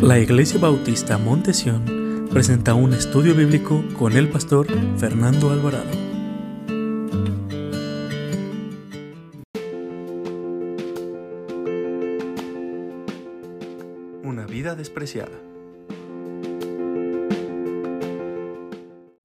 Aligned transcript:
La 0.00 0.18
Iglesia 0.18 0.58
Bautista 0.58 1.18
Montesión 1.18 2.28
presenta 2.30 2.74
un 2.74 2.92
estudio 2.92 3.34
bíblico 3.34 3.82
con 3.98 4.12
el 4.12 4.28
pastor 4.28 4.66
Fernando 4.98 5.50
Alvarado. 5.50 5.90
Una 14.22 14.46
vida 14.46 14.74
despreciada. 14.74 15.38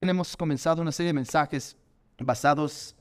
Hemos 0.01 0.35
comenzado 0.37 0.81
una 0.81 0.91
serie 0.91 1.07
de 1.09 1.13
mensajes 1.13 1.75
basados 2.19 2.95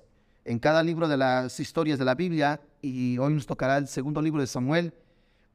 en 0.45 0.59
cada 0.59 0.82
libro 0.82 1.09
de 1.09 1.16
las 1.16 1.61
historias 1.61 1.98
de 1.98 2.05
la 2.05 2.14
Biblia 2.14 2.61
y 2.80 3.19
hoy 3.19 3.35
nos 3.35 3.46
tocará 3.46 3.77
el 3.77 3.87
segundo 3.87 4.23
libro 4.23 4.41
de 4.41 4.46
Samuel. 4.46 4.93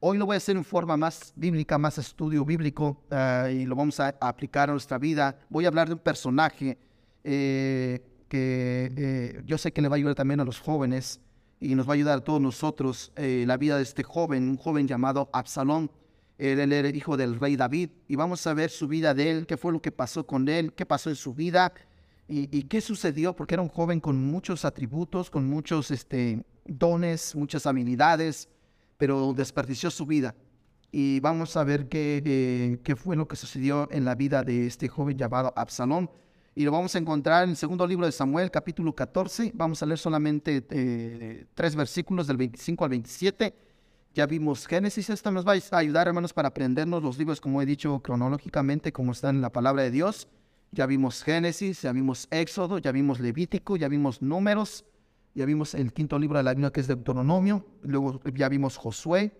Hoy 0.00 0.18
lo 0.18 0.26
voy 0.26 0.34
a 0.34 0.36
hacer 0.36 0.56
en 0.56 0.64
forma 0.64 0.96
más 0.96 1.32
bíblica, 1.36 1.78
más 1.78 1.98
estudio 1.98 2.44
bíblico 2.44 3.02
ah, 3.10 3.48
y 3.50 3.64
lo 3.64 3.74
vamos 3.74 4.00
a, 4.00 4.14
aplicar 4.20 4.68
a 4.68 4.72
nuestra 4.72 4.98
vida. 4.98 5.38
Voy 5.48 5.64
a 5.64 5.68
hablar 5.68 5.88
de 5.88 5.94
un 5.94 6.00
personaje 6.00 6.78
eh, 7.22 8.02
que 8.28 8.92
eh, 8.96 9.42
yo 9.46 9.56
sé 9.56 9.72
que 9.72 9.80
le 9.80 9.88
va 9.88 9.94
a 9.94 9.98
ayudar 9.98 10.14
también 10.14 10.40
a 10.40 10.44
los 10.44 10.60
jóvenes 10.60 11.20
y 11.60 11.74
nos 11.74 11.88
va 11.88 11.92
a 11.92 11.94
ayudar 11.94 12.18
a 12.18 12.24
todos 12.24 12.40
nosotros. 12.40 13.12
Eh, 13.16 13.44
la 13.46 13.56
vida 13.56 13.76
de 13.76 13.82
este 13.82 14.02
joven, 14.02 14.48
un 14.48 14.56
joven 14.56 14.86
llamado 14.86 15.30
Absalón. 15.32 15.90
Él, 16.36 16.58
él 16.58 16.72
era 16.72 16.88
hijo 16.88 17.16
del 17.16 17.38
rey 17.38 17.56
David 17.56 17.90
y 18.08 18.16
vamos 18.16 18.46
a 18.46 18.54
ver 18.54 18.68
su 18.70 18.88
vida 18.88 19.14
de 19.14 19.30
él, 19.30 19.46
qué 19.46 19.56
fue 19.56 19.72
lo 19.72 19.80
que 19.80 19.92
pasó 19.92 20.26
con 20.26 20.48
él, 20.48 20.72
qué 20.72 20.84
pasó 20.84 21.08
en 21.08 21.16
su 21.16 21.32
vida 21.32 21.72
¿Y, 22.26 22.62
qué 22.64 22.80
sucedió? 22.80 23.36
Porque 23.36 23.54
era 23.54 23.62
un 23.62 23.68
joven 23.68 24.00
con 24.00 24.16
muchos 24.16 24.64
atributos, 24.64 25.28
con 25.28 25.46
muchos 25.46 25.90
este, 25.90 26.42
dones, 26.64 27.34
muchas 27.34 27.66
habilidades, 27.66 28.48
pero 28.96 29.32
desperdició 29.32 29.90
su 29.90 30.06
vida. 30.06 30.34
Y 30.92 31.20
vamos 31.20 31.56
a 31.56 31.64
ver 31.64 31.88
qué, 31.88 32.22
eh, 32.24 32.78
qué 32.84 32.94
fue 32.94 33.16
lo 33.16 33.26
que 33.26 33.36
sucedió 33.36 33.88
en 33.90 34.04
la 34.04 34.14
vida 34.14 34.42
de 34.42 34.66
este 34.66 34.88
joven 34.88 35.18
llamado 35.18 35.52
Absalón. 35.56 36.08
Y 36.54 36.64
lo 36.64 36.70
vamos 36.70 36.94
a 36.94 36.98
encontrar 36.98 37.44
en 37.44 37.50
el 37.50 37.56
segundo 37.56 37.84
libro 37.84 38.06
de 38.06 38.12
Samuel, 38.12 38.50
capítulo 38.50 38.94
14. 38.94 39.50
Vamos 39.54 39.82
a 39.82 39.86
leer 39.86 39.98
solamente 39.98 40.64
eh, 40.70 41.46
tres 41.54 41.74
versículos 41.74 42.28
del 42.28 42.36
25 42.36 42.84
al 42.84 42.90
27. 42.90 43.54
Ya 44.14 44.26
vimos 44.26 44.68
Génesis. 44.68 45.10
Esto 45.10 45.32
nos 45.32 45.44
va 45.44 45.54
a 45.54 45.78
ayudar, 45.78 46.06
hermanos, 46.06 46.32
para 46.32 46.48
aprendernos 46.48 47.02
los 47.02 47.18
libros, 47.18 47.40
como 47.40 47.60
he 47.60 47.66
dicho, 47.66 47.98
cronológicamente, 47.98 48.92
como 48.92 49.10
están 49.10 49.36
en 49.36 49.42
la 49.42 49.50
palabra 49.50 49.82
de 49.82 49.90
Dios. 49.90 50.28
Ya 50.70 50.86
vimos 50.86 51.24
Génesis, 51.24 51.82
ya 51.82 51.92
vimos 51.92 52.28
Éxodo, 52.30 52.78
ya 52.78 52.92
vimos 52.92 53.18
Levítico, 53.18 53.76
ya 53.76 53.88
vimos 53.88 54.22
Números, 54.22 54.84
ya 55.34 55.44
vimos 55.44 55.74
el 55.74 55.92
quinto 55.92 56.18
libro 56.18 56.38
de 56.38 56.44
la 56.44 56.52
Biblia 56.52 56.70
que 56.70 56.80
es 56.80 56.86
Deuteronomio, 56.86 57.66
luego 57.82 58.20
ya 58.34 58.48
vimos 58.48 58.76
Josué, 58.76 59.32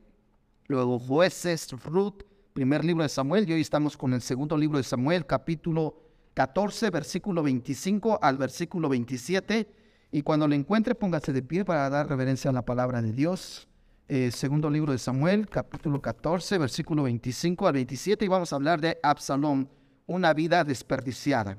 luego 0.67 0.99
Jueces, 0.99 1.71
Ruth, 1.85 2.23
primer 2.53 2.85
libro 2.85 3.03
de 3.05 3.09
Samuel, 3.09 3.49
y 3.49 3.53
hoy 3.53 3.61
estamos 3.61 3.97
con 3.97 4.13
el 4.13 4.21
segundo 4.21 4.57
libro 4.57 4.79
de 4.79 4.85
Samuel, 4.85 5.25
capítulo 5.25 6.03
14, 6.35 6.91
versículo 6.91 7.43
25 7.43 8.19
al 8.21 8.37
versículo 8.37 8.89
27. 8.89 9.69
Y 10.11 10.23
cuando 10.23 10.49
lo 10.49 10.55
encuentre, 10.55 10.95
póngase 10.95 11.33
de 11.33 11.43
pie 11.43 11.65
para 11.65 11.89
dar 11.89 12.09
reverencia 12.09 12.51
a 12.51 12.53
la 12.53 12.65
palabra 12.65 13.01
de 13.01 13.13
Dios. 13.13 13.69
Eh, 14.09 14.31
segundo 14.33 14.69
libro 14.69 14.93
de 14.93 14.99
Samuel, 14.99 15.49
capítulo 15.49 16.03
14, 16.03 16.59
versículo 16.59 17.05
25 17.05 17.67
al 17.67 17.75
27, 17.75 18.25
y 18.25 18.29
vamos 18.29 18.53
a 18.53 18.57
hablar 18.57 18.81
de 18.81 18.99
Absalón 19.03 19.69
una 20.07 20.35
vida 20.35 20.65
desperdiciada. 20.65 21.57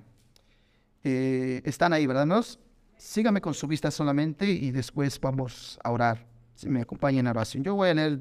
Eh, 1.03 1.61
están 1.64 1.94
ahí, 1.94 2.05
¿verdad? 2.05 2.25
¿Nos? 2.25 2.59
Sígame 3.06 3.39
con 3.39 3.53
su 3.53 3.67
vista 3.67 3.92
solamente 3.92 4.50
y 4.50 4.72
después 4.72 5.22
vamos 5.22 5.78
a 5.84 5.92
orar. 5.92 6.25
Si 6.56 6.67
me 6.67 6.81
acompañan 6.81 7.28
en 7.28 7.30
oración. 7.30 7.64
Yo 7.64 7.75
voy 7.75 7.89
a 7.89 7.94
leer 7.94 8.20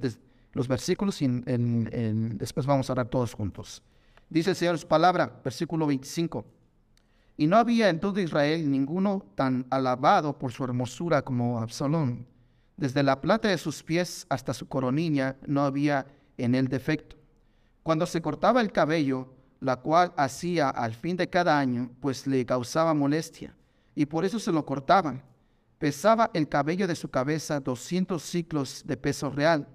los 0.53 0.69
versículos 0.69 1.23
y 1.23 1.27
después 1.27 2.67
vamos 2.67 2.91
a 2.91 2.93
orar 2.93 3.09
todos 3.09 3.33
juntos. 3.33 3.83
Dice 4.29 4.51
el 4.51 4.57
Señor 4.57 4.79
su 4.79 4.87
palabra, 4.87 5.41
versículo 5.43 5.87
25. 5.87 6.45
Y 7.39 7.47
no 7.47 7.57
había 7.57 7.89
en 7.89 7.99
todo 7.99 8.21
Israel 8.21 8.71
ninguno 8.71 9.25
tan 9.35 9.67
alabado 9.71 10.39
por 10.39 10.53
su 10.53 10.63
hermosura 10.65 11.23
como 11.23 11.61
Absalón. 11.61 12.27
Desde 12.77 13.03
la 13.03 13.23
plata 13.23 13.49
de 13.49 13.57
sus 13.57 13.83
pies 13.83 14.27
hasta 14.29 14.53
su 14.53 14.69
coronilla 14.69 15.39
no 15.47 15.65
había 15.65 16.07
en 16.37 16.55
él 16.55 16.69
defecto. 16.69 17.17
Cuando 17.83 18.05
se 18.05 18.21
cortaba 18.21 18.61
el 18.61 18.71
cabello, 18.71 19.33
la 19.61 19.77
cual 19.77 20.13
hacía 20.19 20.69
al 20.69 20.93
fin 20.93 21.17
de 21.17 21.31
cada 21.31 21.59
año, 21.59 21.91
pues 22.01 22.27
le 22.27 22.45
causaba 22.45 22.93
molestia, 22.93 23.57
y 23.95 24.07
por 24.07 24.25
eso 24.25 24.39
se 24.39 24.53
lo 24.53 24.65
cortaban. 24.65 25.23
Pesaba 25.79 26.31
el 26.35 26.49
cabello 26.49 26.87
de 26.87 26.97
su 26.97 27.11
cabeza 27.11 27.61
doscientos 27.61 28.23
ciclos 28.23 28.83
de 28.87 28.97
peso 28.97 29.31
real, 29.31 29.69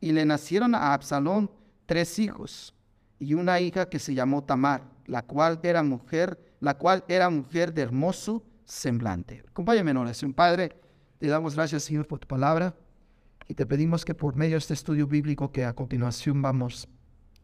y 0.00 0.12
le 0.12 0.24
nacieron 0.24 0.74
a 0.74 0.92
Absalón 0.92 1.50
tres 1.86 2.18
hijos, 2.18 2.74
y 3.18 3.34
una 3.34 3.60
hija 3.60 3.88
que 3.88 3.98
se 3.98 4.14
llamó 4.14 4.44
Tamar, 4.44 4.82
la 5.06 5.22
cual 5.22 5.60
era 5.62 5.82
mujer, 5.82 6.56
la 6.60 6.78
cual 6.78 7.04
era 7.08 7.30
mujer 7.30 7.72
de 7.72 7.82
hermoso 7.82 8.44
semblante. 8.64 9.42
Acompáñame 9.48 9.90
en 9.90 9.96
oración, 9.98 10.32
Padre. 10.32 10.76
Te 11.18 11.26
damos 11.26 11.54
gracias, 11.54 11.84
Señor, 11.84 12.06
por 12.06 12.18
tu 12.18 12.26
palabra, 12.26 12.74
y 13.48 13.54
te 13.54 13.66
pedimos 13.66 14.04
que 14.04 14.14
por 14.14 14.36
medio 14.36 14.52
de 14.52 14.58
este 14.58 14.74
estudio 14.74 15.06
bíblico 15.06 15.52
que 15.52 15.64
a 15.64 15.74
continuación 15.74 16.40
vamos 16.42 16.88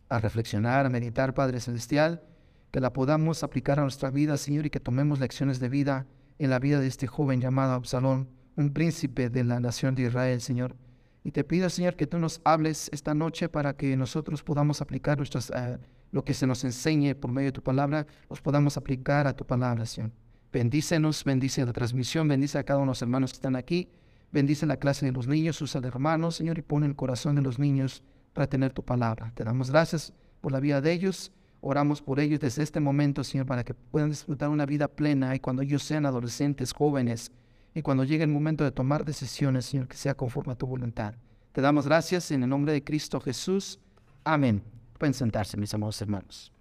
a 0.08 0.18
reflexionar, 0.18 0.86
a 0.86 0.90
meditar, 0.90 1.34
Padre 1.34 1.60
Celestial, 1.60 2.22
que 2.70 2.80
la 2.80 2.92
podamos 2.92 3.42
aplicar 3.42 3.78
a 3.78 3.82
nuestra 3.82 4.10
vida, 4.10 4.36
Señor, 4.36 4.66
y 4.66 4.70
que 4.70 4.80
tomemos 4.80 5.20
lecciones 5.20 5.60
de 5.60 5.68
vida 5.68 6.06
en 6.38 6.50
la 6.50 6.58
vida 6.58 6.80
de 6.80 6.86
este 6.86 7.06
joven 7.06 7.40
llamado 7.40 7.74
Absalón, 7.74 8.28
un 8.56 8.72
príncipe 8.72 9.28
de 9.28 9.44
la 9.44 9.60
nación 9.60 9.94
de 9.94 10.04
Israel, 10.04 10.40
Señor. 10.40 10.76
Y 11.22 11.32
te 11.32 11.44
pido, 11.44 11.68
Señor, 11.68 11.96
que 11.96 12.06
tú 12.06 12.18
nos 12.18 12.40
hables 12.44 12.88
esta 12.92 13.14
noche 13.14 13.48
para 13.48 13.74
que 13.76 13.96
nosotros 13.96 14.42
podamos 14.42 14.80
aplicar 14.80 15.18
nuestras, 15.18 15.50
eh, 15.50 15.78
lo 16.12 16.24
que 16.24 16.32
se 16.32 16.46
nos 16.46 16.64
enseñe 16.64 17.14
por 17.14 17.30
medio 17.30 17.48
de 17.48 17.52
tu 17.52 17.62
palabra, 17.62 18.06
los 18.28 18.40
podamos 18.40 18.76
aplicar 18.76 19.26
a 19.26 19.34
tu 19.34 19.44
palabra, 19.44 19.84
Señor. 19.84 20.12
Bendícenos, 20.52 21.22
bendice 21.24 21.64
la 21.64 21.72
transmisión, 21.72 22.26
bendice 22.26 22.58
a 22.58 22.64
cada 22.64 22.78
uno 22.78 22.86
de 22.86 22.92
los 22.92 23.02
hermanos 23.02 23.32
que 23.32 23.36
están 23.36 23.54
aquí, 23.54 23.90
bendice 24.32 24.66
la 24.66 24.78
clase 24.78 25.06
de 25.06 25.12
los 25.12 25.28
niños, 25.28 25.60
de 25.60 25.88
hermanos, 25.88 26.36
Señor, 26.36 26.58
y 26.58 26.62
pone 26.62 26.86
el 26.86 26.96
corazón 26.96 27.36
de 27.36 27.42
los 27.42 27.58
niños 27.58 28.02
para 28.32 28.48
tener 28.48 28.72
tu 28.72 28.84
palabra. 28.84 29.32
Te 29.34 29.44
damos 29.44 29.70
gracias 29.70 30.12
por 30.40 30.52
la 30.52 30.60
vida 30.60 30.80
de 30.80 30.92
ellos. 30.92 31.32
Oramos 31.60 32.00
por 32.00 32.20
ellos 32.20 32.40
desde 32.40 32.62
este 32.62 32.80
momento, 32.80 33.22
Señor, 33.22 33.46
para 33.46 33.64
que 33.64 33.74
puedan 33.74 34.10
disfrutar 34.10 34.48
una 34.48 34.66
vida 34.66 34.88
plena 34.88 35.34
y 35.34 35.40
cuando 35.40 35.62
ellos 35.62 35.82
sean 35.82 36.06
adolescentes, 36.06 36.72
jóvenes, 36.72 37.30
y 37.74 37.82
cuando 37.82 38.04
llegue 38.04 38.24
el 38.24 38.30
momento 38.30 38.64
de 38.64 38.72
tomar 38.72 39.04
decisiones, 39.04 39.66
Señor, 39.66 39.86
que 39.86 39.96
sea 39.96 40.14
conforme 40.14 40.52
a 40.52 40.56
tu 40.56 40.66
voluntad. 40.66 41.14
Te 41.52 41.60
damos 41.60 41.86
gracias 41.86 42.30
en 42.30 42.42
el 42.42 42.48
nombre 42.48 42.72
de 42.72 42.82
Cristo 42.82 43.20
Jesús. 43.20 43.78
Amén. 44.24 44.62
Pueden 44.98 45.14
sentarse, 45.14 45.56
mis 45.56 45.72
amados 45.72 46.00
hermanos. 46.00 46.52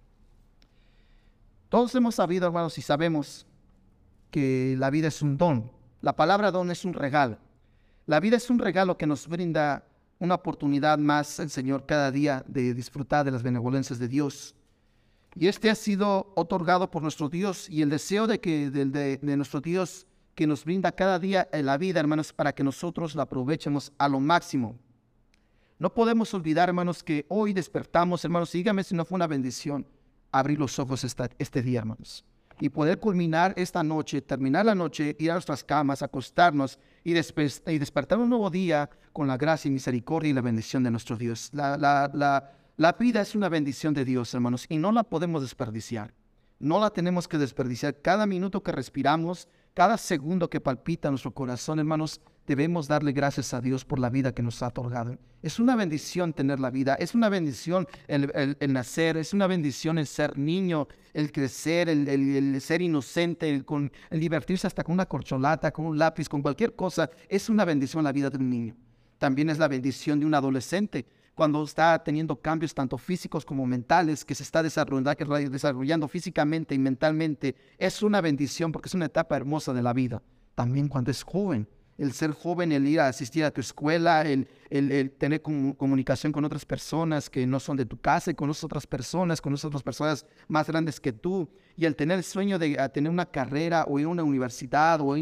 Todos 1.68 1.94
hemos 1.94 2.16
sabido, 2.16 2.46
hermanos, 2.46 2.76
y 2.78 2.82
sabemos 2.82 3.46
que 4.30 4.74
la 4.78 4.90
vida 4.90 5.08
es 5.08 5.22
un 5.22 5.36
don. 5.36 5.70
La 6.00 6.16
palabra 6.16 6.50
don 6.50 6.70
es 6.70 6.84
un 6.84 6.92
regalo. 6.92 7.38
La 8.06 8.20
vida 8.20 8.36
es 8.36 8.50
un 8.50 8.58
regalo 8.58 8.96
que 8.96 9.06
nos 9.06 9.28
brinda 9.28 9.84
una 10.18 10.34
oportunidad 10.34 10.98
más 10.98 11.38
el 11.38 11.50
Señor 11.50 11.86
cada 11.86 12.10
día 12.10 12.44
de 12.46 12.74
disfrutar 12.74 13.24
de 13.24 13.30
las 13.30 13.42
benevolencias 13.42 13.98
de 13.98 14.08
Dios. 14.08 14.54
Y 15.34 15.46
este 15.46 15.70
ha 15.70 15.74
sido 15.74 16.32
otorgado 16.34 16.90
por 16.90 17.02
nuestro 17.02 17.28
Dios 17.28 17.68
y 17.68 17.82
el 17.82 17.90
deseo 17.90 18.26
de, 18.26 18.40
que, 18.40 18.70
de, 18.70 19.36
nuestro 19.36 19.60
Dios 19.60 20.06
que 20.34 20.46
nos 20.46 20.64
brinda 20.64 20.92
cada 20.92 21.18
día 21.18 21.48
en 21.52 21.66
la 21.66 21.78
vida, 21.78 22.00
hermanos, 22.00 22.32
para 22.32 22.52
que 22.54 22.64
nosotros 22.64 23.14
la 23.14 23.22
aprovechemos 23.22 23.92
a 23.98 24.08
lo 24.08 24.20
máximo. 24.20 24.76
No 25.78 25.94
podemos 25.94 26.34
olvidar, 26.34 26.68
hermanos, 26.68 27.02
que 27.02 27.26
hoy 27.28 27.52
despertamos, 27.52 28.24
hermanos, 28.24 28.52
dígame 28.52 28.84
si 28.84 28.94
no 28.94 29.04
fue 29.04 29.16
una 29.16 29.26
bendición 29.26 29.86
abrir 30.32 30.58
los 30.58 30.78
ojos 30.78 31.04
este 31.38 31.62
día, 31.62 31.80
hermanos 31.80 32.24
y 32.60 32.68
poder 32.68 32.98
culminar 32.98 33.54
esta 33.56 33.82
noche, 33.82 34.20
terminar 34.20 34.66
la 34.66 34.74
noche, 34.74 35.16
ir 35.18 35.30
a 35.30 35.34
nuestras 35.34 35.64
camas, 35.64 36.02
acostarnos 36.02 36.78
y, 37.02 37.14
despertar 37.14 38.18
un 38.18 38.28
nuevo 38.28 38.50
día 38.50 38.90
con 39.12 39.26
la 39.26 39.38
gracia 39.38 39.68
y 39.68 39.72
misericordia 39.72 40.30
y 40.30 40.34
la 40.34 40.42
bendición 40.42 40.82
de 40.82 40.90
nuestro 40.90 41.16
Dios. 41.16 41.48
La, 41.52 41.76
la, 41.78 42.52
la 42.76 42.92
vida 42.92 43.20
es 43.20 43.34
una 43.34 43.48
bendición 43.48 43.94
de 43.94 44.04
Dios, 44.04 44.32
hermanos, 44.34 44.66
y 44.68 44.78
no 44.78 44.92
la 44.92 45.04
podemos 45.04 45.42
desperdiciar. 45.42 46.14
No 46.58 46.78
la 46.78 46.90
tenemos 46.90 47.26
que 47.26 47.38
desperdiciar. 47.38 48.00
Cada 48.02 48.26
minuto 48.26 48.62
que 48.62 48.72
respiramos, 48.72 49.48
cada 49.74 49.96
segundo 49.96 50.50
que 50.50 50.60
palpita 50.60 51.08
nuestro 51.08 51.32
corazón, 51.32 51.78
hermanos, 51.78 52.20
debemos 52.46 52.88
darle 52.88 53.12
gracias 53.12 53.54
a 53.54 53.60
Dios 53.60 53.84
por 53.84 53.98
la 53.98 54.10
vida 54.10 54.32
que 54.32 54.42
nos 54.42 54.62
ha 54.62 54.68
otorgado. 54.68 55.16
Es 55.42 55.58
una 55.58 55.76
bendición 55.76 56.32
tener 56.32 56.60
la 56.60 56.70
vida, 56.70 56.96
es 56.96 57.14
una 57.14 57.28
bendición 57.28 57.86
el, 58.08 58.56
nacer, 58.68 59.16
es 59.16 59.32
una 59.32 59.46
bendición 59.46 59.98
el 59.98 60.06
ser 60.06 60.36
niño, 60.36 60.88
el 61.14 61.32
crecer, 61.32 61.88
el, 61.88 62.60
ser 62.60 62.82
inocente, 62.82 63.64
con, 63.64 63.90
el 64.10 64.20
divertirse 64.20 64.66
hasta 64.66 64.84
con 64.84 64.94
una 64.94 65.06
corcholata, 65.06 65.70
con 65.70 65.86
un 65.86 65.98
lápiz, 65.98 66.28
con 66.28 66.42
cualquier 66.42 66.74
cosa. 66.74 67.08
Es 67.28 67.48
una 67.48 67.64
bendición 67.64 68.04
la 68.04 68.12
vida 68.12 68.28
de 68.28 68.36
un 68.36 68.50
niño. 68.50 68.76
También 69.18 69.48
es 69.48 69.58
la 69.58 69.68
bendición 69.68 70.18
de 70.18 70.26
un 70.26 70.34
adolescente 70.34 71.06
cuando 71.40 71.64
está 71.64 71.98
teniendo 72.04 72.36
cambios 72.36 72.74
tanto 72.74 72.98
físicos 72.98 73.46
como 73.46 73.64
mentales, 73.64 74.26
que 74.26 74.34
se 74.34 74.42
está 74.42 74.62
desarrollando, 74.62 75.10
desarrollando 75.48 76.06
físicamente 76.06 76.74
y 76.74 76.78
mentalmente, 76.78 77.56
es 77.78 78.02
una 78.02 78.20
bendición 78.20 78.70
porque 78.70 78.88
es 78.88 78.94
una 78.94 79.06
etapa 79.06 79.38
hermosa 79.38 79.72
de 79.72 79.80
la 79.80 79.94
vida. 79.94 80.20
También 80.54 80.86
cuando 80.86 81.10
es 81.10 81.22
joven, 81.22 81.66
el 81.96 82.12
ser 82.12 82.32
joven, 82.32 82.72
el 82.72 82.86
ir 82.86 83.00
a 83.00 83.08
asistir 83.08 83.42
a 83.44 83.50
tu 83.50 83.62
escuela, 83.62 84.20
el, 84.20 84.48
el, 84.68 85.12
tener 85.12 85.40
comunicación 85.40 86.30
con 86.30 86.44
otras 86.44 86.66
personas 86.66 87.30
que 87.30 87.46
no 87.46 87.58
son 87.58 87.78
de 87.78 87.86
tu 87.86 87.98
casa, 87.98 88.30
y 88.30 88.34
con 88.34 88.50
otras 88.50 88.86
personas, 88.86 89.40
con 89.40 89.54
otras 89.54 89.82
personas 89.82 90.26
más 90.46 90.66
grandes 90.66 91.00
que 91.00 91.14
tú, 91.14 91.48
y 91.74 91.86
el 91.86 91.96
tener 91.96 92.18
el 92.18 92.24
sueño 92.24 92.58
de 92.58 92.76
tener 92.92 93.10
una 93.10 93.24
carrera 93.24 93.86
o 93.88 93.98
ir 93.98 94.04
a 94.04 94.08
una 94.10 94.24
universidad 94.24 95.00
o, 95.00 95.14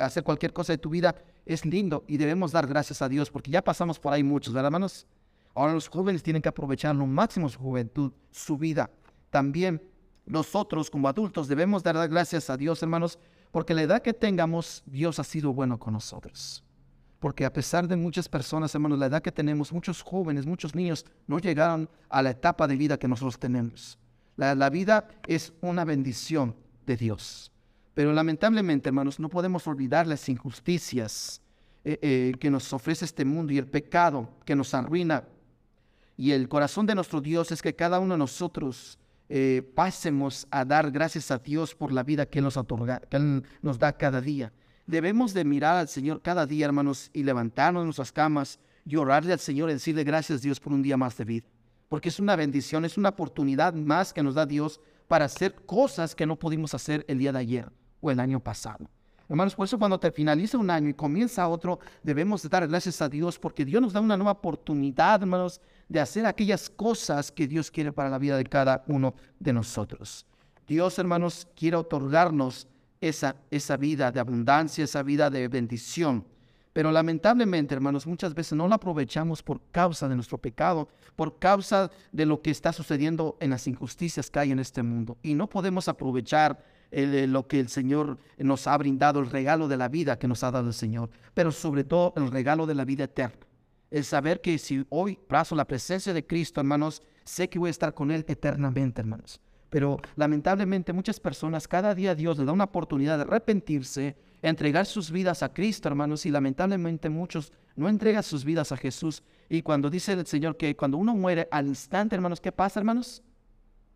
hacer 0.00 0.24
cualquier 0.24 0.54
cosa 0.54 0.72
de 0.72 0.78
tu 0.78 0.88
vida, 0.88 1.14
es 1.44 1.66
lindo 1.66 2.02
y 2.08 2.16
debemos 2.16 2.52
dar 2.52 2.66
gracias 2.66 3.02
a 3.02 3.10
Dios 3.10 3.30
porque 3.30 3.50
ya 3.50 3.62
pasamos 3.62 3.98
por 3.98 4.14
ahí 4.14 4.22
muchos, 4.22 4.54
¿verdad, 4.54 4.68
hermanos? 4.68 5.06
Ahora 5.56 5.72
los 5.72 5.88
jóvenes 5.88 6.22
tienen 6.22 6.42
que 6.42 6.50
aprovechar 6.50 6.94
lo 6.94 7.06
máximo 7.06 7.48
su 7.48 7.58
juventud, 7.58 8.12
su 8.30 8.58
vida. 8.58 8.90
También 9.30 9.82
nosotros 10.26 10.90
como 10.90 11.08
adultos 11.08 11.48
debemos 11.48 11.82
dar 11.82 11.96
gracias 12.08 12.50
a 12.50 12.58
Dios, 12.58 12.82
hermanos, 12.82 13.18
porque 13.52 13.72
la 13.72 13.82
edad 13.82 14.02
que 14.02 14.12
tengamos, 14.12 14.82
Dios 14.84 15.18
ha 15.18 15.24
sido 15.24 15.54
bueno 15.54 15.78
con 15.78 15.94
nosotros. 15.94 16.62
Porque 17.20 17.46
a 17.46 17.52
pesar 17.52 17.88
de 17.88 17.96
muchas 17.96 18.28
personas, 18.28 18.74
hermanos, 18.74 18.98
la 18.98 19.06
edad 19.06 19.22
que 19.22 19.32
tenemos, 19.32 19.72
muchos 19.72 20.02
jóvenes, 20.02 20.44
muchos 20.44 20.74
niños 20.74 21.06
no 21.26 21.38
llegaron 21.38 21.88
a 22.10 22.20
la 22.20 22.30
etapa 22.30 22.68
de 22.68 22.76
vida 22.76 22.98
que 22.98 23.08
nosotros 23.08 23.38
tenemos. 23.38 23.98
La, 24.36 24.68
vida 24.68 25.08
es 25.26 25.54
una 25.62 25.86
bendición 25.86 26.54
de 26.84 26.98
Dios. 26.98 27.50
Pero 27.94 28.12
lamentablemente, 28.12 28.90
hermanos, 28.90 29.18
no 29.18 29.30
podemos 29.30 29.66
olvidar 29.66 30.06
las 30.06 30.28
injusticias 30.28 31.40
eh, 31.82 31.98
eh, 32.02 32.34
que 32.38 32.50
nos 32.50 32.70
ofrece 32.74 33.06
este 33.06 33.24
mundo 33.24 33.54
y 33.54 33.58
el 33.58 33.66
pecado 33.66 34.28
que 34.44 34.54
nos 34.54 34.74
arruina. 34.74 35.24
Y 36.16 36.32
el 36.32 36.48
corazón 36.48 36.86
de 36.86 36.94
nuestro 36.94 37.20
Dios 37.20 37.52
es 37.52 37.60
que 37.60 37.74
cada 37.74 38.00
uno 38.00 38.14
de 38.14 38.18
nosotros 38.18 38.98
eh, 39.28 39.62
pasemos 39.74 40.46
a 40.50 40.64
dar 40.64 40.90
gracias 40.90 41.30
a 41.30 41.38
Dios 41.38 41.74
por 41.74 41.92
la 41.92 42.02
vida 42.02 42.26
que 42.26 42.40
nos 42.40 42.56
otorga, 42.56 43.00
que 43.00 43.16
Él 43.16 43.42
nos 43.60 43.78
da 43.78 43.92
cada 43.92 44.20
día. 44.20 44.52
Debemos 44.86 45.34
de 45.34 45.44
mirar 45.44 45.76
al 45.76 45.88
Señor 45.88 46.22
cada 46.22 46.46
día, 46.46 46.66
hermanos, 46.66 47.10
y 47.12 47.24
levantarnos 47.24 47.82
de 47.82 47.86
nuestras 47.86 48.12
camas 48.12 48.60
y 48.84 48.96
orarle 48.96 49.32
al 49.32 49.40
Señor 49.40 49.68
y 49.68 49.74
decirle 49.74 50.04
gracias 50.04 50.42
Dios 50.42 50.60
por 50.60 50.72
un 50.72 50.82
día 50.82 50.96
más 50.96 51.16
de 51.16 51.24
vida. 51.24 51.46
Porque 51.88 52.08
es 52.08 52.20
una 52.20 52.36
bendición, 52.36 52.84
es 52.84 52.96
una 52.96 53.10
oportunidad 53.10 53.74
más 53.74 54.12
que 54.12 54.22
nos 54.22 54.34
da 54.34 54.46
Dios 54.46 54.80
para 55.08 55.24
hacer 55.24 55.54
cosas 55.66 56.14
que 56.14 56.26
no 56.26 56.38
pudimos 56.38 56.72
hacer 56.74 57.04
el 57.08 57.18
día 57.18 57.32
de 57.32 57.38
ayer 57.38 57.72
o 58.00 58.10
el 58.10 58.20
año 58.20 58.40
pasado. 58.40 58.88
Hermanos, 59.28 59.54
por 59.54 59.64
eso 59.64 59.78
cuando 59.78 59.98
te 59.98 60.12
finaliza 60.12 60.56
un 60.56 60.70
año 60.70 60.88
y 60.88 60.94
comienza 60.94 61.48
otro, 61.48 61.80
debemos 62.02 62.42
de 62.42 62.48
dar 62.48 62.68
gracias 62.68 63.02
a 63.02 63.08
Dios 63.08 63.38
porque 63.38 63.64
Dios 63.64 63.82
nos 63.82 63.92
da 63.92 64.00
una 64.00 64.16
nueva 64.16 64.32
oportunidad, 64.32 65.20
hermanos, 65.20 65.60
de 65.88 66.00
hacer 66.00 66.26
aquellas 66.26 66.70
cosas 66.70 67.32
que 67.32 67.48
Dios 67.48 67.70
quiere 67.70 67.92
para 67.92 68.08
la 68.08 68.18
vida 68.18 68.36
de 68.36 68.44
cada 68.44 68.84
uno 68.86 69.14
de 69.40 69.52
nosotros. 69.52 70.26
Dios, 70.66 70.98
hermanos, 70.98 71.48
quiere 71.56 71.76
otorgarnos 71.76 72.68
esa, 73.00 73.36
esa 73.50 73.76
vida 73.76 74.12
de 74.12 74.20
abundancia, 74.20 74.84
esa 74.84 75.02
vida 75.02 75.28
de 75.28 75.48
bendición. 75.48 76.24
Pero 76.72 76.92
lamentablemente, 76.92 77.74
hermanos, 77.74 78.06
muchas 78.06 78.34
veces 78.34 78.52
no 78.52 78.68
la 78.68 78.74
aprovechamos 78.74 79.42
por 79.42 79.60
causa 79.72 80.08
de 80.08 80.14
nuestro 80.14 80.38
pecado, 80.38 80.88
por 81.16 81.38
causa 81.38 81.90
de 82.12 82.26
lo 82.26 82.42
que 82.42 82.50
está 82.50 82.72
sucediendo 82.72 83.36
en 83.40 83.50
las 83.50 83.66
injusticias 83.66 84.30
que 84.30 84.38
hay 84.38 84.52
en 84.52 84.58
este 84.58 84.82
mundo. 84.82 85.16
Y 85.22 85.34
no 85.34 85.48
podemos 85.48 85.88
aprovechar 85.88 86.62
eh, 86.90 87.26
lo 87.26 87.46
que 87.46 87.60
el 87.60 87.68
Señor 87.68 88.18
nos 88.38 88.66
ha 88.66 88.76
brindado, 88.76 89.20
el 89.20 89.30
regalo 89.30 89.68
de 89.68 89.76
la 89.76 89.88
vida 89.88 90.18
que 90.18 90.28
nos 90.28 90.42
ha 90.44 90.50
dado 90.50 90.68
el 90.68 90.74
Señor, 90.74 91.10
pero 91.34 91.52
sobre 91.52 91.84
todo 91.84 92.12
el 92.16 92.30
regalo 92.30 92.66
de 92.66 92.74
la 92.74 92.84
vida 92.84 93.04
eterna. 93.04 93.46
El 93.90 94.04
saber 94.04 94.40
que 94.40 94.58
si 94.58 94.84
hoy 94.88 95.18
paso 95.28 95.54
la 95.54 95.66
presencia 95.66 96.12
de 96.12 96.26
Cristo, 96.26 96.60
hermanos, 96.60 97.02
sé 97.24 97.48
que 97.48 97.58
voy 97.58 97.68
a 97.68 97.70
estar 97.70 97.94
con 97.94 98.10
Él 98.10 98.24
eternamente, 98.28 99.00
hermanos. 99.00 99.40
Pero 99.70 99.98
lamentablemente 100.16 100.92
muchas 100.92 101.20
personas, 101.20 101.68
cada 101.68 101.94
día 101.94 102.14
Dios 102.14 102.38
les 102.38 102.46
da 102.46 102.52
una 102.52 102.64
oportunidad 102.64 103.18
de 103.18 103.24
arrepentirse, 103.24 104.16
entregar 104.42 104.86
sus 104.86 105.10
vidas 105.10 105.42
a 105.42 105.52
Cristo, 105.52 105.88
hermanos, 105.88 106.24
y 106.26 106.30
lamentablemente 106.30 107.08
muchos 107.08 107.52
no 107.74 107.88
entregan 107.88 108.22
sus 108.22 108.44
vidas 108.44 108.72
a 108.72 108.76
Jesús. 108.76 109.22
Y 109.48 109.62
cuando 109.62 109.90
dice 109.90 110.12
el 110.12 110.26
Señor 110.26 110.56
que 110.56 110.76
cuando 110.76 110.96
uno 110.98 111.14
muere 111.14 111.48
al 111.50 111.66
instante, 111.66 112.14
hermanos, 112.14 112.40
¿qué 112.40 112.52
pasa, 112.52 112.80
hermanos? 112.80 113.22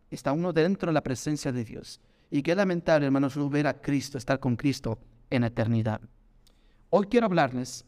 Está 0.09 0.33
uno 0.33 0.51
dentro 0.51 0.87
de 0.87 0.93
la 0.93 1.01
presencia 1.01 1.51
de 1.51 1.63
Dios. 1.63 1.99
Y 2.33 2.41
qué 2.41 2.55
lamentable, 2.55 3.05
hermanos, 3.05 3.35
no 3.35 3.49
ver 3.49 3.67
a 3.67 3.81
Cristo, 3.81 4.17
estar 4.17 4.39
con 4.39 4.55
Cristo 4.55 4.97
en 5.29 5.43
eternidad. 5.43 5.99
Hoy 6.89 7.07
quiero 7.07 7.25
hablarles 7.25 7.85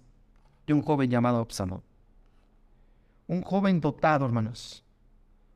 de 0.67 0.73
un 0.73 0.81
joven 0.81 1.09
llamado 1.09 1.39
Absalón. 1.39 1.81
Un 3.25 3.41
joven 3.41 3.79
dotado, 3.79 4.25
hermanos. 4.25 4.83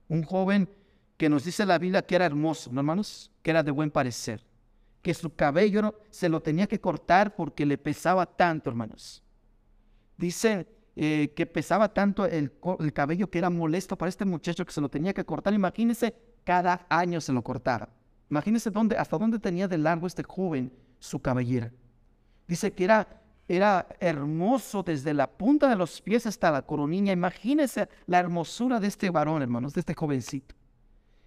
Un 0.08 0.24
joven 0.24 0.70
que 1.18 1.28
nos 1.28 1.44
dice 1.44 1.66
la 1.66 1.78
Biblia 1.78 2.02
que 2.02 2.16
era 2.16 2.26
hermoso, 2.26 2.72
¿no, 2.72 2.80
hermanos? 2.80 3.30
Que 3.42 3.52
era 3.52 3.62
de 3.62 3.72
buen 3.72 3.92
parecer. 3.92 4.46
Que 5.02 5.14
su 5.14 5.36
cabello 5.36 6.00
se 6.10 6.30
lo 6.30 6.42
tenía 6.42 6.66
que 6.66 6.80
cortar 6.80 7.36
porque 7.36 7.66
le 7.66 7.78
pesaba 7.78 8.26
tanto, 8.26 8.70
hermanos. 8.70 9.22
Dice 10.18 10.66
eh, 10.96 11.34
que 11.36 11.46
pesaba 11.46 11.94
tanto 11.94 12.26
el, 12.26 12.54
el, 12.80 12.94
cabello 12.94 13.30
que 13.30 13.38
era 13.38 13.50
molesto 13.50 13.98
para 13.98 14.10
este 14.10 14.24
muchacho 14.24 14.66
que 14.66 14.72
se 14.72 14.82
lo 14.82 14.88
tenía 14.88 15.14
que 15.14 15.26
cortar. 15.26 15.54
Imagínense, 15.54 16.16
cada 16.46 16.86
año 16.90 17.20
se 17.20 17.34
lo 17.34 17.44
cortara. 17.44 17.90
Imagínense 18.30 18.70
dónde, 18.70 18.98
hasta 18.98 19.18
dónde 19.18 19.40
tenía 19.40 19.68
de 19.68 19.78
largo 19.78 20.08
este 20.08 20.24
joven 20.24 20.72
su 21.00 21.20
cabellera. 21.20 21.72
Dice 22.48 22.72
que 22.72 22.84
era, 22.84 23.08
era 23.48 23.88
hermoso 24.00 24.84
desde 24.84 25.14
la 25.14 25.28
punta 25.28 25.70
de 25.70 25.76
los 25.76 26.02
pies 26.02 26.26
hasta 26.28 26.52
la 26.52 26.62
coronilla. 26.62 27.14
Imagínense 27.14 27.88
la 28.06 28.20
hermosura 28.20 28.80
de 28.80 28.88
este 28.88 29.10
varón, 29.10 29.42
hermanos, 29.42 29.74
de 29.74 29.80
este 29.80 29.94
jovencito. 29.94 30.56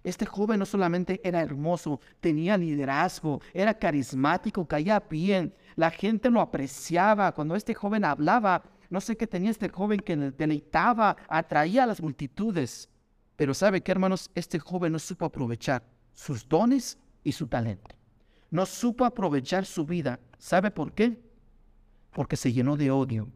Este 0.03 0.25
joven 0.25 0.59
no 0.59 0.65
solamente 0.65 1.21
era 1.23 1.41
hermoso, 1.41 1.99
tenía 2.19 2.57
liderazgo, 2.57 3.39
era 3.53 3.75
carismático, 3.75 4.67
caía 4.67 4.99
bien, 4.99 5.53
la 5.75 5.91
gente 5.91 6.31
lo 6.31 6.41
apreciaba. 6.41 7.31
Cuando 7.33 7.55
este 7.55 7.75
joven 7.75 8.03
hablaba, 8.03 8.63
no 8.89 8.99
sé 8.99 9.15
qué 9.15 9.27
tenía 9.27 9.51
este 9.51 9.69
joven 9.69 9.99
que 9.99 10.17
deleitaba, 10.17 11.17
atraía 11.27 11.83
a 11.83 11.87
las 11.87 12.01
multitudes. 12.01 12.89
Pero 13.35 13.53
sabe 13.53 13.81
que, 13.81 13.91
hermanos, 13.91 14.31
este 14.33 14.57
joven 14.57 14.91
no 14.91 14.99
supo 14.99 15.25
aprovechar 15.25 15.83
sus 16.13 16.47
dones 16.47 16.97
y 17.23 17.31
su 17.31 17.47
talento. 17.47 17.95
No 18.49 18.65
supo 18.65 19.05
aprovechar 19.05 19.65
su 19.65 19.85
vida. 19.85 20.19
¿Sabe 20.37 20.71
por 20.71 20.93
qué? 20.93 21.19
Porque 22.13 22.35
se 22.35 22.51
llenó 22.51 22.77
de 22.77 22.91
odio 22.91 23.29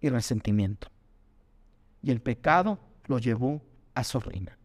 y 0.00 0.08
resentimiento. 0.08 0.88
Y 2.02 2.10
el 2.10 2.20
pecado 2.20 2.78
lo 3.06 3.18
llevó 3.18 3.62
a 3.94 4.04
su 4.04 4.20
reina. 4.20 4.58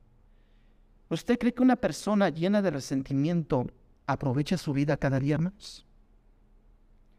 ¿Usted 1.10 1.40
cree 1.40 1.54
que 1.54 1.64
una 1.64 1.76
persona 1.76 2.30
llena 2.30 2.62
de 2.62 2.72
resentimiento 2.72 3.68
aprovecha 4.06 4.58
su 4.58 4.74
vida 4.74 4.98
cada 4.98 5.20
día 5.20 5.38
más? 5.38 5.86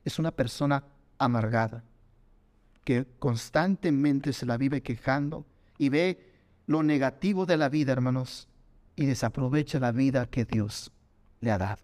Es 0.04 0.18
una 0.18 0.30
persona 0.30 0.84
amargada, 1.18 1.84
que 2.84 3.06
constantemente 3.18 4.32
se 4.32 4.46
la 4.46 4.56
vive 4.56 4.80
quejando 4.80 5.44
y 5.76 5.88
ve 5.88 6.30
lo 6.66 6.82
negativo 6.82 7.46
de 7.46 7.56
la 7.56 7.68
vida, 7.68 7.92
hermanos, 7.92 8.48
y 9.00 9.06
desaprovecha 9.06 9.80
la 9.80 9.92
vida 9.92 10.26
que 10.26 10.44
Dios 10.44 10.92
le 11.40 11.50
ha 11.50 11.56
dado. 11.56 11.80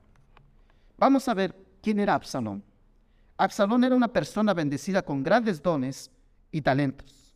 Vamos 0.98 1.26
a 1.28 1.32
ver 1.32 1.56
quién 1.80 1.98
era 1.98 2.12
Absalón. 2.12 2.62
Absalón 3.38 3.84
era 3.84 3.96
una 3.96 4.08
persona 4.08 4.52
bendecida 4.52 5.00
con 5.00 5.22
grandes 5.22 5.62
dones 5.62 6.10
y 6.52 6.60
talentos. 6.60 7.34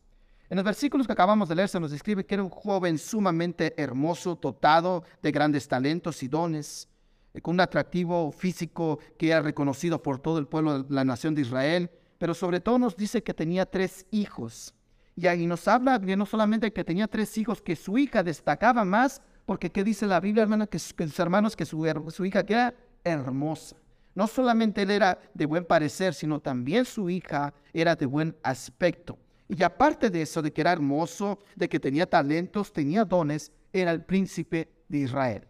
En 0.51 0.57
los 0.57 0.67
versículos 0.67 1.07
que 1.07 1.15
acabamos 1.15 1.49
de 1.49 1.55
leer 1.55 1.71
se 1.71 1.81
nos 1.81 1.93
describe 1.93 2.27
que 2.27 2.35
era 2.35 2.43
un 2.43 2.51
joven 2.51 2.99
sumamente 2.99 3.73
hermoso, 3.81 4.39
dotado 4.39 5.03
de 5.23 5.33
grandes 5.33 5.67
talentos 5.67 6.23
y 6.23 6.29
dones, 6.29 6.87
eh, 7.33 7.41
con 7.41 7.55
un 7.55 7.61
atractivo 7.61 8.33
físico 8.33 8.99
que 9.17 9.29
era 9.31 9.41
reconocido 9.41 10.03
por 10.03 10.19
todo 10.19 10.39
el 10.39 10.47
pueblo 10.47 10.83
de 10.83 10.95
la 10.95 11.07
nación 11.07 11.35
de 11.35 11.41
Israel, 11.41 11.91
pero 12.19 12.35
sobre 12.35 12.61
todo 12.61 12.79
nos 12.79 12.99
dice 12.99 13.23
que 13.23 13.33
tenía 13.33 13.65
tres 13.65 14.05
hijos. 14.11 14.75
Y 15.17 15.27
ahí 15.27 15.47
nos 15.47 15.67
habla 15.69 15.99
que 15.99 16.19
no 16.19 16.27
solamente 16.27 16.71
que 16.71 16.85
tenía 16.85 17.09
tres 17.09 17.39
hijos, 17.39 17.63
que 17.63 17.77
su 17.77 17.97
hija 17.97 18.23
destacaba 18.23 18.85
más 18.85 19.23
porque 19.51 19.73
¿qué 19.73 19.83
dice 19.83 20.07
la 20.07 20.21
Biblia, 20.21 20.45
hermano? 20.45 20.69
Que, 20.69 20.79
sus 20.79 21.19
hermanos, 21.19 21.57
que 21.57 21.67
su, 21.67 21.85
su 22.11 22.25
hija 22.25 22.45
era 22.47 22.73
hermosa. 23.03 23.75
No 24.15 24.29
solamente 24.29 24.83
él 24.83 24.93
era 24.93 25.19
de 25.35 25.45
buen 25.45 25.65
parecer, 25.65 26.15
sino 26.15 26.39
también 26.39 26.85
su 26.85 27.11
hija 27.11 27.53
era 27.73 27.97
de 27.97 28.07
buen 28.07 28.37
aspecto. 28.45 29.19
Y 29.49 29.61
aparte 29.65 30.09
de 30.09 30.23
eso, 30.23 30.41
de 30.41 30.53
que 30.53 30.61
era 30.61 30.71
hermoso, 30.71 31.41
de 31.57 31.69
que 31.69 31.81
tenía 31.81 32.09
talentos, 32.09 32.73
tenía 32.73 33.05
dones, 33.05 33.51
era 33.73 33.91
el 33.91 34.05
príncipe 34.05 34.69
de 34.87 34.99
Israel. 34.99 35.49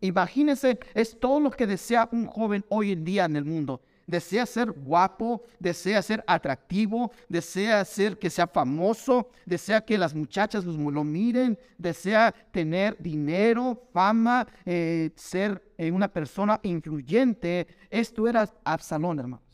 Imagínense, 0.00 0.80
es 0.92 1.16
todo 1.20 1.38
lo 1.38 1.52
que 1.52 1.68
desea 1.68 2.08
un 2.10 2.26
joven 2.26 2.64
hoy 2.68 2.90
en 2.90 3.04
día 3.04 3.26
en 3.26 3.36
el 3.36 3.44
mundo 3.44 3.80
desea 4.10 4.44
ser 4.44 4.72
guapo, 4.72 5.42
desea 5.58 6.02
ser 6.02 6.22
atractivo, 6.26 7.12
desea 7.28 7.84
ser 7.84 8.18
que 8.18 8.28
sea 8.28 8.48
famoso, 8.48 9.30
desea 9.46 9.80
que 9.80 9.96
las 9.96 10.14
muchachas 10.14 10.64
lo 10.64 11.04
miren, 11.04 11.58
desea 11.78 12.34
tener 12.50 12.96
dinero, 12.98 13.88
fama, 13.92 14.46
eh, 14.66 15.10
ser 15.14 15.62
eh, 15.78 15.90
una 15.90 16.08
persona 16.08 16.58
influyente. 16.64 17.68
Esto 17.88 18.26
era 18.26 18.48
Absalón, 18.64 19.20
hermanos. 19.20 19.46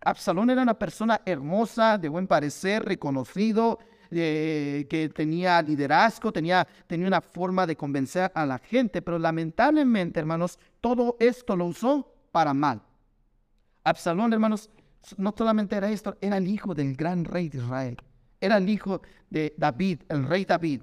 Absalón 0.00 0.48
era 0.50 0.62
una 0.62 0.78
persona 0.78 1.20
hermosa, 1.26 1.98
de 1.98 2.08
buen 2.08 2.28
parecer, 2.28 2.84
reconocido, 2.84 3.80
eh, 4.12 4.86
que 4.88 5.08
tenía 5.08 5.60
liderazgo, 5.60 6.32
tenía, 6.32 6.66
tenía 6.86 7.08
una 7.08 7.20
forma 7.20 7.66
de 7.66 7.76
convencer 7.76 8.30
a 8.32 8.46
la 8.46 8.58
gente, 8.58 9.02
pero 9.02 9.18
lamentablemente, 9.18 10.20
hermanos, 10.20 10.58
todo 10.80 11.16
esto 11.18 11.56
lo 11.56 11.66
usó 11.66 12.14
para 12.30 12.54
mal. 12.54 12.80
Absalón, 13.88 14.32
hermanos, 14.32 14.70
no 15.16 15.34
solamente 15.36 15.76
era 15.76 15.90
esto, 15.90 16.16
era 16.20 16.36
el 16.36 16.46
hijo 16.48 16.74
del 16.74 16.94
gran 16.94 17.24
rey 17.24 17.48
de 17.48 17.58
Israel. 17.58 17.96
Era 18.40 18.58
el 18.58 18.68
hijo 18.68 19.02
de 19.30 19.54
David, 19.56 20.00
el 20.08 20.24
rey 20.24 20.44
David. 20.44 20.82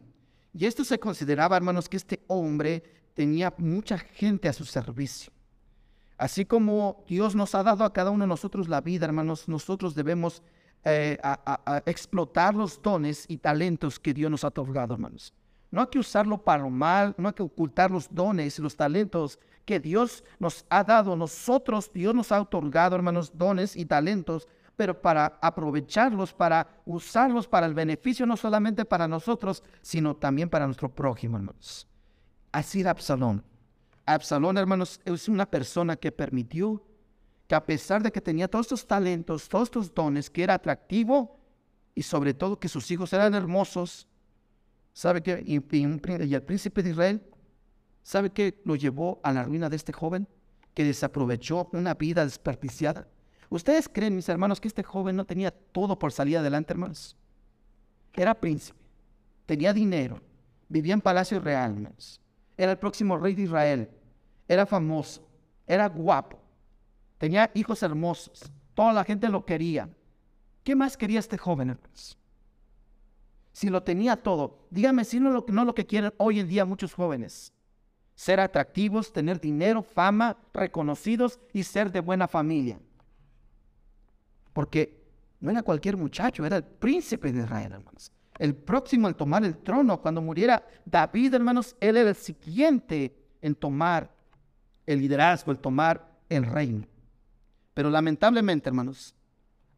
Y 0.53 0.65
esto 0.65 0.83
se 0.83 0.99
consideraba, 0.99 1.57
hermanos, 1.57 1.89
que 1.89 1.97
este 1.97 2.23
hombre 2.27 2.83
tenía 3.13 3.53
mucha 3.57 3.97
gente 3.97 4.47
a 4.47 4.53
su 4.53 4.65
servicio. 4.65 5.31
Así 6.17 6.45
como 6.45 7.03
Dios 7.07 7.35
nos 7.35 7.55
ha 7.55 7.63
dado 7.63 7.83
a 7.83 7.91
cada 7.91 8.11
uno 8.11 8.23
de 8.23 8.29
nosotros 8.29 8.69
la 8.69 8.81
vida, 8.81 9.05
hermanos, 9.05 9.49
nosotros 9.49 9.95
debemos 9.95 10.41
eh, 10.83 11.17
explotar 11.85 12.55
los 12.55 12.81
dones 12.81 13.25
y 13.27 13.37
talentos 13.37 13.99
que 13.99 14.13
Dios 14.13 14.31
nos 14.31 14.43
ha 14.43 14.47
otorgado, 14.47 14.93
hermanos. 14.93 15.33
No 15.71 15.81
hay 15.81 15.87
que 15.87 15.99
usarlo 15.99 16.37
para 16.37 16.63
lo 16.63 16.69
mal, 16.69 17.13
no 17.17 17.27
hay 17.27 17.33
que 17.33 17.43
ocultar 17.43 17.91
los 17.91 18.07
dones 18.13 18.57
y 18.57 18.61
los 18.61 18.77
talentos 18.77 19.39
que 19.65 19.79
Dios 19.79 20.23
nos 20.39 20.65
ha 20.69 20.83
dado. 20.83 21.15
Nosotros, 21.15 21.91
Dios 21.91 22.13
nos 22.15 22.31
ha 22.31 22.41
otorgado, 22.41 22.95
hermanos, 22.95 23.31
dones 23.35 23.75
y 23.75 23.85
talentos, 23.85 24.47
pero 24.75 25.01
para 25.01 25.37
aprovecharlos, 25.41 26.33
para 26.33 26.81
usarlos 26.85 27.47
para 27.47 27.65
el 27.65 27.73
beneficio 27.73 28.25
no 28.25 28.37
solamente 28.37 28.85
para 28.85 29.07
nosotros, 29.07 29.63
sino 29.81 30.15
también 30.15 30.49
para 30.49 30.65
nuestro 30.65 30.93
prójimo, 30.93 31.37
hermanos. 31.37 31.87
Así 32.51 32.81
era 32.81 32.91
Absalón. 32.91 33.43
Absalón, 34.05 34.57
hermanos, 34.57 35.01
es 35.03 35.27
una 35.27 35.45
persona 35.45 35.95
que 35.95 36.11
permitió 36.11 36.83
que 37.47 37.55
a 37.55 37.65
pesar 37.65 38.03
de 38.03 38.11
que 38.11 38.21
tenía 38.21 38.47
todos 38.47 38.65
estos 38.65 38.85
talentos, 38.85 39.49
todos 39.49 39.67
estos 39.67 39.93
dones, 39.93 40.29
que 40.29 40.43
era 40.43 40.55
atractivo 40.55 41.39
y 41.93 42.03
sobre 42.03 42.33
todo 42.33 42.59
que 42.59 42.67
sus 42.67 42.89
hijos 42.91 43.13
eran 43.13 43.33
hermosos, 43.33 44.07
¿sabe 44.93 45.21
qué? 45.21 45.43
Y, 45.45 45.59
y 45.75 46.33
el 46.33 46.43
príncipe 46.43 46.83
de 46.83 46.89
Israel, 46.91 47.21
¿sabe 48.05 48.29
qué 48.29 48.61
lo 48.63 48.77
llevó 48.77 49.19
a 49.23 49.33
la 49.33 49.43
ruina 49.43 49.69
de 49.69 49.75
este 49.75 49.91
joven? 49.91 50.29
Que 50.73 50.85
desaprovechó 50.85 51.69
una 51.73 51.93
vida 51.95 52.23
desperdiciada. 52.23 53.09
¿Ustedes 53.49 53.89
creen, 53.89 54.15
mis 54.15 54.29
hermanos, 54.29 54.61
que 54.61 54.69
este 54.69 54.83
joven 54.83 55.17
no 55.17 55.25
tenía 55.25 55.51
todo 55.51 55.99
por 55.99 56.13
salir 56.13 56.37
adelante, 56.37 56.71
hermanos? 56.71 57.17
Era 58.13 58.33
príncipe, 58.33 58.79
tenía 59.45 59.73
dinero, 59.73 60.21
vivía 60.69 60.93
en 60.93 61.01
palacio 61.01 61.41
real, 61.41 61.73
hermanos 61.73 62.21
era 62.57 62.71
el 62.71 62.77
próximo 62.77 63.17
rey 63.17 63.35
de 63.35 63.43
Israel. 63.43 63.89
Era 64.47 64.65
famoso, 64.65 65.27
era 65.65 65.87
guapo, 65.89 66.39
tenía 67.17 67.49
hijos 67.55 67.81
hermosos, 67.81 68.51
toda 68.75 68.93
la 68.93 69.03
gente 69.03 69.27
lo 69.27 69.43
quería. 69.43 69.89
¿Qué 70.63 70.75
más 70.75 70.95
quería 70.97 71.19
este 71.19 71.37
joven, 71.37 71.71
hermanos? 71.71 72.17
Si 73.51 73.69
lo 73.69 73.81
tenía 73.81 74.21
todo, 74.21 74.67
dígame 74.69 75.03
si 75.05 75.19
no 75.19 75.31
lo, 75.31 75.45
no 75.47 75.65
lo 75.65 75.73
que 75.73 75.85
quieren 75.85 76.13
hoy 76.17 76.39
en 76.39 76.47
día 76.47 76.65
muchos 76.65 76.93
jóvenes. 76.93 77.53
Ser 78.15 78.39
atractivos, 78.39 79.11
tener 79.11 79.39
dinero, 79.39 79.83
fama, 79.83 80.37
reconocidos 80.53 81.39
y 81.53 81.63
ser 81.63 81.91
de 81.91 81.99
buena 81.99 82.27
familia. 82.27 82.79
Porque 84.53 85.03
no 85.39 85.51
era 85.51 85.61
cualquier 85.61 85.97
muchacho, 85.97 86.45
era 86.45 86.57
el 86.57 86.63
príncipe 86.63 87.31
de 87.31 87.43
Israel, 87.43 87.73
hermanos 87.73 88.11
el 88.39 88.55
próximo 88.55 89.07
en 89.07 89.13
tomar 89.13 89.43
el 89.43 89.57
trono. 89.57 90.01
Cuando 90.01 90.21
muriera 90.21 90.65
David, 90.85 91.33
hermanos, 91.33 91.75
él 91.79 91.97
era 91.97 92.09
el 92.09 92.15
siguiente 92.15 93.15
en 93.41 93.55
tomar 93.55 94.11
el 94.85 94.99
liderazgo, 94.99 95.51
el 95.51 95.59
tomar 95.59 96.19
el 96.29 96.45
reino. 96.45 96.87
Pero 97.73 97.89
lamentablemente, 97.89 98.69
hermanos, 98.69 99.15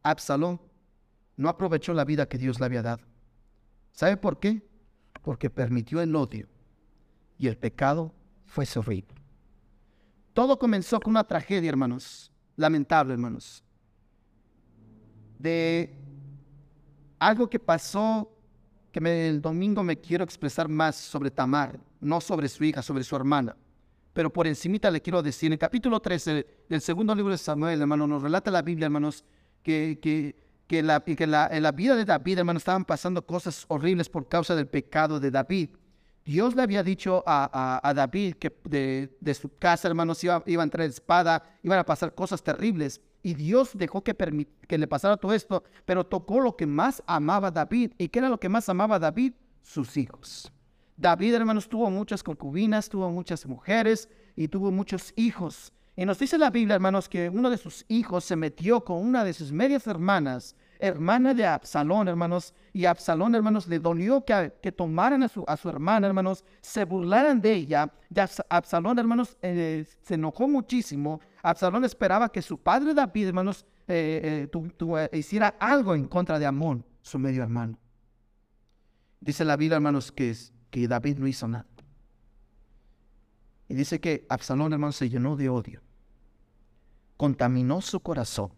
Absalón 0.04 0.60
no 1.36 1.50
aprovechó 1.50 1.94
la 1.94 2.06
vida 2.06 2.28
que 2.28 2.38
Dios 2.38 2.60
le 2.60 2.66
había 2.66 2.82
dado. 2.82 3.04
¿Sabe 3.92 4.18
por 4.18 4.40
qué? 4.40 4.62
Porque 5.22 5.50
permitió 5.50 6.02
el 6.02 6.16
odio 6.16 6.48
y 7.38 7.48
el 7.48 7.58
pecado 7.58 8.14
fue 8.48 8.66
su 8.66 8.84
Todo 10.34 10.58
comenzó 10.58 11.00
con 11.00 11.12
una 11.12 11.24
tragedia, 11.24 11.70
hermanos, 11.70 12.32
lamentable, 12.56 13.14
hermanos, 13.14 13.64
de 15.38 15.96
algo 17.20 17.48
que 17.48 17.60
pasó 17.60 18.34
el 19.06 19.42
domingo 19.42 19.84
me 19.84 19.98
quiero 19.98 20.24
expresar 20.24 20.68
más 20.68 20.96
sobre 20.96 21.30
Tamar, 21.30 21.80
no 22.02 22.20
sobre 22.20 22.48
su 22.48 22.64
hija, 22.64 22.82
sobre 22.82 23.04
su 23.04 23.16
hermana. 23.16 23.56
Pero 24.14 24.34
por 24.34 24.48
encimita 24.48 24.90
le 24.90 25.02
quiero 25.02 25.22
decir, 25.22 25.48
en 25.48 25.54
el 25.54 25.60
capítulo 25.60 26.00
13 26.00 26.64
del 26.68 26.82
segundo 26.82 27.14
libro 27.14 27.32
de 27.32 27.38
Samuel, 27.38 27.80
hermano, 27.80 28.08
nos 28.08 28.24
relata 28.24 28.50
la 28.50 28.64
Biblia, 28.64 28.86
hermanos, 28.86 29.24
que, 29.62 30.00
que, 30.02 30.36
que, 30.66 30.82
la, 30.82 31.02
que 31.02 31.28
la, 31.28 31.48
en 31.52 31.62
la 31.62 31.72
vida 31.72 31.96
de 31.96 32.06
David, 32.06 32.40
hermanos, 32.40 32.62
estaban 32.62 32.86
pasando 32.86 33.26
cosas 33.26 33.66
horribles 33.68 34.10
por 34.10 34.28
causa 34.28 34.56
del 34.56 34.68
pecado 34.68 35.20
de 35.20 35.30
David. 35.30 35.70
Dios 36.28 36.56
le 36.56 36.62
había 36.62 36.84
dicho 36.84 37.24
a, 37.26 37.80
a, 37.82 37.94
David 37.94 38.36
que 38.36 38.54
de, 38.66 39.16
de, 39.22 39.34
su 39.34 39.50
casa, 39.58 39.88
hermanos, 39.88 40.22
iba, 40.26 40.44
iba 40.46 40.62
a 40.62 40.66
entrar 40.66 40.86
espada, 40.86 41.42
iban 41.64 41.80
a 41.80 41.86
pasar 41.86 42.14
cosas 42.14 42.44
terribles. 42.44 43.00
Y 43.24 43.34
Dios 43.34 43.72
dejó 43.74 44.04
que, 44.04 44.14
que 44.68 44.78
le 44.78 44.88
pasara 44.88 45.16
todo 45.16 45.32
esto, 45.32 45.64
pero 45.86 46.06
tocó 46.06 46.42
lo 46.42 46.58
que 46.58 46.66
más 46.66 47.02
amaba 47.08 47.50
David. 47.50 47.94
¿Y 47.98 48.10
qué 48.10 48.20
era 48.20 48.28
lo 48.28 48.42
que 48.42 48.50
más 48.50 48.68
amaba 48.68 49.00
David? 49.00 49.36
Sus 49.64 49.96
hijos. 49.96 50.52
David, 50.98 51.34
hermanos, 51.34 51.70
tuvo 51.70 51.90
muchas 51.90 52.22
concubinas, 52.24 52.90
tuvo 52.90 53.10
muchas 53.10 53.46
mujeres 53.46 54.10
y 54.36 54.50
tuvo 54.50 54.70
muchos 54.70 55.14
hijos. 55.16 55.72
Y 55.96 56.06
nos 56.06 56.20
dice 56.20 56.38
la 56.38 56.50
Biblia, 56.50 56.76
hermanos, 56.76 57.08
que 57.08 57.30
uno 57.30 57.50
de 57.50 57.58
sus 57.58 57.86
hijos 57.88 58.26
se 58.26 58.36
metió 58.36 58.84
con 58.84 58.98
una 58.98 59.24
de 59.24 59.32
sus 59.32 59.54
medias 59.54 59.88
hermanas, 59.88 60.58
hermana 60.80 61.34
de 61.34 61.46
Absalón, 61.46 62.08
hermanos, 62.08 62.54
y 62.74 62.86
Absalón, 62.86 63.36
hermanos, 63.36 63.68
le 63.68 63.80
dolió 63.80 64.24
que, 64.24 64.54
que 64.62 64.72
tomaran 64.72 65.24
a 65.24 65.28
su, 65.28 65.44
a 65.48 65.58
su 65.58 65.70
hermana, 65.70 66.08
hermanos, 66.08 66.44
se 66.62 66.86
burlaran 66.86 67.42
de 67.42 67.54
ella. 67.54 67.92
Y 68.14 68.20
Absalón, 68.50 69.00
hermanos, 69.00 69.38
eh, 69.42 69.86
se 70.02 70.14
enojó 70.16 70.48
muchísimo. 70.48 71.20
Absalón 71.42 71.86
esperaba 71.86 72.30
que 72.30 72.42
su 72.42 72.58
padre 72.58 72.94
David, 72.94 73.28
hermanos, 73.28 73.66
eh, 73.88 74.48
eh, 74.52 75.10
hiciera 75.14 75.56
algo 75.60 75.96
en 75.96 76.08
contra 76.08 76.40
de 76.40 76.46
Amón, 76.46 76.86
su 77.02 77.20
medio 77.20 77.44
hermano. 77.44 77.78
Dice 79.20 79.44
la 79.46 79.58
Biblia, 79.58 79.78
hermanos, 79.78 80.12
que, 80.12 80.36
que 80.70 80.88
David 80.88 81.18
no 81.18 81.28
hizo 81.28 81.48
nada. 81.48 81.66
Y 83.68 83.76
dice 83.76 84.00
que 84.00 84.26
Absalón, 84.30 84.74
hermanos, 84.74 84.96
se 84.96 85.10
llenó 85.10 85.36
de 85.36 85.50
odio 85.50 85.82
contaminó 87.18 87.82
su 87.82 88.00
corazón. 88.00 88.52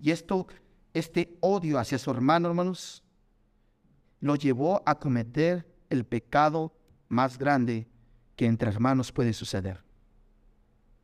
Y 0.00 0.10
esto, 0.10 0.46
este 0.98 1.36
odio 1.40 1.78
hacia 1.78 1.98
su 1.98 2.10
hermano, 2.10 2.48
hermanos, 2.48 3.02
lo 4.20 4.34
llevó 4.34 4.82
a 4.86 4.98
cometer 4.98 5.66
el 5.90 6.04
pecado 6.04 6.72
más 7.08 7.36
grande 7.36 7.86
que 8.34 8.46
entre 8.46 8.70
hermanos 8.70 9.12
puede 9.12 9.34
suceder. 9.34 9.84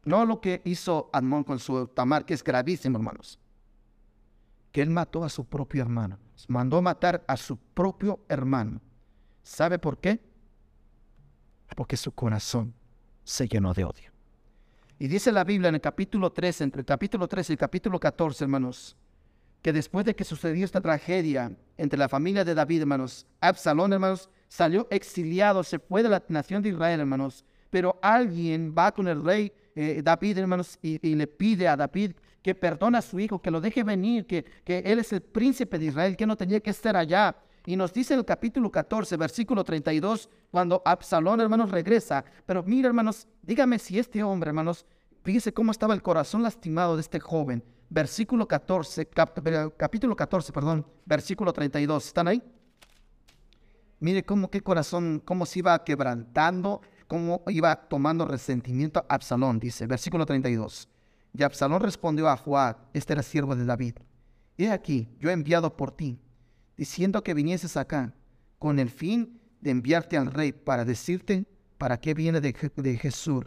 No 0.05 0.25
lo 0.25 0.41
que 0.41 0.63
hizo 0.65 1.11
Amón 1.13 1.45
con 1.45 1.59
su 1.59 1.87
Tamar, 1.89 2.25
que 2.25 2.33
es 2.33 2.43
gravísimo, 2.43 2.97
hermanos. 2.97 3.39
Que 4.73 4.81
él 4.81 4.89
mató 4.89 5.25
a 5.25 5.29
su 5.29 5.45
propio 5.45 5.83
hermano. 5.83 6.19
Mandó 6.49 6.81
matar 6.81 7.23
a 7.29 7.37
su 7.37 7.59
propio 7.59 8.21
hermano. 8.29 8.81
¿Sabe 9.43 9.79
por 9.79 9.99
qué? 9.99 10.21
Porque 11.77 11.99
su 11.99 12.13
corazón 12.13 12.75
se 13.25 13.47
llenó 13.47 13.75
de 13.75 13.85
odio. 13.85 14.11
Y 14.99 15.07
dice 15.07 15.31
la 15.33 15.45
Biblia 15.45 15.69
en 15.69 15.75
el 15.75 15.81
capítulo 15.81 16.33
13, 16.33 16.65
entre 16.65 16.81
el 16.81 16.87
capítulo 16.87 17.29
13 17.29 17.53
y 17.53 17.55
el 17.55 17.59
capítulo 17.59 18.01
14, 18.01 18.45
hermanos, 18.45 18.97
que 19.63 19.73
después 19.73 20.05
de 20.05 20.15
que 20.15 20.25
sucedió 20.25 20.65
esta 20.65 20.81
tragedia 20.81 21.53
entre 21.77 21.99
la 21.99 22.09
familia 22.09 22.45
de 22.45 22.55
David, 22.55 22.81
hermanos, 22.83 23.27
Absalón, 23.41 23.93
hermanos, 23.93 24.29
salió 24.49 24.89
exiliado, 24.91 25.63
se 25.63 25.79
fue 25.79 26.03
de 26.03 26.09
la 26.09 26.23
nación 26.29 26.63
de 26.63 26.71
Israel, 26.71 27.01
hermanos. 27.01 27.45
Pero 27.71 27.99
alguien 28.03 28.75
va 28.77 28.93
con 28.93 29.09
el 29.09 29.25
rey 29.25 29.53
eh, 29.75 30.03
David, 30.05 30.39
hermanos, 30.39 30.79
y, 30.83 30.99
le 31.15 31.27
pide 31.27 31.69
a 31.69 31.77
David 31.77 32.13
que 32.43 32.55
perdone 32.55 32.99
a 32.99 33.03
su 33.03 33.19
hijo, 33.21 33.41
que 33.41 33.51
lo 33.51 33.61
deje 33.61 33.85
venir, 33.85 34.27
que, 34.27 34.45
que 34.65 34.81
él 34.81 34.99
es 34.99 35.13
el 35.13 35.23
príncipe 35.23 35.79
de 35.79 35.87
Israel, 35.87 36.17
que 36.17 36.27
no 36.27 36.37
tenía 36.37 36.61
que 36.61 36.71
estar 36.71 36.97
allá. 36.97 37.37
Y 37.65 37.77
nos 37.77 37.93
dice 37.93 38.15
el 38.15 38.25
capítulo 38.25 38.71
14, 38.71 39.17
versículo 39.17 39.63
32, 39.63 40.29
cuando 40.51 40.83
Absalón, 40.85 41.41
hermanos, 41.41 41.71
regresa. 41.71 42.25
Pero 42.45 42.65
mira, 42.65 42.89
hermanos, 42.89 43.29
dígame 43.43 43.79
si 43.79 43.99
este 43.99 44.23
hombre, 44.23 44.49
hermanos, 44.49 44.85
fíjese 45.23 45.55
cómo 45.55 45.71
estaba 45.71 45.95
el 45.95 46.03
corazón 46.03 46.43
lastimado 46.43 46.97
de 46.97 47.03
este 47.03 47.21
joven. 47.21 47.63
Versículo 47.95 48.49
14, 48.49 49.07
capítulo 49.77 50.17
14, 50.17 50.51
perdón, 50.51 50.87
versículo 51.05 51.53
32. 51.53 52.07
¿Están 52.07 52.27
ahí? 52.27 52.43
Mire 54.01 54.25
cómo 54.25 54.51
qué 54.51 54.63
corazón, 54.63 55.21
cómo 55.23 55.45
se 55.45 55.59
iba 55.59 55.85
quebrantando, 55.85 56.81
cómo 57.07 57.43
iba 57.49 57.77
tomando 57.77 58.25
resentimiento 58.25 59.05
Absalón, 59.11 59.59
dice, 59.59 59.87
versículo 59.87 60.25
32. 60.25 60.89
Y 61.35 61.43
Absalón 61.43 61.83
respondió 61.83 62.31
a 62.31 62.37
Joab, 62.39 62.79
este 62.95 63.13
era 63.13 63.23
siervo 63.23 63.55
de 63.55 63.67
David. 63.67 63.97
He 64.57 64.71
aquí, 64.71 65.11
yo 65.21 65.29
he 65.29 65.35
enviado 65.35 65.77
por 65.77 65.91
ti 65.91 66.19
diciendo 66.79 67.23
que 67.23 67.35
vinieses 67.35 67.77
acá 67.77 68.15
con 68.59 68.79
el 68.79 68.89
fin 68.89 69.39
de 69.61 69.71
enviarte 69.71 70.17
al 70.17 70.33
rey 70.33 70.53
para 70.53 70.87
decirte 70.87 71.45
para 71.77 72.01
qué 72.01 72.15
viene 72.15 72.41
de, 72.41 72.55
Jesús. 72.97 73.45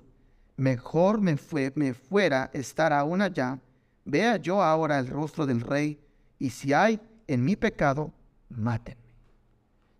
Mejor 0.55 1.19
me, 1.19 1.35
fue, 1.35 1.73
me 1.75 1.95
fuera 1.95 2.51
estar 2.53 2.93
aún 2.93 3.23
allá, 3.23 3.59
vea 4.05 4.37
yo 4.37 4.61
ahora 4.61 4.99
el 4.99 5.07
rostro 5.07 5.45
del 5.45 5.61
rey, 5.61 5.99
y 6.39 6.49
si 6.51 6.71
hay 6.71 6.99
en 7.27 7.43
mi 7.43 7.55
pecado, 7.55 8.13
mátenme. 8.49 9.01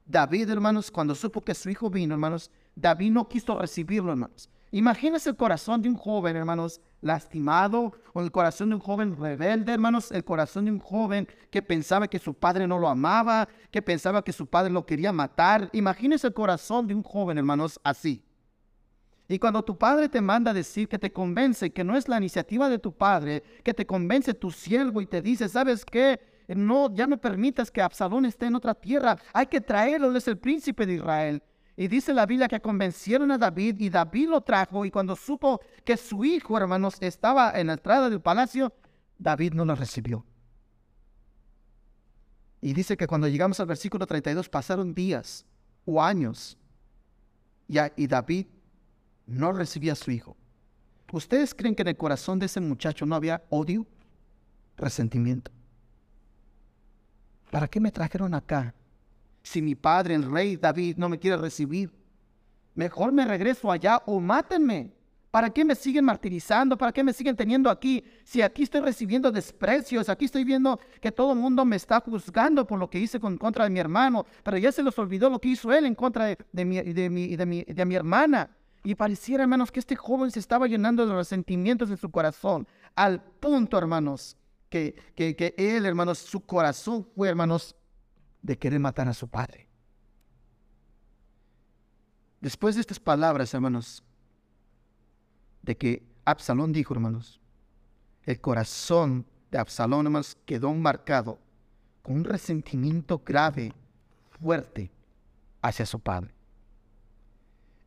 David, 0.06 0.50
hermanos, 0.50 0.92
cuando 0.92 1.16
supo 1.16 1.42
que 1.42 1.56
su 1.56 1.70
hijo 1.70 1.90
vino, 1.90 2.14
hermanos, 2.14 2.52
David 2.76 3.12
no 3.12 3.28
quiso 3.28 3.58
recibirlo, 3.60 4.12
hermanos. 4.12 4.50
Imagínese 4.72 5.30
el 5.30 5.36
corazón 5.36 5.82
de 5.82 5.90
un 5.90 5.96
joven, 5.96 6.36
hermanos, 6.36 6.82
lastimado, 7.02 7.94
o 8.14 8.22
el 8.22 8.32
corazón 8.32 8.70
de 8.70 8.76
un 8.76 8.82
joven 8.82 9.16
rebelde, 9.18 9.74
hermanos, 9.74 10.12
el 10.12 10.24
corazón 10.24 10.66
de 10.66 10.72
un 10.72 10.80
joven 10.80 11.28
que 11.50 11.62
pensaba 11.62 12.08
que 12.08 12.20
su 12.20 12.34
padre 12.34 12.68
no 12.68 12.78
lo 12.78 12.88
amaba, 12.88 13.48
que 13.72 13.82
pensaba 13.82 14.24
que 14.24 14.34
su 14.34 14.46
padre 14.46 14.72
lo 14.72 14.86
quería 14.86 15.12
matar. 15.12 15.70
Imagínese 15.72 16.28
el 16.28 16.34
corazón 16.34 16.88
de 16.88 16.94
un 16.94 17.04
joven, 17.04 17.38
hermanos, 17.38 17.80
así. 17.84 18.24
Y 19.27 19.39
cuando 19.39 19.63
tu 19.63 19.77
padre 19.77 20.08
te 20.08 20.22
manda 20.22 20.51
a 20.51 20.53
decir 20.53 20.88
que 20.88 21.00
te 21.00 21.12
convence 21.12 21.72
que 21.72 21.84
no 21.84 21.98
es 21.98 22.08
la 22.08 22.17
iniciativa 22.17 22.70
de 22.70 22.77
tu 22.77 22.96
padre, 22.96 23.41
que 23.63 23.74
te 23.74 23.86
convence 23.86 24.34
tu 24.36 24.51
siervo 24.51 25.01
y 25.01 25.08
te 25.08 25.22
dice, 25.22 25.50
¿sabes 25.50 25.84
qué? 25.84 26.20
No, 26.48 26.94
ya 26.94 27.08
no 27.08 27.17
permitas 27.17 27.72
que 27.72 27.82
Absalón 27.82 28.25
esté 28.25 28.46
en 28.46 28.55
otra 28.55 28.75
tierra. 28.75 29.17
Hay 29.34 29.48
que 29.48 29.62
traerlo, 29.62 30.15
es 30.15 30.27
el 30.27 30.38
príncipe 30.38 30.86
de 30.86 30.94
Israel. 30.94 31.41
Y 31.75 31.88
dice 31.88 32.13
la 32.13 32.27
Biblia 32.27 32.48
que 32.48 32.62
convencieron 32.62 33.32
a 33.32 33.38
David 33.38 33.77
y 33.79 33.89
David 33.89 34.29
lo 34.29 34.41
trajo 34.41 34.86
y 34.86 34.91
cuando 34.91 35.15
supo 35.15 35.60
que 35.84 35.98
su 35.98 36.24
hijo, 36.24 36.55
hermanos, 36.58 36.98
estaba 37.01 37.60
en 37.60 37.67
la 37.67 37.74
entrada 37.74 38.10
del 38.10 38.22
palacio, 38.22 38.74
David 39.17 39.53
no 39.53 39.65
lo 39.65 39.75
recibió. 39.75 40.24
Y 42.62 42.74
dice 42.74 42.96
que 42.96 43.08
cuando 43.08 43.27
llegamos 43.27 43.60
al 43.60 43.65
versículo 43.65 44.05
32 44.05 44.48
pasaron 44.50 44.94
días 44.94 45.46
o 45.84 46.01
años 46.01 46.58
y, 47.67 47.77
y 47.98 48.08
David 48.08 48.48
no 49.25 49.51
recibía 49.51 49.94
a 49.94 49.96
su 49.96 50.12
hijo. 50.12 50.36
¿Ustedes 51.12 51.53
creen 51.53 51.75
que 51.75 51.84
en 51.84 51.89
el 51.89 51.98
corazón 51.98 52.39
de 52.39 52.48
ese 52.48 52.60
muchacho 52.60 53.05
no 53.05 53.15
había 53.15 53.44
odio, 53.50 53.86
resentimiento? 54.77 55.51
¿Para 57.51 57.67
qué 57.67 57.79
me 57.79 57.91
trajeron 57.91 58.34
acá? 58.34 58.74
Si 59.44 59.62
mi 59.62 59.75
padre, 59.75 60.15
el 60.15 60.29
rey 60.29 60.58
David, 60.58 60.98
no 60.98 61.08
me 61.08 61.20
quiere 61.20 61.38
recibir, 61.38 61.91
mejor 62.74 63.12
me 63.12 63.25
regreso 63.25 63.72
allá 63.72 64.01
o 64.05 64.20
mátenme. 64.20 64.91
¿Para 65.36 65.50
qué 65.50 65.65
me 65.65 65.75
siguen 65.75 66.05
martirizando? 66.05 66.77
¿Para 66.77 66.94
qué 66.94 67.03
me 67.03 67.12
siguen 67.12 67.36
teniendo 67.36 67.70
aquí? 67.70 68.01
Si 68.24 68.41
aquí 68.41 68.63
estoy 68.63 68.79
recibiendo 68.79 69.34
desprecios, 69.34 70.08
aquí 70.08 70.25
estoy 70.25 70.46
viendo 70.46 70.79
que 71.01 71.12
todo 71.12 71.34
el 71.34 71.39
mundo 71.39 71.65
me 71.65 71.75
está 71.75 72.00
juzgando 72.00 72.65
por 72.65 72.79
lo 72.79 72.89
que 72.89 73.00
hice 73.00 73.20
con, 73.20 73.38
contra 73.38 73.65
de 73.65 73.70
mi 73.70 73.79
hermano, 73.79 74.25
pero 74.44 74.58
ya 74.58 74.72
se 74.72 74.82
les 74.82 74.98
olvidó 74.98 75.29
lo 75.29 75.39
que 75.39 75.50
hizo 75.50 75.74
él 75.74 75.86
en 75.86 75.94
contra 75.94 76.27
de, 76.27 76.38
de, 76.53 76.63
mi, 76.63 76.82
de, 76.82 77.10
mi, 77.10 77.36
de, 77.36 77.46
mi, 77.46 77.63
de 77.63 77.86
mi 77.86 77.96
hermana. 77.96 78.50
Y 78.86 78.94
pareciera, 78.94 79.42
hermanos, 79.42 79.72
que 79.72 79.80
este 79.80 79.96
joven 79.96 80.30
se 80.30 80.39
estaba 80.39 80.68
llenando 80.68 81.08
de 81.08 81.13
los 81.13 81.27
sentimientos 81.27 81.89
de 81.89 81.98
su 81.98 82.12
corazón, 82.12 82.68
al 82.96 83.20
punto, 83.20 83.80
hermanos, 83.80 84.38
que, 84.70 84.96
que, 85.15 85.36
que 85.36 85.56
él, 85.58 85.88
hermanos, 85.88 86.20
su 86.20 86.39
corazón 86.42 87.04
fue, 87.15 87.27
hermanos, 87.27 87.75
de 88.44 88.60
querer 88.60 88.80
matar 88.80 89.08
a 89.08 89.13
su 89.15 89.27
padre. 89.27 89.68
Después 92.39 92.75
de 92.75 92.82
estas 92.82 93.00
palabras, 93.00 93.51
hermanos, 93.56 94.04
de 95.63 95.75
que 95.75 96.08
Absalón 96.24 96.72
dijo, 96.72 96.94
hermanos, 96.94 97.42
el 98.22 98.39
corazón 98.39 99.25
de 99.50 99.58
Absalón, 99.58 100.06
hermanos, 100.06 100.38
quedó 100.46 100.72
marcado 100.75 101.39
con 102.04 102.18
un 102.18 102.24
resentimiento 102.24 103.24
grave, 103.25 103.74
fuerte, 104.39 104.92
hacia 105.63 105.88
su 105.88 106.00
padre. 106.00 106.35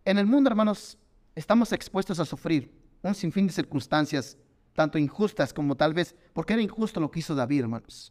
En 0.08 0.16
el 0.16 0.24
mundo, 0.24 0.48
hermanos, 0.48 0.96
estamos 1.34 1.70
expuestos 1.70 2.18
a 2.18 2.24
sufrir 2.24 2.72
un 3.02 3.14
sinfín 3.14 3.46
de 3.46 3.52
circunstancias, 3.52 4.38
tanto 4.72 4.96
injustas 4.96 5.52
como 5.52 5.76
tal 5.76 5.92
vez, 5.92 6.16
porque 6.32 6.54
era 6.54 6.62
injusto 6.62 6.98
lo 6.98 7.10
que 7.10 7.18
hizo 7.18 7.34
David, 7.34 7.60
hermanos. 7.60 8.10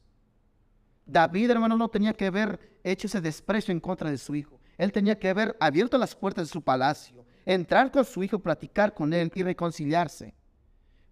David, 1.07 1.49
hermano, 1.49 1.75
no 1.75 1.89
tenía 1.89 2.13
que 2.13 2.27
haber 2.27 2.79
hecho 2.83 3.07
ese 3.07 3.19
desprecio 3.19 3.71
en 3.71 3.79
contra 3.79 4.11
de 4.11 4.19
su 4.19 4.35
hijo. 4.35 4.59
Él 4.77 4.91
tenía 4.91 5.17
que 5.17 5.27
haber 5.27 5.57
abierto 5.59 5.97
las 5.97 6.15
puertas 6.15 6.47
de 6.47 6.53
su 6.53 6.61
palacio, 6.61 7.25
entrar 7.47 7.91
con 7.91 8.05
su 8.05 8.21
hijo, 8.23 8.37
platicar 8.37 8.93
con 8.93 9.11
él 9.11 9.31
y 9.33 9.41
reconciliarse. 9.41 10.35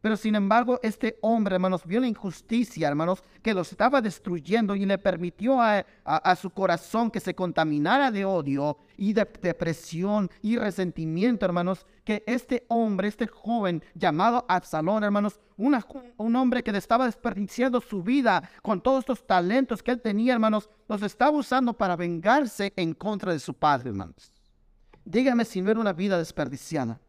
Pero 0.06 0.18
sin 0.18 0.36
embargo, 0.36 0.80
este 0.84 1.18
hombre, 1.22 1.56
hermanos, 1.56 1.84
vio 1.84 2.00
la 2.00 2.06
injusticia, 2.06 2.88
hermanos, 2.88 3.24
que 3.42 3.56
los 3.56 3.72
estaba 3.72 4.04
destruyendo 4.04 4.76
y 4.76 4.86
le 4.86 5.00
permitió 5.00 5.60
a, 5.60 5.84
su 6.40 6.52
corazón 6.52 7.10
que 7.10 7.20
se 7.20 7.34
contaminara 7.34 8.12
de 8.12 8.24
odio 8.24 8.78
y 8.98 9.14
de 9.14 9.28
depresión 9.42 10.30
y 10.44 10.58
resentimiento, 10.58 11.44
hermanos, 11.44 11.88
que 12.04 12.24
este 12.28 12.68
hombre, 12.68 13.08
este 13.08 13.26
joven 13.26 13.84
llamado 13.96 14.46
Absalón, 14.48 15.04
hermanos, 15.04 15.40
un 15.58 16.36
hombre 16.36 16.62
que 16.62 16.70
estaba 16.78 17.08
desperdiciando 17.08 17.82
su 17.82 18.04
vida 18.04 18.48
con 18.62 18.82
todos 18.82 19.00
estos 19.00 19.26
talentos 19.26 19.82
que 19.82 19.90
él 19.90 20.02
tenía, 20.02 20.34
hermanos, 20.34 20.70
los 20.88 21.02
estaba 21.02 21.32
usando 21.32 21.74
para 21.74 21.96
vengarse 21.96 22.72
en 22.76 22.94
contra 22.94 23.34
de 23.34 23.40
su 23.40 23.56
padre, 23.56 23.90
hermanos. 23.90 24.32
Dígame 25.04 25.46
si 25.46 25.64
no 25.64 25.72
era 25.72 25.80
una 25.80 25.94
vida 25.94 26.20
desperdiciada. 26.20 27.02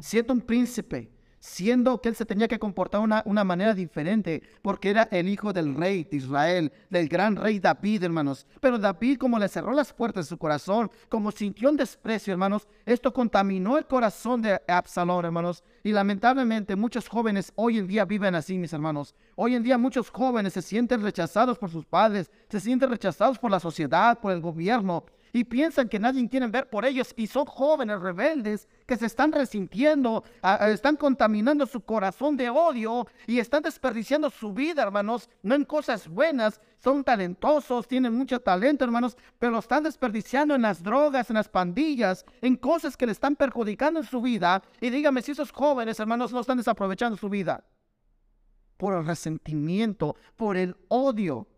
Siendo 0.00 0.32
un 0.32 0.40
príncipe, 0.40 1.13
siendo 1.44 2.00
que 2.00 2.08
él 2.08 2.16
se 2.16 2.24
tenía 2.24 2.48
que 2.48 2.58
comportar 2.58 3.02
de 3.02 3.04
una, 3.04 3.22
una, 3.26 3.44
manera 3.44 3.74
diferente, 3.74 4.42
porque 4.62 4.88
era 4.88 5.02
el 5.10 5.28
hijo 5.28 5.52
del 5.52 5.74
rey 5.74 6.04
de 6.04 6.16
Israel, 6.16 6.72
del 6.88 7.06
gran 7.06 7.36
rey 7.36 7.60
David, 7.60 8.02
hermanos. 8.02 8.46
Pero 8.60 8.78
David, 8.78 9.18
como 9.18 9.38
le 9.38 9.48
cerró 9.48 9.74
las 9.74 9.92
puertas 9.92 10.24
de 10.24 10.30
su 10.30 10.38
corazón, 10.38 10.90
como 11.10 11.30
sintió 11.30 11.68
un 11.68 11.76
desprecio, 11.76 12.32
hermanos, 12.32 12.66
esto 12.86 13.12
contaminó 13.12 13.76
el 13.76 13.86
corazón 13.86 14.40
de 14.40 14.58
Absalón, 14.66 15.26
hermanos. 15.26 15.62
Y 15.82 15.92
lamentablemente 15.92 16.76
muchos 16.76 17.08
jóvenes 17.08 17.52
hoy 17.56 17.76
en 17.76 17.88
día 17.88 18.06
viven 18.06 18.34
así, 18.34 18.56
mis 18.56 18.72
hermanos. 18.72 19.14
Hoy 19.36 19.54
en 19.54 19.62
día 19.62 19.76
muchos 19.76 20.08
jóvenes 20.08 20.54
se 20.54 20.62
sienten 20.62 21.02
rechazados 21.02 21.58
por 21.58 21.68
sus 21.68 21.84
padres, 21.84 22.30
se 22.48 22.58
sienten 22.58 22.88
rechazados 22.88 23.38
por 23.38 23.50
la 23.50 23.60
sociedad, 23.60 24.18
por 24.18 24.32
el 24.32 24.40
gobierno 24.40 25.04
y 25.34 25.42
piensan 25.42 25.88
que 25.88 25.98
nadie 25.98 26.26
quiere 26.28 26.46
ver 26.46 26.70
por 26.70 26.86
ellos 26.86 27.12
y 27.16 27.26
son 27.26 27.44
jóvenes 27.44 28.00
rebeldes 28.00 28.68
que 28.86 28.96
se 28.96 29.06
están 29.06 29.32
resintiendo, 29.32 30.22
están 30.68 30.96
contaminando 30.96 31.66
su 31.66 31.80
corazón 31.80 32.36
de 32.36 32.48
odio 32.48 33.08
y 33.26 33.40
están 33.40 33.64
desperdiciando 33.64 34.30
su 34.30 34.52
vida, 34.52 34.84
hermanos, 34.84 35.28
no 35.42 35.56
en 35.56 35.64
cosas 35.64 36.06
buenas, 36.06 36.60
son 36.78 37.02
talentosos, 37.02 37.88
tienen 37.88 38.14
mucho 38.14 38.38
talento, 38.38 38.84
hermanos, 38.84 39.16
pero 39.40 39.50
lo 39.50 39.58
están 39.58 39.82
desperdiciando 39.82 40.54
en 40.54 40.62
las 40.62 40.84
drogas, 40.84 41.28
en 41.30 41.34
las 41.34 41.48
pandillas, 41.48 42.24
en 42.40 42.54
cosas 42.54 42.96
que 42.96 43.06
le 43.06 43.12
están 43.12 43.34
perjudicando 43.34 43.98
en 44.00 44.06
su 44.06 44.22
vida. 44.22 44.62
Y 44.80 44.90
dígame 44.90 45.20
si 45.20 45.32
esos 45.32 45.50
jóvenes, 45.50 45.98
hermanos, 45.98 46.32
no 46.32 46.40
están 46.40 46.58
desaprovechando 46.58 47.16
su 47.16 47.28
vida 47.28 47.64
por 48.76 48.94
el 48.94 49.04
resentimiento, 49.04 50.14
por 50.36 50.56
el 50.56 50.76
odio. 50.88 51.48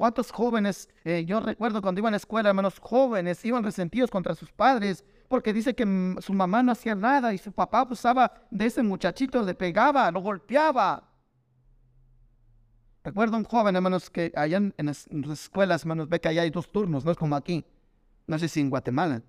¿Cuántos 0.00 0.32
jóvenes, 0.32 0.88
eh, 1.04 1.26
yo 1.26 1.40
recuerdo 1.40 1.82
cuando 1.82 1.98
iba 1.98 2.08
a 2.08 2.10
la 2.10 2.16
escuela, 2.16 2.48
hermanos 2.48 2.78
jóvenes, 2.78 3.44
iban 3.44 3.62
resentidos 3.62 4.10
contra 4.10 4.34
sus 4.34 4.50
padres 4.50 5.04
porque 5.28 5.52
dice 5.52 5.74
que 5.74 5.84
mm, 5.84 6.22
su 6.22 6.32
mamá 6.32 6.62
no 6.62 6.72
hacía 6.72 6.94
nada 6.94 7.34
y 7.34 7.36
su 7.36 7.52
papá 7.52 7.80
abusaba 7.80 8.32
de 8.50 8.64
ese 8.64 8.82
muchachito, 8.82 9.42
le 9.42 9.54
pegaba, 9.54 10.10
lo 10.10 10.22
golpeaba. 10.22 11.06
Recuerdo 13.04 13.36
un 13.36 13.44
joven, 13.44 13.76
hermanos, 13.76 14.08
que 14.08 14.32
allá 14.34 14.56
en, 14.56 14.74
las, 14.78 15.06
escuelas, 15.06 15.82
hermanos, 15.82 16.08
ve 16.08 16.18
que 16.18 16.28
allá 16.28 16.40
hay 16.40 16.50
dos 16.50 16.72
turnos, 16.72 17.04
no 17.04 17.10
es 17.10 17.18
como 17.18 17.36
aquí. 17.36 17.62
No 18.26 18.38
sé 18.38 18.48
si 18.48 18.60
en 18.60 18.70
Guatemala. 18.70 19.20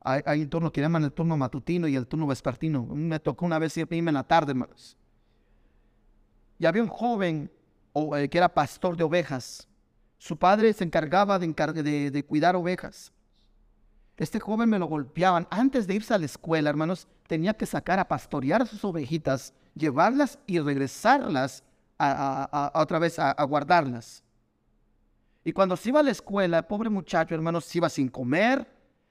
Hay, 0.00 0.42
un 0.42 0.50
turno 0.50 0.72
que 0.72 0.80
llaman 0.80 1.04
el 1.04 1.12
turno 1.12 1.36
matutino 1.36 1.86
y 1.86 1.94
el 1.94 2.08
turno 2.08 2.26
vespertino. 2.26 2.86
Me 2.86 3.20
tocó 3.20 3.46
una 3.46 3.60
vez 3.60 3.76
irme 3.76 4.10
en 4.10 4.14
la 4.14 4.24
tarde, 4.24 4.50
hermanos. 4.50 4.96
Y 6.58 6.66
había 6.66 6.82
un 6.82 6.88
joven 6.88 7.52
eh, 8.16 8.28
que 8.28 8.38
era 8.38 8.52
pastor 8.52 8.96
de 8.96 9.04
ovejas. 9.04 9.68
Su 10.18 10.36
padre 10.38 10.72
se 10.72 10.84
encargaba 10.84 11.38
de, 11.38 12.24
cuidar 12.26 12.56
ovejas. 12.56 13.12
Este 14.16 14.40
joven 14.40 14.70
me 14.70 14.78
lo 14.78 14.86
golpeaban. 14.86 15.46
Antes 15.50 15.86
de 15.86 15.94
irse 15.94 16.14
a 16.14 16.18
la 16.18 16.24
escuela, 16.24 16.70
hermanos, 16.70 17.06
tenía 17.26 17.54
que 17.54 17.66
sacar 17.66 17.98
a 17.98 18.08
pastorear 18.08 18.62
a 18.62 18.66
sus 18.66 18.84
ovejitas, 18.84 19.52
llevarlas 19.74 20.38
y 20.46 20.58
regresarlas 20.58 21.62
a, 21.98 22.72
otra 22.74 22.98
vez 22.98 23.18
a, 23.18 23.42
guardarlas. 23.44 24.22
Y 25.44 25.52
cuando 25.52 25.76
se 25.76 25.90
iba 25.90 26.00
a 26.00 26.02
la 26.02 26.10
escuela, 26.10 26.58
el 26.58 26.64
pobre 26.64 26.90
muchacho, 26.90 27.34
hermanos, 27.34 27.74
iba 27.76 27.88
sin 27.88 28.08
comer, 28.08 28.66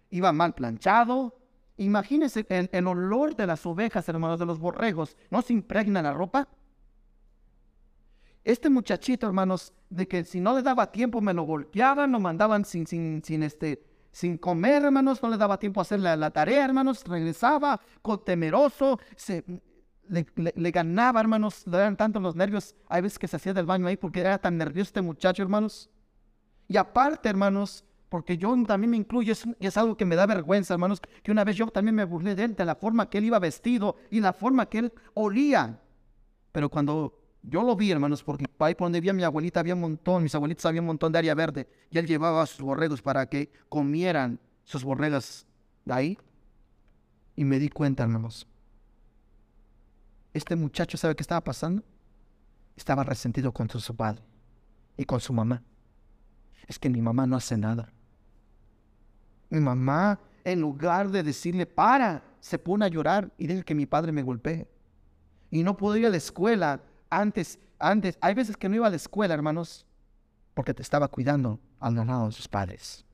iba 0.10 0.32
mal 0.34 0.54
planchado. 0.54 1.38
Imagínense 1.78 2.46
el, 2.50 2.70
el 2.72 2.88
olor 2.88 3.36
de 3.36 3.48
las 3.48 3.66
ovejas, 3.66 4.10
hermanos, 4.10 4.40
de 4.40 4.46
los 4.46 4.60
borregos. 4.60 5.16
¿No 5.30 5.42
se 5.42 5.54
impregna 5.54 6.02
la 6.02 6.14
ropa? 6.14 6.48
Este 8.46 8.70
muchachito, 8.70 9.26
hermanos, 9.26 9.74
de 9.90 10.08
que 10.08 10.24
si 10.24 10.40
no 10.40 10.56
le 10.56 10.62
daba 10.62 10.92
tiempo 10.92 11.20
me 11.20 11.34
lo 11.34 11.44
golpeaban, 11.44 12.12
lo 12.12 12.20
mandaban 12.20 12.64
sin, 12.64 12.86
sin, 12.86 13.24
sin, 13.24 13.42
este, 13.42 13.84
sin 14.12 14.38
comer, 14.38 14.84
hermanos, 14.84 15.22
no 15.24 15.30
le 15.30 15.38
daba 15.38 15.58
tiempo 15.58 15.80
a 15.80 15.82
hacer 15.82 16.00
la, 16.00 16.30
tarea, 16.30 16.64
hermanos, 16.64 17.04
regresaba 17.06 17.82
con 18.04 18.24
temeroso, 18.24 19.00
se, 19.16 19.44
le, 20.08 20.72
ganaba, 20.72 21.22
hermanos, 21.22 21.66
le 21.66 21.76
eran 21.76 21.98
tanto 21.98 22.20
los 22.20 22.36
nervios, 22.36 22.76
hay 22.88 23.02
veces 23.02 23.18
que 23.18 23.28
se 23.28 23.36
hacía 23.36 23.52
del 23.52 23.66
baño 23.66 23.88
ahí 23.88 23.98
porque 23.98 24.20
era 24.20 24.38
tan 24.38 24.60
nervioso 24.60 24.90
este 24.90 25.02
muchacho, 25.02 25.42
hermanos. 25.42 25.90
Y 26.68 26.78
aparte, 26.78 27.30
hermanos, 27.30 27.84
porque 28.10 28.38
yo 28.38 28.56
también 28.68 28.92
me 28.92 28.98
incluyo, 28.98 29.32
es, 29.32 29.44
es, 29.60 29.76
algo 29.76 29.98
que 29.98 30.06
me 30.06 30.16
da 30.16 30.28
vergüenza, 30.28 30.76
hermanos, 30.76 31.02
que 31.24 31.32
una 31.32 31.44
vez 31.44 31.56
yo 31.56 31.66
también 31.72 31.96
me 31.96 32.06
burlé 32.06 32.36
de 32.36 32.44
él, 32.44 32.56
de 32.56 32.66
la 32.66 32.76
forma 32.76 33.10
que 33.10 33.18
él 33.18 33.26
iba 33.26 33.40
vestido 33.40 33.96
y 34.12 34.20
la 34.20 34.34
forma 34.34 34.68
que 34.68 34.78
él 34.78 34.94
olía. 35.16 35.82
Pero 36.52 36.70
cuando 36.70 37.25
yo 37.48 37.64
lo 37.64 37.76
vi, 37.76 37.92
hermanos, 37.92 38.24
porque 38.24 38.46
ahí 38.60 38.76
por 38.76 38.86
donde 38.86 39.02
vi 39.02 39.10
a 39.10 39.14
mi 39.14 39.24
abuelita 39.24 39.60
había 39.60 39.76
un 39.76 39.82
montón, 39.82 40.24
mis 40.24 40.34
abuelitas 40.34 40.66
había 40.66 40.82
un 40.82 40.88
montón 40.88 41.12
de 41.12 41.20
área 41.20 41.36
verde, 41.36 41.68
y 41.90 41.98
él 41.98 42.08
llevaba 42.08 42.42
a 42.42 42.46
sus 42.46 42.62
borregos 42.62 43.02
para 43.02 43.28
que 43.28 43.52
comieran 43.70 44.40
sus 44.64 44.84
borregas 44.84 45.46
de 45.86 45.94
ahí. 45.94 46.18
Y 47.36 47.46
me 47.46 47.60
di 47.60 47.70
cuenta, 47.70 48.04
hermanos. 48.04 48.48
Este 50.34 50.56
muchacho, 50.56 50.98
¿sabe 50.98 51.16
qué 51.16 51.22
estaba 51.22 51.42
pasando? 51.42 51.84
Estaba 52.76 53.04
resentido 53.04 53.52
contra 53.52 53.80
su 53.80 53.96
padre 53.96 54.22
y 54.98 55.06
con 55.06 55.20
su 55.20 55.32
mamá. 55.32 55.62
Es 56.68 56.80
que 56.80 56.90
mi 56.90 57.02
mamá 57.02 57.28
no 57.28 57.36
hace 57.36 57.58
nada. 57.58 57.94
Mi 59.50 59.60
mamá, 59.60 60.20
en 60.44 60.62
lugar 60.62 61.10
de 61.10 61.24
decirle, 61.24 61.66
para, 61.66 62.24
se 62.40 62.58
pone 62.58 62.86
a 62.86 62.90
llorar 62.90 63.32
y 63.38 63.48
dice 63.48 63.64
que 63.64 63.76
mi 63.76 63.86
padre 63.86 64.12
me 64.12 64.24
golpee. 64.24 64.68
Y 65.52 65.64
no 65.64 65.78
puedo 65.78 65.96
ir 65.96 66.08
a 66.08 66.10
la 66.10 66.18
escuela. 66.18 66.82
Antes, 67.16 67.58
antes, 67.80 68.18
hay 68.20 68.34
veces 68.34 68.58
que 68.58 68.68
no 68.68 68.76
iba 68.76 68.88
a 68.88 68.90
la 68.90 68.98
escuela, 68.98 69.34
hermanos, 69.34 69.86
porque 70.54 70.74
te 70.74 70.82
estaba 70.82 71.08
cuidando 71.08 71.62
al 71.80 71.96
ganado 71.96 72.26
de 72.26 72.34
sus 72.34 72.46
padres. 72.46 73.06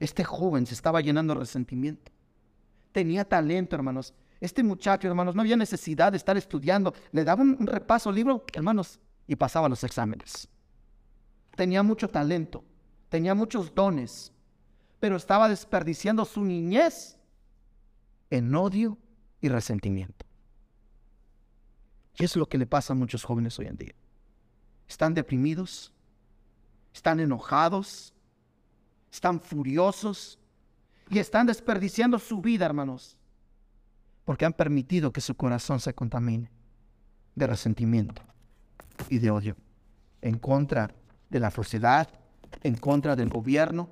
Este 0.00 0.24
joven 0.24 0.64
se 0.64 0.72
estaba 0.72 1.02
llenando 1.02 1.34
de 1.34 1.40
resentimiento. 1.40 2.10
Tenía 2.92 3.28
talento, 3.28 3.76
hermanos. 3.76 4.14
Este 4.40 4.62
muchacho, 4.62 5.06
hermanos, 5.06 5.34
no 5.34 5.42
había 5.42 5.58
necesidad 5.58 6.10
de 6.10 6.16
estar 6.16 6.38
estudiando. 6.38 6.94
Le 7.12 7.24
daban 7.24 7.58
un 7.60 7.66
repaso 7.66 8.10
libro, 8.10 8.42
hermanos, 8.54 8.98
y 9.26 9.36
pasaba 9.36 9.68
los 9.68 9.84
exámenes. 9.84 10.48
Tenía 11.56 11.82
mucho 11.82 12.08
talento, 12.08 12.64
tenía 13.10 13.34
muchos 13.34 13.74
dones, 13.74 14.32
pero 14.98 15.16
estaba 15.16 15.46
desperdiciando 15.46 16.24
su 16.24 16.42
niñez 16.42 17.18
en 18.30 18.54
odio 18.54 18.96
y 19.42 19.50
resentimiento. 19.50 20.27
Eso 22.18 22.24
es 22.24 22.36
lo 22.36 22.48
que 22.48 22.58
le 22.58 22.66
pasa 22.66 22.92
a 22.92 22.96
muchos 22.96 23.24
jóvenes 23.24 23.58
hoy 23.58 23.66
en 23.66 23.76
día. 23.76 23.94
Están 24.88 25.14
deprimidos, 25.14 25.92
están 26.92 27.20
enojados, 27.20 28.12
están 29.12 29.40
furiosos 29.40 30.38
y 31.10 31.18
están 31.18 31.46
desperdiciando 31.46 32.18
su 32.18 32.40
vida, 32.40 32.66
hermanos, 32.66 33.16
porque 34.24 34.44
han 34.44 34.52
permitido 34.52 35.12
que 35.12 35.20
su 35.20 35.34
corazón 35.36 35.80
se 35.80 35.94
contamine 35.94 36.50
de 37.34 37.46
resentimiento 37.46 38.22
y 39.08 39.18
de 39.18 39.30
odio 39.30 39.56
en 40.20 40.38
contra 40.38 40.92
de 41.30 41.40
la 41.40 41.50
sociedad, 41.50 42.08
en 42.62 42.76
contra 42.76 43.14
del 43.14 43.28
gobierno, 43.28 43.88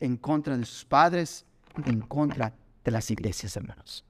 en 0.00 0.16
contra 0.16 0.56
de 0.56 0.64
sus 0.64 0.84
padres, 0.84 1.46
en 1.86 2.00
contra 2.00 2.54
de 2.84 2.90
las 2.90 3.10
iglesias, 3.10 3.56
hermanos. 3.56 4.04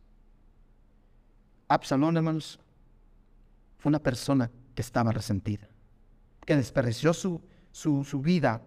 Absalón, 1.69 2.17
hermanos, 2.17 2.59
fue 3.81 3.89
una 3.89 3.99
persona 3.99 4.51
que 4.75 4.83
estaba 4.83 5.11
resentida, 5.11 5.67
que 6.45 6.55
desperdició 6.55 7.15
su, 7.15 7.41
su, 7.73 8.21
vida 8.21 8.63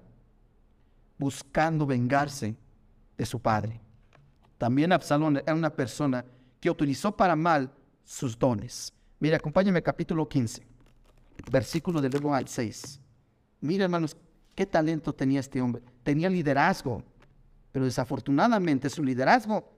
buscando 1.19 1.85
vengarse 1.85 2.57
de 3.15 3.25
su 3.25 3.39
padre. 3.39 3.79
También 4.57 4.91
Absalón 4.91 5.37
era 5.37 5.53
una 5.53 5.69
persona 5.69 6.25
que 6.59 6.69
utilizó 6.69 7.15
para 7.15 7.35
mal 7.35 7.71
sus 8.03 8.37
dones. 8.37 8.91
Mira, 9.19 9.37
acompáñame 9.37 9.83
capítulo 9.83 10.27
15, 10.27 10.65
versículo 11.51 12.01
del 12.01 12.15
1 12.15 12.33
al 12.33 12.47
6. 12.47 12.99
Mira, 13.61 13.83
hermanos, 13.83 14.17
qué 14.55 14.65
talento 14.65 15.13
tenía 15.13 15.39
este 15.41 15.61
hombre. 15.61 15.83
Tenía 16.01 16.27
liderazgo, 16.27 17.03
pero 17.71 17.85
desafortunadamente 17.85 18.89
su 18.89 19.03
liderazgo 19.03 19.71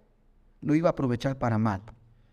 lo 0.62 0.76
iba 0.76 0.90
a 0.90 0.92
aprovechar 0.92 1.38
para 1.38 1.58
mal. 1.58 1.82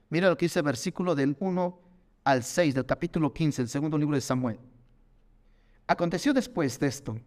Mira 0.09 0.29
lo 0.29 0.37
que 0.37 0.45
dice 0.45 0.61
el 0.61 0.67
versículo 0.67 1.17
del 1.17 1.37
1 1.41 1.82
al 2.25 2.43
6 2.43 2.75
del 2.75 2.87
capítulo 2.87 3.33
15, 3.33 3.63
el 3.63 3.69
segundo 3.69 3.99
libro 3.99 4.15
de 4.15 4.21
Samuel. 4.21 4.59
Aconteció 5.87 6.33
después 6.33 6.79
de 6.79 6.87
esto 6.87 7.19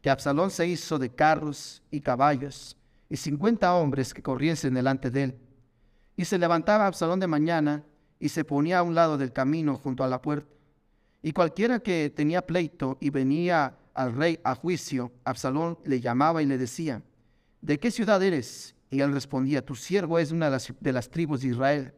que 0.00 0.10
Absalón 0.10 0.50
se 0.50 0.66
hizo 0.66 0.98
de 0.98 1.10
carros 1.10 1.82
y 1.90 2.00
caballos 2.00 2.76
y 3.10 3.16
cincuenta 3.16 3.74
hombres 3.74 4.14
que 4.14 4.22
corriesen 4.22 4.74
delante 4.74 5.10
de 5.10 5.22
él. 5.24 5.38
Y 6.16 6.24
se 6.24 6.38
levantaba 6.38 6.86
Absalón 6.86 7.20
de 7.20 7.26
mañana 7.26 7.84
y 8.18 8.28
se 8.28 8.44
ponía 8.44 8.78
a 8.80 8.82
un 8.82 8.94
lado 8.94 9.18
del 9.18 9.32
camino 9.32 9.76
junto 9.76 10.02
a 10.02 10.08
la 10.08 10.20
puerta. 10.20 10.48
Y 11.22 11.32
cualquiera 11.32 11.80
que 11.80 12.12
tenía 12.14 12.46
pleito 12.46 12.96
y 13.00 13.10
venía 13.10 13.76
al 13.94 14.14
rey 14.14 14.38
a 14.44 14.54
juicio, 14.54 15.12
Absalón 15.24 15.78
le 15.84 16.00
llamaba 16.00 16.42
y 16.42 16.46
le 16.46 16.58
decía, 16.58 17.02
¿de 17.60 17.78
qué 17.78 17.90
ciudad 17.90 18.22
eres? 18.22 18.74
Y 18.90 19.00
él 19.00 19.12
respondía, 19.12 19.64
tu 19.64 19.74
siervo 19.74 20.18
es 20.18 20.30
una 20.30 20.46
de 20.46 20.52
las, 20.52 20.72
de 20.80 20.92
las 20.92 21.10
tribus 21.10 21.42
de 21.42 21.48
Israel. 21.48 21.94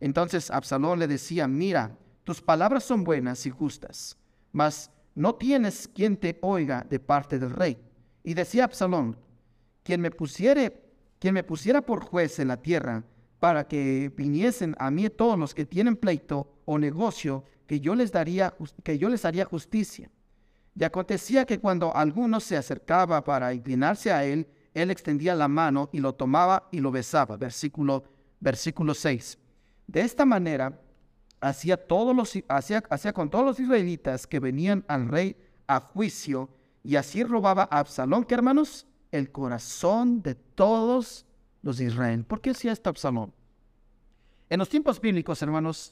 Entonces 0.00 0.50
Absalón 0.50 0.98
le 0.98 1.06
decía, 1.06 1.48
mira, 1.48 1.96
tus 2.24 2.40
palabras 2.40 2.84
son 2.84 3.04
buenas 3.04 3.46
y 3.46 3.50
justas, 3.50 4.16
mas 4.52 4.90
no 5.14 5.34
tienes 5.34 5.88
quien 5.88 6.16
te 6.16 6.38
oiga 6.42 6.86
de 6.88 7.00
parte 7.00 7.38
del 7.38 7.50
rey. 7.50 7.78
Y 8.22 8.34
decía 8.34 8.64
Absalón, 8.64 9.16
quien 9.82 10.00
me 10.00 10.10
pusiere, 10.10 10.82
quien 11.18 11.34
me 11.34 11.42
pusiera 11.42 11.82
por 11.82 12.04
juez 12.04 12.38
en 12.38 12.48
la 12.48 12.58
tierra, 12.58 13.04
para 13.40 13.66
que 13.66 14.12
viniesen 14.16 14.74
a 14.78 14.90
mí 14.90 15.08
todos 15.10 15.38
los 15.38 15.54
que 15.54 15.64
tienen 15.64 15.96
pleito 15.96 16.60
o 16.64 16.78
negocio, 16.78 17.44
que 17.66 17.80
yo 17.80 17.94
les 17.94 18.12
daría, 18.12 18.54
que 18.82 18.98
yo 18.98 19.08
les 19.08 19.24
haría 19.24 19.44
justicia. 19.44 20.10
Y 20.74 20.84
acontecía 20.84 21.44
que 21.44 21.58
cuando 21.58 21.94
alguno 21.94 22.40
se 22.40 22.56
acercaba 22.56 23.24
para 23.24 23.52
inclinarse 23.52 24.12
a 24.12 24.24
él, 24.24 24.46
él 24.74 24.90
extendía 24.90 25.34
la 25.34 25.48
mano 25.48 25.88
y 25.92 25.98
lo 25.98 26.14
tomaba 26.14 26.68
y 26.70 26.80
lo 26.80 26.90
besaba. 26.90 27.36
Versículo, 27.36 28.04
versículo 28.38 28.94
6. 28.94 29.38
De 29.88 30.02
esta 30.02 30.26
manera, 30.26 30.80
hacía, 31.40 31.76
todos 31.76 32.14
los, 32.14 32.32
con 33.14 33.30
todos 33.30 33.44
los 33.44 33.58
israelitas 33.58 34.26
que 34.26 34.38
venían 34.38 34.84
al 34.86 35.08
rey 35.08 35.34
a 35.66 35.80
juicio 35.80 36.50
y 36.84 36.96
así 36.96 37.24
robaba 37.24 37.66
a 37.70 37.80
Absalón, 37.80 38.24
que 38.24 38.34
hermanos, 38.34 38.86
el 39.10 39.32
corazón 39.32 40.22
de 40.22 40.34
todos 40.34 41.24
los 41.62 41.78
de 41.78 41.86
Israel. 41.86 42.24
¿Por 42.24 42.42
qué 42.42 42.50
hacía 42.50 42.72
esto 42.72 42.90
Absalón? 42.90 43.32
En 44.50 44.58
los 44.58 44.68
tiempos 44.68 45.00
bíblicos, 45.00 45.40
hermanos, 45.40 45.90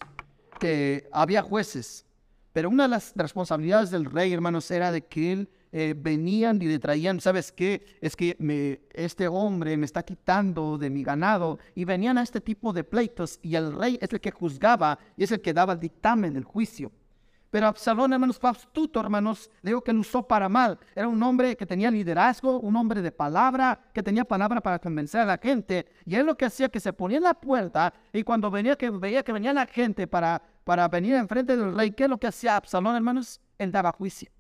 que 0.61 1.09
había 1.11 1.43
jueces, 1.43 2.05
pero 2.53 2.69
una 2.69 2.85
de 2.85 2.91
las 2.91 3.15
responsabilidades 3.17 3.91
del 3.91 4.05
rey, 4.05 4.33
hermanos, 4.33 4.71
era 4.71 4.93
de 4.93 5.05
que 5.07 5.33
él 5.33 5.49
eh, 5.73 5.95
venían 5.97 6.61
y 6.63 6.67
le 6.67 6.79
traían, 6.79 7.21
¿sabes 7.21 7.53
qué? 7.53 7.99
Es 8.01 8.17
que 8.17 8.37
este 8.93 9.29
hombre 9.29 9.77
me 9.77 9.87
está 9.87 10.03
quitando 10.03 10.79
de 10.79 10.91
mi 10.91 11.03
ganado. 11.03 11.59
Y 11.75 11.85
venían 11.85 12.19
a 12.19 12.23
este 12.23 12.41
tipo 12.41 12.73
de 12.73 12.85
pleitos 12.85 13.39
y 13.43 13.55
el 13.55 13.73
rey 13.73 13.99
es 14.01 14.13
el 14.13 14.21
que 14.21 14.31
juzgaba 14.31 14.99
y 15.17 15.25
es 15.25 15.33
el 15.33 15.41
que 15.41 15.53
daba 15.53 15.75
el 15.75 15.81
dictamen 15.81 16.35
del 16.35 16.45
juicio. 16.45 16.93
Pero 17.51 17.69
Absalón, 17.69 18.13
hermanos, 18.13 18.39
fue 18.39 18.51
astuto, 18.51 19.01
hermanos. 19.01 19.51
Digo 19.63 19.81
que 19.81 19.93
lo 19.93 20.01
usó 20.01 20.27
para 20.27 20.49
mal. 20.49 20.79
Era 20.95 21.09
un 21.09 21.23
hombre 21.23 21.57
que 21.57 21.65
tenía 21.65 21.91
liderazgo, 21.91 22.61
un 22.61 22.77
hombre 22.77 23.01
de 23.01 23.13
palabra, 23.13 23.81
que 23.95 24.03
tenía 24.03 24.25
palabra 24.25 24.61
para 24.61 24.79
convencer 24.79 25.23
a 25.23 25.25
la 25.25 25.39
gente. 25.39 25.87
Y 26.05 26.17
él 26.17 26.27
lo 26.27 26.37
que 26.37 26.45
hacía 26.45 26.69
que 26.69 26.81
se 26.81 26.93
ponía 26.93 27.19
en 27.19 27.25
la 27.25 27.35
puerta 27.35 27.95
y 28.13 28.23
cuando 28.25 28.51
venía 28.51 28.77
que 28.77 28.91
veía 28.91 29.23
que 29.23 29.33
venía 29.33 29.53
la 29.53 29.67
gente 29.67 30.07
para, 30.07 30.43
para 30.65 30.89
venir 30.89 31.15
enfrente 31.15 31.57
del 31.57 31.75
rey, 31.75 31.93
¿qué 31.93 32.05
es 32.05 32.11
lo 32.11 32.19
que 32.19 32.27
hacía 32.27 32.57
Absalón, 32.57 32.97
hermanos? 32.97 33.41
Él 33.59 33.73
daba 33.73 33.93
juicio 33.93 34.36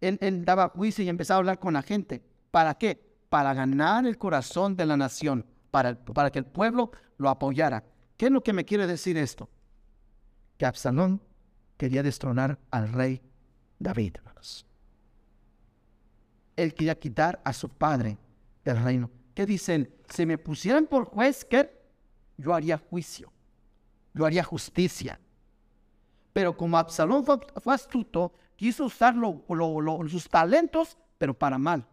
él, 0.00 0.44
daba 0.44 0.68
juicio 0.68 1.04
y 1.04 1.08
empezaba 1.08 1.36
a 1.36 1.40
hablar 1.40 1.58
con 1.58 1.74
la 1.74 1.82
gente. 1.82 2.22
¿Para 2.50 2.74
qué? 2.74 3.00
Para 3.28 3.54
ganar 3.54 4.06
el 4.06 4.18
corazón 4.18 4.76
de 4.76 4.86
la 4.86 4.96
nación, 4.96 5.44
para, 5.70 5.96
que 6.30 6.38
el 6.38 6.46
pueblo 6.46 6.92
lo 7.16 7.28
apoyara. 7.28 7.84
¿Qué 8.16 8.26
es 8.26 8.32
lo 8.32 8.42
que 8.42 8.52
me 8.52 8.64
quiere 8.64 8.86
decir 8.86 9.16
esto? 9.16 9.48
Que 10.56 10.66
Absalón 10.66 11.20
quería 11.76 12.02
destronar 12.02 12.58
al 12.70 12.92
rey 12.92 13.22
David. 13.78 14.16
Él 16.56 16.74
quería 16.74 16.98
quitar 16.98 17.40
a 17.44 17.52
su 17.52 17.68
padre 17.68 18.18
del 18.64 18.82
reino. 18.82 19.10
¿Qué 19.34 19.46
dicen? 19.46 19.94
Si 20.08 20.26
me 20.26 20.38
pusieran 20.38 20.86
por 20.86 21.04
juez, 21.04 21.44
¿qué? 21.44 21.70
Yo 22.36 22.52
haría 22.52 22.78
juicio. 22.78 23.32
Yo 24.12 24.26
haría 24.26 24.42
justicia. 24.42 25.20
Pero 26.32 26.56
como 26.56 26.76
Absalón 26.76 27.24
fue 27.24 27.74
astuto, 27.74 28.32
quiso 28.58 28.86
usar 28.86 29.14
sus 30.08 30.28
talentos, 30.28 30.98
pero 31.16 31.32
para 31.32 31.56
mal. 31.58 31.86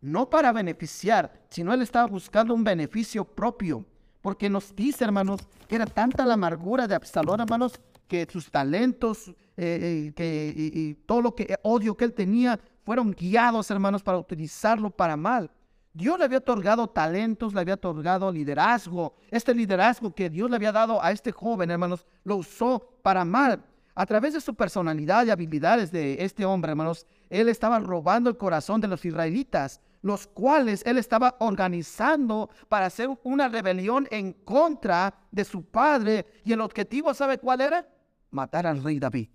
No 0.00 0.28
para 0.28 0.52
beneficiar, 0.52 1.32
sino 1.48 1.72
él 1.72 1.82
estaba 1.82 2.06
buscando 2.08 2.52
un 2.52 2.64
beneficio 2.64 3.24
propio. 3.24 3.86
Porque 4.20 4.50
nos 4.50 4.74
dice, 4.74 5.04
hermanos, 5.04 5.40
que 5.68 5.76
era 5.76 5.86
tanta 5.86 6.26
la 6.26 6.34
amargura 6.34 6.88
de 6.88 6.96
Absalón, 6.96 7.40
hermanos, 7.40 7.80
que 8.08 8.26
sus 8.30 8.50
talentos 8.50 9.28
eh, 9.28 10.08
eh, 10.08 10.12
que, 10.16 10.52
y, 10.56 10.94
todo 11.06 11.22
lo 11.22 11.34
que 11.34 11.56
odio 11.62 11.96
que 11.96 12.04
él 12.04 12.12
tenía 12.12 12.58
fueron 12.84 13.12
guiados, 13.12 13.70
hermanos, 13.70 14.02
para 14.02 14.18
utilizarlo 14.18 14.90
para 14.90 15.16
mal. 15.16 15.48
Dios 15.92 16.18
le 16.18 16.24
había 16.24 16.38
otorgado 16.38 16.88
talentos, 16.88 17.54
le 17.54 17.60
había 17.60 17.74
otorgado 17.74 18.32
liderazgo. 18.32 19.14
Este 19.30 19.54
liderazgo 19.54 20.12
que 20.12 20.28
Dios 20.28 20.50
le 20.50 20.56
había 20.56 20.72
dado 20.72 21.00
a 21.00 21.12
este 21.12 21.30
joven, 21.30 21.70
hermanos, 21.70 22.04
lo 22.24 22.36
usó 22.36 22.98
para 23.00 23.24
mal. 23.24 23.64
A 23.94 24.06
través 24.06 24.34
de 24.34 24.40
su 24.40 24.54
personalidad 24.54 25.24
y 25.24 25.30
habilidades 25.30 25.92
de 25.92 26.16
este 26.24 26.44
hombre, 26.44 26.70
hermanos, 26.70 27.06
él 27.30 27.48
estaba 27.48 27.78
robando 27.78 28.28
el 28.28 28.36
corazón 28.36 28.80
de 28.80 28.88
los 28.88 29.04
israelitas, 29.04 29.80
los 30.02 30.26
cuales 30.26 30.82
él 30.84 30.98
estaba 30.98 31.36
organizando 31.38 32.50
para 32.68 32.86
hacer 32.86 33.08
una 33.22 33.48
rebelión 33.48 34.08
en 34.10 34.32
contra 34.32 35.14
de 35.30 35.44
su 35.44 35.64
padre. 35.64 36.26
Y 36.44 36.52
el 36.52 36.60
objetivo, 36.60 37.14
¿sabe 37.14 37.38
cuál 37.38 37.60
era? 37.60 37.88
Matar 38.30 38.66
al 38.66 38.82
rey 38.82 38.98
David. 38.98 39.28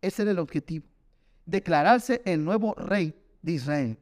Ese 0.00 0.22
era 0.22 0.30
el 0.30 0.38
objetivo. 0.38 0.86
Declararse 1.44 2.22
el 2.24 2.44
nuevo 2.44 2.74
rey 2.74 3.14
de 3.42 3.52
Israel. 3.52 3.98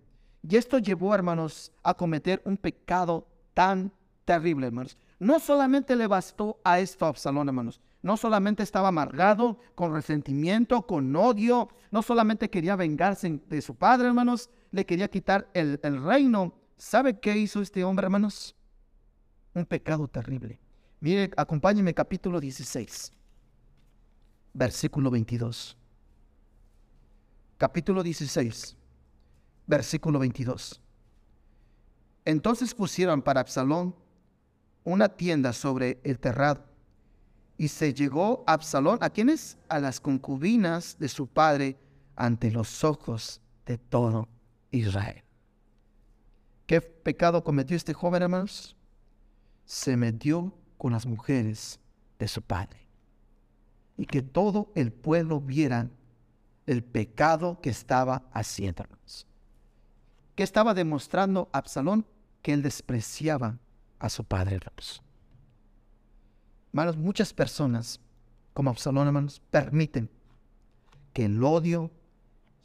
Y 0.46 0.56
esto 0.56 0.78
llevó, 0.78 1.14
hermanos, 1.14 1.72
a 1.82 1.94
cometer 1.94 2.42
un 2.44 2.56
pecado 2.56 3.26
tan 3.54 3.92
terrible, 4.24 4.66
hermanos. 4.66 4.96
No 5.18 5.40
solamente 5.40 5.96
le 5.96 6.06
bastó 6.06 6.60
a 6.64 6.80
esto 6.80 7.06
a 7.06 7.08
Absalón, 7.08 7.48
hermanos. 7.48 7.80
No 8.02 8.16
solamente 8.16 8.62
estaba 8.62 8.88
amargado, 8.88 9.58
con 9.74 9.94
resentimiento, 9.94 10.86
con 10.86 11.14
odio. 11.14 11.68
No 11.90 12.02
solamente 12.02 12.50
quería 12.50 12.74
vengarse 12.74 13.40
de 13.48 13.62
su 13.62 13.76
padre, 13.76 14.08
hermanos. 14.08 14.50
Le 14.72 14.84
quería 14.84 15.08
quitar 15.08 15.48
el, 15.54 15.78
el 15.82 16.02
reino. 16.02 16.54
¿Sabe 16.76 17.20
qué 17.20 17.36
hizo 17.36 17.62
este 17.62 17.84
hombre, 17.84 18.06
hermanos? 18.06 18.56
Un 19.54 19.64
pecado 19.66 20.08
terrible. 20.08 20.58
Mire, 20.98 21.30
acompáñeme 21.36 21.94
capítulo 21.94 22.40
16, 22.40 23.12
versículo 24.52 25.10
22. 25.10 25.76
Capítulo 27.58 28.02
16, 28.02 28.76
versículo 29.66 30.18
22. 30.18 30.80
Entonces 32.24 32.74
pusieron 32.74 33.22
para 33.22 33.40
Absalón 33.40 33.94
una 34.84 35.08
tienda 35.08 35.52
sobre 35.52 36.00
el 36.04 36.18
terrado. 36.18 36.71
Y 37.62 37.68
se 37.68 37.94
llegó 37.94 38.42
Absalón, 38.48 38.98
¿a 39.02 39.10
quiénes? 39.10 39.56
A 39.68 39.78
las 39.78 40.00
concubinas 40.00 40.98
de 40.98 41.08
su 41.08 41.28
padre 41.28 41.78
ante 42.16 42.50
los 42.50 42.82
ojos 42.82 43.40
de 43.66 43.78
todo 43.78 44.28
Israel. 44.72 45.22
¿Qué 46.66 46.80
pecado 46.80 47.44
cometió 47.44 47.76
este 47.76 47.94
joven, 47.94 48.22
hermanos? 48.22 48.74
Se 49.64 49.96
metió 49.96 50.52
con 50.76 50.90
las 50.90 51.06
mujeres 51.06 51.78
de 52.18 52.26
su 52.26 52.42
padre. 52.42 52.80
Y 53.96 54.06
que 54.06 54.22
todo 54.22 54.72
el 54.74 54.92
pueblo 54.92 55.40
viera 55.40 55.88
el 56.66 56.82
pecado 56.82 57.60
que 57.60 57.70
estaba 57.70 58.24
haciendo, 58.32 58.82
hermanos. 58.82 59.24
¿Qué 60.34 60.42
estaba 60.42 60.74
demostrando 60.74 61.48
Absalón? 61.52 62.06
Que 62.42 62.54
él 62.54 62.62
despreciaba 62.62 63.56
a 64.00 64.08
su 64.08 64.24
padre, 64.24 64.56
hermanos. 64.56 65.00
Hermanos, 66.72 66.96
muchas 66.96 67.34
personas, 67.34 68.00
como 68.54 68.70
Absalón, 68.70 69.06
hermanos, 69.06 69.42
permiten 69.50 70.08
que 71.12 71.26
el 71.26 71.44
odio 71.44 71.90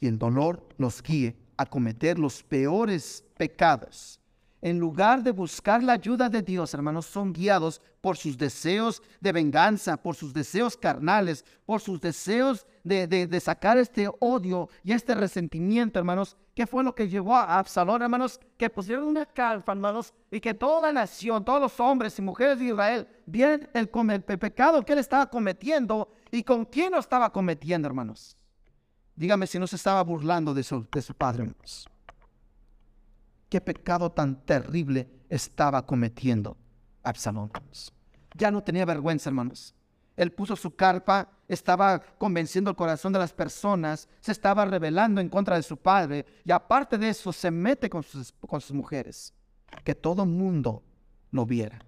y 0.00 0.06
el 0.06 0.18
dolor 0.18 0.66
los 0.78 1.02
guíe 1.02 1.36
a 1.58 1.66
cometer 1.66 2.18
los 2.18 2.42
peores 2.42 3.22
pecados 3.36 4.18
en 4.60 4.78
lugar 4.78 5.22
de 5.22 5.30
buscar 5.30 5.82
la 5.82 5.92
ayuda 5.92 6.28
de 6.28 6.42
Dios, 6.42 6.74
hermanos, 6.74 7.06
son 7.06 7.32
guiados 7.32 7.80
por 8.00 8.16
sus 8.16 8.36
deseos 8.36 9.02
de 9.20 9.32
venganza, 9.32 9.96
por 9.96 10.16
sus 10.16 10.32
deseos 10.32 10.76
carnales, 10.76 11.44
por 11.64 11.80
sus 11.80 12.00
deseos 12.00 12.66
de, 12.82 13.40
sacar 13.40 13.78
este 13.78 14.08
odio 14.18 14.68
y 14.82 14.92
este 14.92 15.14
resentimiento, 15.14 15.98
hermanos. 15.98 16.36
¿Qué 16.54 16.66
fue 16.66 16.82
lo 16.82 16.92
que 16.94 17.08
llevó 17.08 17.36
a 17.36 17.58
Absalón, 17.58 18.02
hermanos? 18.02 18.40
Que 18.56 18.68
pusieron 18.68 19.04
una 19.04 19.26
calfa, 19.26 19.72
hermanos, 19.72 20.12
y 20.30 20.40
que 20.40 20.54
toda 20.54 20.88
la 20.88 20.92
nación, 20.92 21.44
todos 21.44 21.60
los 21.60 21.78
hombres 21.78 22.18
y 22.18 22.22
mujeres 22.22 22.58
de 22.58 22.66
Israel, 22.66 23.08
vieron 23.26 23.68
el, 23.74 23.88
el 24.28 24.38
pecado 24.38 24.84
que 24.84 24.92
él 24.92 24.98
estaba 24.98 25.30
cometiendo 25.30 26.08
y 26.32 26.42
con 26.42 26.64
quién 26.64 26.92
lo 26.92 26.98
estaba 26.98 27.30
cometiendo, 27.30 27.86
hermanos. 27.86 28.36
Dígame 29.14 29.46
si 29.46 29.58
no 29.58 29.66
se 29.66 29.76
estaba 29.76 30.02
burlando 30.02 30.52
de 30.52 30.64
su, 30.64 30.86
de 30.90 31.02
su 31.02 31.14
padre, 31.14 31.42
hermanos 31.42 31.88
qué 33.48 33.60
pecado 33.60 34.10
tan 34.10 34.44
terrible 34.44 35.08
estaba 35.28 35.84
cometiendo 35.84 36.56
Absalón. 37.02 37.50
Ya 38.34 38.50
no 38.50 38.62
tenía 38.62 38.84
vergüenza, 38.84 39.30
hermanos. 39.30 39.74
Él 40.16 40.32
puso 40.32 40.56
su 40.56 40.74
carpa, 40.74 41.30
estaba 41.46 42.00
convenciendo 42.18 42.70
el 42.70 42.76
corazón 42.76 43.12
de 43.12 43.20
las 43.20 43.32
personas, 43.32 44.08
se 44.20 44.32
estaba 44.32 44.64
rebelando 44.64 45.20
en 45.20 45.28
contra 45.28 45.56
de 45.56 45.62
su 45.62 45.76
padre 45.76 46.26
y 46.44 46.50
aparte 46.50 46.98
de 46.98 47.10
eso 47.10 47.32
se 47.32 47.50
mete 47.50 47.88
con 47.88 48.02
sus, 48.02 48.34
mujeres. 48.72 49.32
Que 49.84 49.94
todo 49.94 50.26
mundo 50.26 50.82
lo 51.30 51.46
viera. 51.46 51.78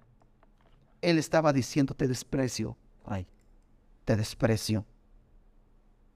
Él 1.01 1.19
estaba 1.19 1.53
diciendo, 1.53 1.95
te 1.95 2.07
desprecio, 2.07 2.77
ay, 3.05 3.27
te 4.05 4.15
desprecio. 4.15 4.87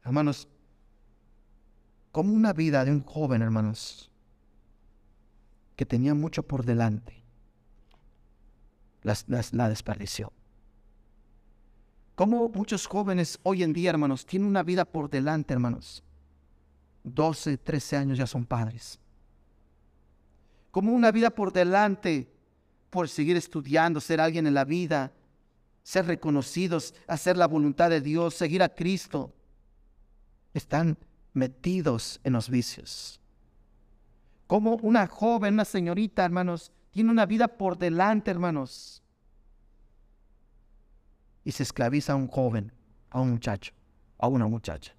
Hermanos, 0.04 0.46
como 2.12 2.32
una 2.32 2.52
vida 2.52 2.84
de 2.84 2.92
un 2.92 3.02
joven, 3.02 3.42
hermanos, 3.42 4.10
que 5.76 5.86
tenía 5.86 6.14
mucho 6.14 6.42
por 6.42 6.64
delante, 6.64 7.22
la 9.02 9.68
desperdició. 9.68 10.32
Como 12.14 12.48
muchos 12.48 12.86
jóvenes 12.86 13.40
hoy 13.42 13.62
en 13.62 13.72
día, 13.72 13.90
hermanos, 13.90 14.24
tienen 14.24 14.48
una 14.48 14.62
vida 14.62 14.84
por 14.84 15.10
delante, 15.10 15.52
hermanos. 15.52 16.02
12, 17.02 17.58
13 17.58 17.96
años 17.96 18.18
ya 18.18 18.26
son 18.26 18.46
padres. 18.46 18.98
Como 20.70 20.92
una 20.92 21.10
vida 21.10 21.30
por 21.30 21.52
delante 21.52 22.30
por 22.88 23.08
seguir 23.08 23.36
estudiando, 23.36 24.00
ser 24.00 24.20
alguien 24.20 24.46
en 24.46 24.54
la 24.54 24.64
vida, 24.64 25.12
ser 25.82 26.06
reconocidos, 26.06 26.94
hacer 27.08 27.36
la 27.36 27.48
voluntad 27.48 27.90
de 27.90 28.00
Dios, 28.00 28.34
seguir 28.34 28.62
a 28.62 28.68
Cristo. 28.68 29.34
Están 30.54 30.96
metidos 31.32 32.20
en 32.22 32.34
los 32.34 32.48
vicios 32.48 33.20
como 34.54 34.76
una 34.82 35.08
joven, 35.08 35.54
una 35.54 35.64
señorita, 35.64 36.24
hermanos, 36.24 36.70
tiene 36.92 37.10
una 37.10 37.26
vida 37.26 37.48
por 37.48 37.76
delante, 37.76 38.30
hermanos. 38.30 39.02
Y 41.42 41.50
se 41.50 41.64
esclaviza 41.64 42.12
a 42.12 42.14
un 42.14 42.28
joven, 42.28 42.70
a 43.10 43.20
un 43.20 43.32
muchacho, 43.32 43.72
a 44.16 44.28
una 44.28 44.46
muchacha. 44.46 44.94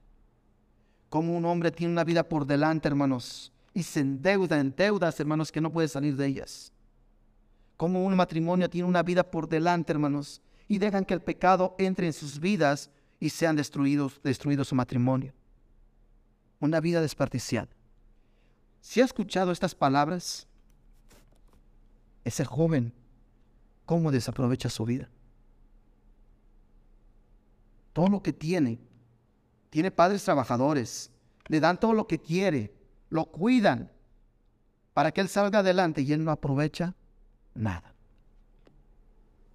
Como 1.07 1.37
un 1.37 1.45
hombre 1.45 1.71
tiene 1.71 1.93
una 1.93 2.03
vida 2.03 2.27
por 2.27 2.45
delante, 2.45 2.89
hermanos, 2.89 3.53
y 3.73 3.83
se 3.83 4.01
endeuda 4.01 4.59
en 4.59 4.75
deudas, 4.75 5.17
hermanos, 5.21 5.53
que 5.53 5.61
no 5.61 5.71
puede 5.71 5.87
salir 5.87 6.17
de 6.17 6.27
ellas. 6.27 6.73
Como 7.77 8.03
un 8.03 8.13
matrimonio 8.13 8.69
tiene 8.69 8.89
una 8.89 9.03
vida 9.03 9.23
por 9.23 9.47
delante, 9.47 9.93
hermanos, 9.93 10.41
y 10.67 10.79
dejan 10.79 11.05
que 11.05 11.13
el 11.13 11.21
pecado 11.21 11.77
entre 11.79 12.07
en 12.07 12.13
sus 12.13 12.41
vidas 12.41 12.89
y 13.21 13.29
sean 13.29 13.55
destruidos, 13.55 14.19
destruido 14.21 14.65
su 14.65 14.75
matrimonio. 14.75 15.31
Una 16.59 16.81
vida 16.81 16.99
desperdiciada. 16.99 17.74
Si 18.85 19.01
ha 19.01 19.05
escuchado 19.05 19.51
estas 19.51 19.73
palabras, 19.73 20.45
ese 22.23 22.45
joven, 22.45 22.93
¿cómo 23.83 24.11
desaprovecha 24.11 24.69
su 24.69 24.85
vida? 24.85 25.09
Todo 27.93 28.09
lo 28.09 28.21
que 28.21 28.31
tiene, 28.31 28.79
tiene 29.71 29.89
padres 29.89 30.23
trabajadores, 30.23 31.09
le 31.47 31.59
dan 31.59 31.79
todo 31.79 31.93
lo 31.93 32.05
que 32.05 32.19
quiere, 32.19 32.75
lo 33.09 33.25
cuidan 33.25 33.91
para 34.93 35.11
que 35.11 35.21
él 35.21 35.29
salga 35.29 35.59
adelante 35.59 36.03
y 36.03 36.13
él 36.13 36.23
no 36.23 36.29
aprovecha 36.29 36.93
nada. 37.55 37.91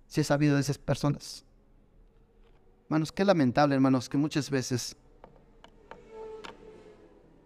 Si 0.08 0.22
he 0.22 0.24
sabido 0.24 0.56
de 0.56 0.62
esas 0.62 0.76
personas. 0.76 1.44
Hermanos, 2.86 3.12
qué 3.12 3.24
lamentable, 3.24 3.76
hermanos, 3.76 4.08
que 4.08 4.18
muchas 4.18 4.50
veces 4.50 4.96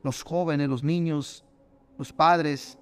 los 0.03 0.23
jóvenes, 0.23 0.71
los 0.71 0.83
niños, 0.83 1.45
los 1.99 2.13
padres 2.13 2.79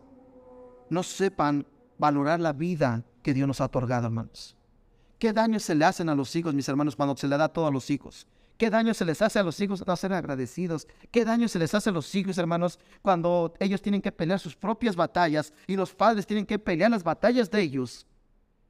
no 0.90 1.02
sepan 1.02 1.66
valorar 1.98 2.40
la 2.40 2.52
vida 2.52 3.04
que 3.22 3.34
Dios 3.34 3.46
nos 3.46 3.60
ha 3.60 3.66
otorgado, 3.66 4.06
hermanos. 4.06 4.56
¿Qué 5.18 5.32
daño 5.32 5.60
se 5.60 5.74
le 5.74 5.84
hacen 5.84 6.08
a 6.08 6.14
los 6.14 6.34
hijos, 6.34 6.52
mis 6.52 6.68
hermanos, 6.68 6.96
cuando 6.96 7.16
se 7.16 7.28
le 7.28 7.36
da 7.36 7.48
todo 7.48 7.66
a 7.66 7.70
los 7.70 7.90
hijos? 7.90 8.26
¿Qué 8.58 8.70
daño 8.70 8.94
se 8.94 9.04
les 9.04 9.22
hace 9.22 9.38
a 9.38 9.42
los 9.42 9.60
hijos 9.60 9.86
no 9.86 9.96
ser 9.96 10.12
agradecidos? 10.12 10.86
¿Qué 11.10 11.24
daño 11.24 11.48
se 11.48 11.58
les 11.58 11.74
hace 11.74 11.90
a 11.90 11.92
los 11.92 12.14
hijos, 12.14 12.38
hermanos, 12.38 12.78
cuando 13.02 13.54
ellos 13.58 13.82
tienen 13.82 14.02
que 14.02 14.12
pelear 14.12 14.38
sus 14.38 14.54
propias 14.54 14.96
batallas 14.96 15.52
y 15.66 15.76
los 15.76 15.94
padres 15.94 16.26
tienen 16.26 16.46
que 16.46 16.58
pelear 16.58 16.90
las 16.90 17.02
batallas 17.02 17.50
de 17.50 17.60
ellos? 17.60 18.06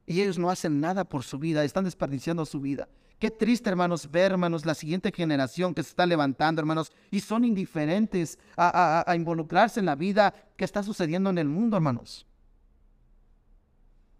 Y 0.05 0.21
ellos 0.21 0.37
no 0.37 0.49
hacen 0.49 0.79
nada 0.79 1.03
por 1.03 1.23
su 1.23 1.37
vida, 1.39 1.63
están 1.63 1.85
desperdiciando 1.85 2.45
su 2.45 2.59
vida. 2.59 2.87
Qué 3.23 3.31
triste, 3.31 3.69
hermanos, 3.69 4.11
ver, 4.11 4.33
hermanos, 4.33 4.65
la 4.65 4.75
siguiente 4.75 5.09
generación 5.09 5.73
que 5.73 5.81
se 5.81 5.91
está 5.91 6.05
levantando, 6.05 6.59
hermanos, 6.59 6.91
y 7.09 7.21
son 7.21 7.45
indiferentes 7.45 8.37
a, 8.57 9.13
involucrarse 9.15 9.79
en 9.79 9.85
la 9.85 9.95
vida 9.95 10.33
que 10.57 10.65
está 10.65 10.83
sucediendo 10.83 11.29
en 11.29 11.37
el 11.37 11.47
mundo, 11.47 11.77
hermanos. 11.77 12.27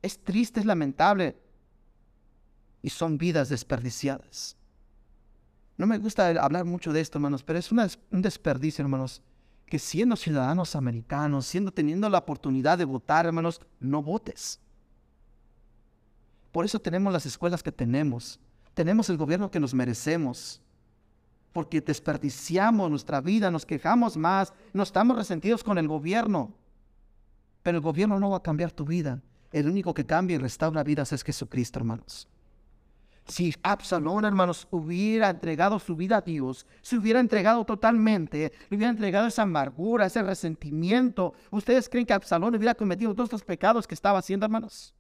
Es 0.02 0.24
triste, 0.24 0.62
es 0.62 0.66
lamentable. 0.66 1.36
Y 2.82 2.92
son 2.92 3.18
vidas 3.18 3.50
desperdiciadas. 3.50 4.56
No 5.76 5.86
me 5.86 5.98
gusta 5.98 6.30
hablar 6.42 6.64
mucho 6.64 6.94
de 6.94 7.02
esto, 7.02 7.18
hermanos, 7.18 7.44
pero 7.44 7.60
es 7.60 7.74
un 7.74 8.22
desperdicio, 8.22 8.84
hermanos, 8.84 9.22
que 9.66 9.80
siendo 9.80 10.16
ciudadanos 10.16 10.78
americanos, 10.78 11.46
siendo 11.46 11.74
teniendo 11.74 12.08
la 12.08 12.20
oportunidad 12.20 12.78
de 12.78 12.86
votar, 12.86 13.26
hermanos, 13.26 13.60
no 13.82 14.02
votes. 14.02 14.62
Por 16.54 16.64
eso 16.64 16.80
tenemos 16.80 17.12
las 17.12 17.26
escuelas 17.26 17.62
que 17.62 17.74
tenemos 17.74 18.40
tenemos 18.74 19.10
el 19.10 19.18
gobierno 19.18 19.52
que 19.52 19.60
nos 19.60 19.74
merecemos. 19.74 20.62
Porque 21.52 21.82
desperdiciamos 21.82 22.90
nuestra 22.90 23.22
vida, 23.22 23.52
nos 23.52 23.66
quejamos 23.66 24.18
más, 24.18 24.54
no 24.74 24.84
estamos 24.84 25.18
resentidos 25.18 25.64
con 25.64 25.78
el 25.78 25.88
gobierno. 25.88 26.52
Pero 27.62 27.78
el 27.78 27.84
gobierno 27.84 28.20
no 28.20 28.32
va 28.32 28.38
a 28.38 28.44
cambiar 28.44 28.72
tu 28.72 28.86
vida. 28.86 29.22
El 29.52 29.70
único 29.70 29.94
que 29.94 30.06
cambia 30.06 30.36
y 30.36 30.40
restaura 30.40 30.84
vidas 30.84 31.14
es 31.14 31.24
Jesucristo, 31.24 31.80
hermanos. 31.80 32.28
Si 33.28 33.54
Absalón, 33.62 34.26
hermanos, 34.26 34.68
hubiera 34.72 35.30
entregado 35.30 35.80
su 35.80 35.96
vida 35.96 36.18
a 36.18 36.22
Dios, 36.22 36.66
se 36.82 36.98
hubiera 36.98 37.22
entregado 37.22 37.64
totalmente, 37.64 38.52
le 38.70 38.76
hubiera 38.76 38.92
entregado 38.92 39.28
esa 39.28 39.44
amargura, 39.44 40.08
ese 40.08 40.24
resentimiento, 40.24 41.34
¿ustedes 41.50 41.88
creen 41.88 42.06
que 42.06 42.14
Absalón 42.14 42.56
hubiera 42.56 42.76
cometido 42.76 43.16
todos 43.16 43.32
los 43.32 43.44
pecados 43.44 43.88
que 43.88 43.94
estaba 43.94 44.20
haciendo, 44.20 44.46
hermanos? 44.46 44.94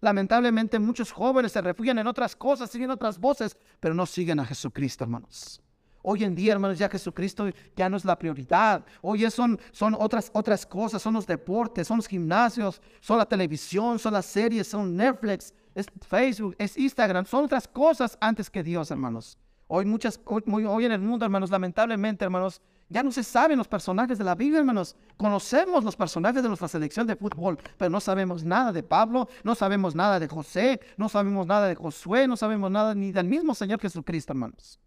Lamentablemente 0.00 0.78
muchos 0.78 1.10
jóvenes 1.10 1.52
se 1.52 1.60
refugian 1.60 1.98
en 1.98 2.06
otras 2.06 2.36
cosas, 2.36 2.70
siguen 2.70 2.90
otras 2.90 3.18
voces, 3.18 3.56
pero 3.80 3.94
no 3.94 4.06
siguen 4.06 4.40
a 4.40 4.44
Jesucristo, 4.44 5.04
hermanos. 5.04 5.62
Hoy 6.02 6.22
en 6.22 6.36
día, 6.36 6.52
hermanos, 6.52 6.78
ya 6.78 6.88
Jesucristo 6.88 7.48
ya 7.74 7.88
no 7.88 7.96
es 7.96 8.04
la 8.04 8.16
prioridad. 8.16 8.84
Hoy 9.02 9.28
son, 9.30 9.58
son 9.72 9.96
otras, 9.98 10.30
otras 10.32 10.64
cosas, 10.64 11.02
son 11.02 11.14
los 11.14 11.26
deportes, 11.26 11.88
son 11.88 11.96
los 11.96 12.06
gimnasios, 12.06 12.80
son 13.00 13.18
la 13.18 13.26
televisión, 13.26 13.98
son 13.98 14.12
las 14.12 14.26
series, 14.26 14.68
son 14.68 14.96
Netflix, 14.96 15.52
es 15.74 15.86
Facebook, 16.08 16.54
es 16.58 16.76
Instagram, 16.76 17.24
son 17.26 17.46
otras 17.46 17.66
cosas 17.66 18.16
antes 18.20 18.48
que 18.48 18.62
Dios, 18.62 18.90
hermanos. 18.92 19.36
Hoy 19.66 19.84
muchas, 19.84 20.20
hoy 20.24 20.84
en 20.84 20.92
el 20.92 21.00
mundo, 21.00 21.24
hermanos, 21.24 21.50
lamentablemente, 21.50 22.24
hermanos, 22.24 22.62
ya 22.88 23.02
no 23.02 23.10
se 23.10 23.24
saben 23.24 23.58
los 23.58 23.66
personajes 23.66 24.16
de 24.16 24.24
la 24.24 24.36
Biblia, 24.36 24.60
hermanos. 24.60 24.94
Conocemos 25.16 25.82
los 25.82 25.96
personajes 25.96 26.42
de 26.42 26.48
nuestra 26.48 26.68
selección 26.68 27.06
de 27.06 27.16
fútbol, 27.16 27.58
pero 27.76 27.90
no 27.90 28.00
sabemos 28.00 28.44
nada 28.44 28.72
de 28.72 28.82
Pablo, 28.82 29.28
no 29.42 29.56
sabemos 29.56 29.94
nada 29.94 30.20
de 30.20 30.28
José, 30.28 30.80
no 30.96 31.08
sabemos 31.08 31.46
nada 31.46 31.66
de 31.66 31.74
Josué, 31.74 32.28
no 32.28 32.36
sabemos 32.36 32.70
nada 32.70 32.94
ni 32.94 33.10
del 33.10 33.26
mismo 33.26 33.54
Señor 33.54 33.80
Jesucristo, 33.80 34.32
hermanos. 34.32 34.78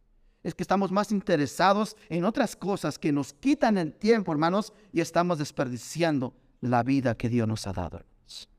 Es 0.43 0.55
que 0.55 0.63
estamos 0.63 0.91
más 0.91 1.11
interesados 1.11 1.97
en 2.07 2.23
otras 2.23 2.55
cosas 2.55 2.97
que 2.97 3.11
nos 3.11 3.33
quitan 3.33 3.77
el 3.77 3.91
tiempo, 3.91 4.31
hermanos, 4.31 4.71
y 4.93 5.01
estamos 5.01 5.37
desperdiciando 5.37 6.33
la 6.61 6.83
vida 6.83 7.15
que 7.15 7.27
Dios 7.27 7.47
nos 7.49 7.67
ha 7.67 7.73
dado. 7.73 7.97
Hermanos. 7.97 8.49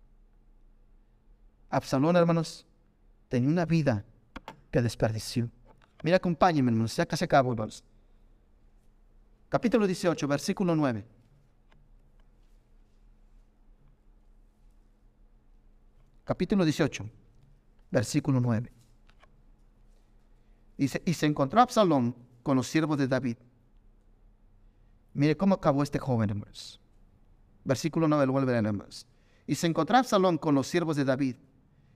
Absalón, 1.70 2.16
hermanos, 2.16 2.66
tenía 3.30 3.48
una 3.48 3.64
vida 3.64 4.04
que 4.70 4.82
desperdició. 4.82 5.48
Mira, 6.02 6.18
acompáñenme, 6.18 6.70
hermanos, 6.70 6.94
ya 6.94 7.06
casi 7.06 7.24
acabo, 7.24 7.52
hermanos 7.52 7.82
capítulo 9.50 9.86
18, 9.86 10.28
versículo 10.28 10.74
9. 10.76 11.04
Capítulo 16.24 16.64
18, 16.64 17.10
versículo 17.90 18.40
9. 18.40 18.72
Dice, 20.78 21.02
y 21.04 21.12
se 21.12 21.26
encontró 21.26 21.60
Absalón 21.60 22.14
con 22.44 22.56
los 22.56 22.68
siervos 22.68 22.96
de 22.96 23.08
David. 23.08 23.36
Mire 25.12 25.36
cómo 25.36 25.56
acabó 25.56 25.82
este 25.82 25.98
joven, 25.98 26.30
hermanos. 26.30 26.80
Versículo 27.64 28.06
9, 28.06 28.26
lo 28.26 28.32
vuelve 28.32 28.54
a 28.54 28.58
hermanos. 28.58 29.04
Y 29.48 29.56
se 29.56 29.66
encontró 29.66 29.98
Absalón 29.98 30.38
con 30.38 30.54
los 30.54 30.68
siervos 30.68 30.96
de 30.96 31.04
David. 31.04 31.34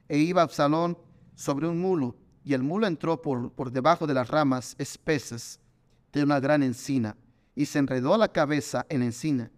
E 0.08 0.18
iba 0.18 0.42
Absalón 0.42 0.98
sobre 1.36 1.68
un 1.68 1.80
mulo, 1.80 2.16
y 2.44 2.52
el 2.54 2.64
mulo 2.64 2.88
entró 2.88 3.22
por, 3.22 3.52
por 3.52 3.70
debajo 3.70 4.08
de 4.08 4.14
las 4.14 4.28
ramas 4.28 4.74
espesas 4.76 5.60
de 6.12 6.24
una 6.24 6.40
gran 6.40 6.64
encina 6.64 7.16
y 7.54 7.66
se 7.66 7.78
enredó 7.78 8.16
la 8.16 8.28
cabeza 8.28 8.86
en 8.88 9.02
encina. 9.02 9.50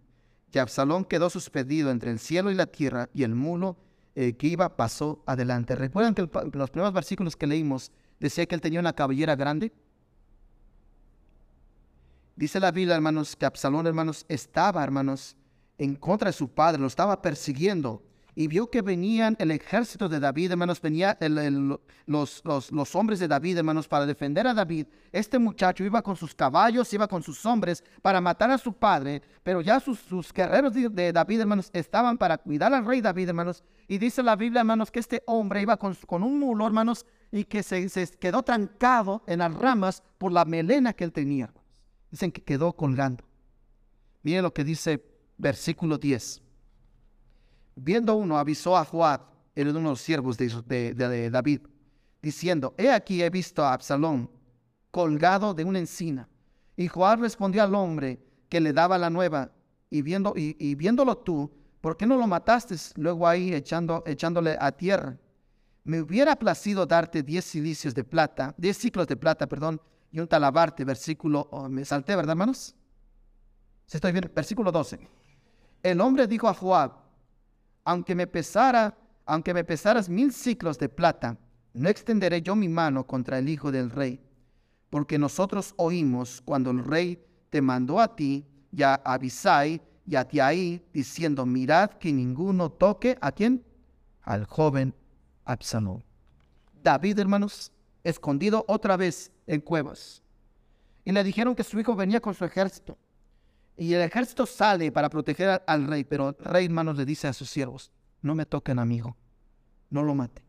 Y 0.52 0.58
Absalón 0.58 1.04
quedó 1.04 1.28
suspendido 1.28 1.90
entre 1.90 2.10
el 2.10 2.18
cielo 2.18 2.50
y 2.50 2.54
la 2.54 2.66
tierra, 2.66 3.10
y 3.12 3.24
el 3.24 3.34
mulo 3.34 3.76
eh, 4.14 4.32
que 4.34 4.46
iba 4.46 4.74
pasó 4.74 5.22
adelante. 5.26 5.76
¿Recuerdan 5.76 6.14
que 6.14 6.22
los 6.54 6.70
primeros 6.70 6.94
versículos 6.94 7.36
que 7.36 7.46
leímos 7.46 7.92
decía 8.18 8.46
que 8.46 8.54
él 8.54 8.62
tenía 8.62 8.80
una 8.80 8.94
cabellera 8.94 9.36
grande? 9.36 9.70
Dice 12.34 12.58
la 12.58 12.70
Biblia, 12.70 12.94
hermanos, 12.94 13.36
que 13.36 13.44
Absalón, 13.44 13.86
hermanos, 13.86 14.24
estaba, 14.28 14.82
hermanos, 14.82 15.36
en 15.76 15.94
contra 15.94 16.30
de 16.30 16.32
su 16.32 16.48
padre, 16.48 16.80
lo 16.80 16.86
estaba 16.86 17.20
persiguiendo 17.20 18.02
y 18.38 18.48
vio 18.48 18.70
que 18.70 18.82
venían 18.82 19.34
el 19.38 19.50
ejército 19.50 20.10
de 20.10 20.20
David, 20.20 20.50
hermanos, 20.50 20.78
venían 20.82 21.16
los, 22.04 22.42
los, 22.44 22.94
hombres 22.94 23.18
de 23.18 23.26
David, 23.26 23.56
hermanos, 23.56 23.88
para 23.88 24.04
defender 24.04 24.46
a 24.46 24.52
David. 24.52 24.88
Este 25.10 25.38
muchacho 25.38 25.82
iba 25.84 26.02
con 26.02 26.16
sus 26.16 26.34
caballos, 26.34 26.92
iba 26.92 27.08
con 27.08 27.22
sus 27.22 27.46
hombres 27.46 27.82
para 28.02 28.20
matar 28.20 28.50
a 28.50 28.58
su 28.58 28.74
padre, 28.74 29.22
pero 29.42 29.62
ya 29.62 29.80
sus, 29.80 30.34
guerreros 30.34 30.74
de, 30.74 31.12
David, 31.14 31.40
hermanos, 31.40 31.70
estaban 31.72 32.18
para 32.18 32.36
cuidar 32.36 32.74
al 32.74 32.84
rey 32.84 33.00
David, 33.00 33.30
hermanos. 33.30 33.64
Y 33.88 33.96
dice 33.96 34.22
la 34.22 34.36
Biblia, 34.36 34.60
hermanos, 34.60 34.90
que 34.90 35.00
este 35.00 35.22
hombre 35.24 35.62
iba 35.62 35.78
con, 35.78 35.94
con 36.06 36.22
un 36.22 36.38
mulo, 36.38 36.66
hermanos, 36.66 37.06
y 37.32 37.44
que 37.44 37.62
se, 37.62 37.88
se, 37.88 38.06
quedó 38.18 38.42
trancado 38.42 39.22
en 39.26 39.38
las 39.38 39.54
ramas 39.54 40.02
por 40.18 40.30
la 40.30 40.44
melena 40.44 40.92
que 40.92 41.04
él 41.04 41.12
tenía. 41.12 41.54
Dicen 42.10 42.30
que 42.30 42.42
quedó 42.42 42.74
colgando. 42.74 43.24
Miren 44.22 44.42
lo 44.42 44.52
que 44.52 44.62
dice 44.62 45.02
versículo 45.38 45.96
10. 45.96 46.42
Viendo 47.76 48.16
uno, 48.16 48.38
avisó 48.38 48.76
a 48.76 48.84
Joab, 48.84 49.20
el 49.54 49.68
uno 49.68 49.78
de 49.80 49.84
los 49.84 50.00
siervos 50.00 50.36
de, 50.38 51.30
David, 51.30 51.60
diciendo, 52.22 52.74
he 52.78 52.90
aquí 52.90 53.22
he 53.22 53.30
visto 53.30 53.62
a 53.62 53.74
Absalón 53.74 54.30
colgado 54.90 55.52
de 55.52 55.64
una 55.64 55.78
encina. 55.78 56.28
Y 56.74 56.88
Joab 56.88 57.20
respondió 57.20 57.62
al 57.62 57.74
hombre 57.74 58.18
que 58.48 58.60
le 58.60 58.72
daba 58.72 58.96
la 58.96 59.10
nueva, 59.10 59.52
y, 59.90 60.02
viendo, 60.02 60.32
y, 60.36 60.74
viéndolo 60.74 61.18
tú, 61.18 61.50
¿por 61.80 61.96
qué 61.96 62.06
no 62.06 62.16
lo 62.16 62.26
mataste 62.26 62.74
luego 62.96 63.28
ahí 63.28 63.52
echándole 63.54 64.56
a 64.58 64.72
tierra? 64.72 65.18
Me 65.84 66.00
hubiera 66.00 66.34
placido 66.34 66.86
darte 66.86 67.22
diez 67.22 67.44
cilicios 67.44 67.94
de 67.94 68.04
plata, 68.04 68.54
diez 68.56 68.76
ciclos 68.76 69.06
de 69.06 69.16
plata, 69.16 69.46
perdón, 69.46 69.80
y 70.10 70.18
un 70.18 70.26
talabarte, 70.26 70.84
versículo, 70.84 71.46
oh, 71.50 71.68
me 71.68 71.84
salté, 71.84 72.16
¿verdad, 72.16 72.32
hermanos? 72.32 72.74
Si 73.86 73.96
estoy 73.96 74.12
bien, 74.12 74.30
versículo 74.34 74.72
12. 74.72 74.98
El 75.82 76.00
hombre 76.00 76.26
dijo 76.26 76.48
a 76.48 76.54
Joab, 76.54 77.05
aunque 77.86 78.16
me 78.16 78.26
pesara, 78.26 78.98
aunque 79.24 79.54
me 79.54 79.62
pesaras 79.64 80.08
mil 80.08 80.32
ciclos 80.32 80.76
de 80.76 80.88
plata, 80.88 81.38
no 81.72 81.88
extenderé 81.88 82.42
yo 82.42 82.56
mi 82.56 82.68
mano 82.68 83.06
contra 83.06 83.38
el 83.38 83.48
hijo 83.48 83.70
del 83.70 83.90
rey, 83.90 84.20
porque 84.90 85.18
nosotros 85.18 85.72
oímos 85.76 86.42
cuando 86.44 86.72
el 86.72 86.84
rey 86.84 87.24
te 87.48 87.62
mandó 87.62 88.00
a 88.00 88.16
ti 88.16 88.44
y 88.72 88.82
a 88.82 88.94
Abisai 88.94 89.80
y 90.04 90.16
a 90.16 90.26
Tiaí, 90.26 90.84
diciendo, 90.92 91.46
mirad 91.46 91.90
que 91.90 92.12
ninguno 92.12 92.70
toque 92.70 93.16
a 93.20 93.30
quién? 93.30 93.64
Al 94.22 94.46
joven 94.46 94.92
Absalón. 95.44 96.02
David, 96.82 97.20
hermanos, 97.20 97.70
escondido 98.02 98.64
otra 98.66 98.96
vez 98.96 99.30
en 99.46 99.60
cuevas. 99.60 100.22
Y 101.04 101.12
le 101.12 101.22
dijeron 101.22 101.54
que 101.54 101.62
su 101.62 101.78
hijo 101.78 101.94
venía 101.94 102.20
con 102.20 102.34
su 102.34 102.44
ejército. 102.44 102.98
Y 103.76 103.92
el 103.92 104.02
ejército 104.02 104.46
sale 104.46 104.90
para 104.90 105.10
proteger 105.10 105.62
al 105.66 105.86
rey, 105.86 106.04
pero 106.04 106.30
el 106.30 106.44
rey, 106.44 106.64
hermanos, 106.66 106.96
le 106.96 107.04
dice 107.04 107.28
a 107.28 107.32
sus 107.32 107.50
siervos, 107.50 107.92
no 108.22 108.34
me 108.34 108.46
toquen, 108.46 108.78
amigo, 108.78 109.16
no 109.90 110.02
lo 110.02 110.14
mate. 110.14 110.42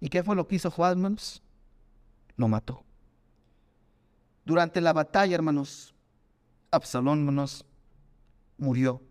¿Y 0.00 0.08
qué 0.08 0.22
fue 0.22 0.36
lo 0.36 0.46
que 0.46 0.56
hizo 0.56 0.70
Juan, 0.70 0.92
hermanos? 0.92 1.42
Lo 2.36 2.48
mató. 2.48 2.84
Durante 4.44 4.80
la 4.80 4.92
batalla, 4.92 5.34
hermanos, 5.34 5.94
Absalón, 6.70 7.20
hermanos, 7.20 7.64
murió. 8.58 9.02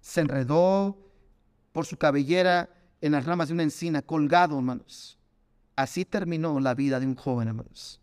Se 0.00 0.20
enredó 0.20 0.98
por 1.72 1.86
su 1.86 1.96
cabellera 1.96 2.70
en 3.00 3.12
las 3.12 3.24
ramas 3.24 3.48
de 3.48 3.54
una 3.54 3.62
encina, 3.62 4.02
colgado, 4.02 4.56
hermanos. 4.56 5.18
Así 5.74 6.04
terminó 6.04 6.60
la 6.60 6.74
vida 6.74 7.00
de 7.00 7.06
un 7.06 7.16
joven, 7.16 7.48
hermanos, 7.48 8.00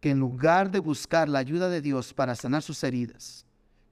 que 0.00 0.10
en 0.10 0.20
lugar 0.20 0.70
de 0.70 0.78
buscar 0.78 1.28
la 1.28 1.40
ayuda 1.40 1.68
de 1.68 1.80
Dios 1.80 2.14
para 2.14 2.34
sanar 2.34 2.62
sus 2.62 2.82
heridas, 2.84 3.43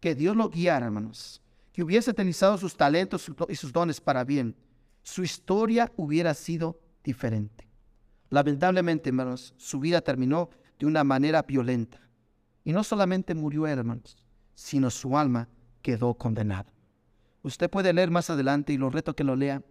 que 0.02 0.16
Dios 0.16 0.34
lo 0.34 0.50
guiara, 0.50 0.86
hermanos, 0.86 1.40
que 1.72 1.84
hubiese 1.84 2.10
utilizado 2.10 2.58
sus 2.58 2.76
talentos 2.76 3.30
y 3.48 3.54
sus 3.54 3.72
dones 3.72 4.00
para 4.00 4.24
bien, 4.24 4.56
su 5.04 5.22
historia 5.22 5.92
hubiera 5.96 6.34
sido 6.34 6.80
diferente. 7.04 7.68
Lamentablemente, 8.28 9.10
hermanos, 9.10 9.54
su 9.56 9.78
vida 9.78 10.00
terminó 10.00 10.50
de 10.76 10.86
una 10.86 11.04
manera 11.04 11.42
violenta. 11.42 12.00
Y 12.64 12.72
no 12.72 12.82
solamente 12.82 13.32
murió, 13.36 13.64
hermanos, 13.68 14.16
sino 14.56 14.90
su 14.90 15.16
alma 15.16 15.48
quedó 15.82 16.14
condenada. 16.14 16.72
Usted 17.44 17.70
puede 17.70 17.92
leer 17.92 18.10
más 18.10 18.28
adelante 18.28 18.72
y 18.72 18.78
lo 18.78 18.90
reto 18.90 19.14
que 19.14 19.22
lo 19.22 19.36
lea. 19.36 19.62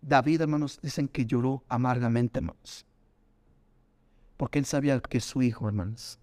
David, 0.00 0.40
hermanos, 0.40 0.80
dicen 0.82 1.08
que 1.08 1.26
lloró 1.26 1.62
amargamente, 1.68 2.38
hermanos. 2.38 2.86
Porque 4.38 4.58
él 4.58 4.64
sabía 4.64 4.98
que 4.98 5.20
su 5.20 5.42
hijo, 5.42 5.68
hermanos, 5.68 6.18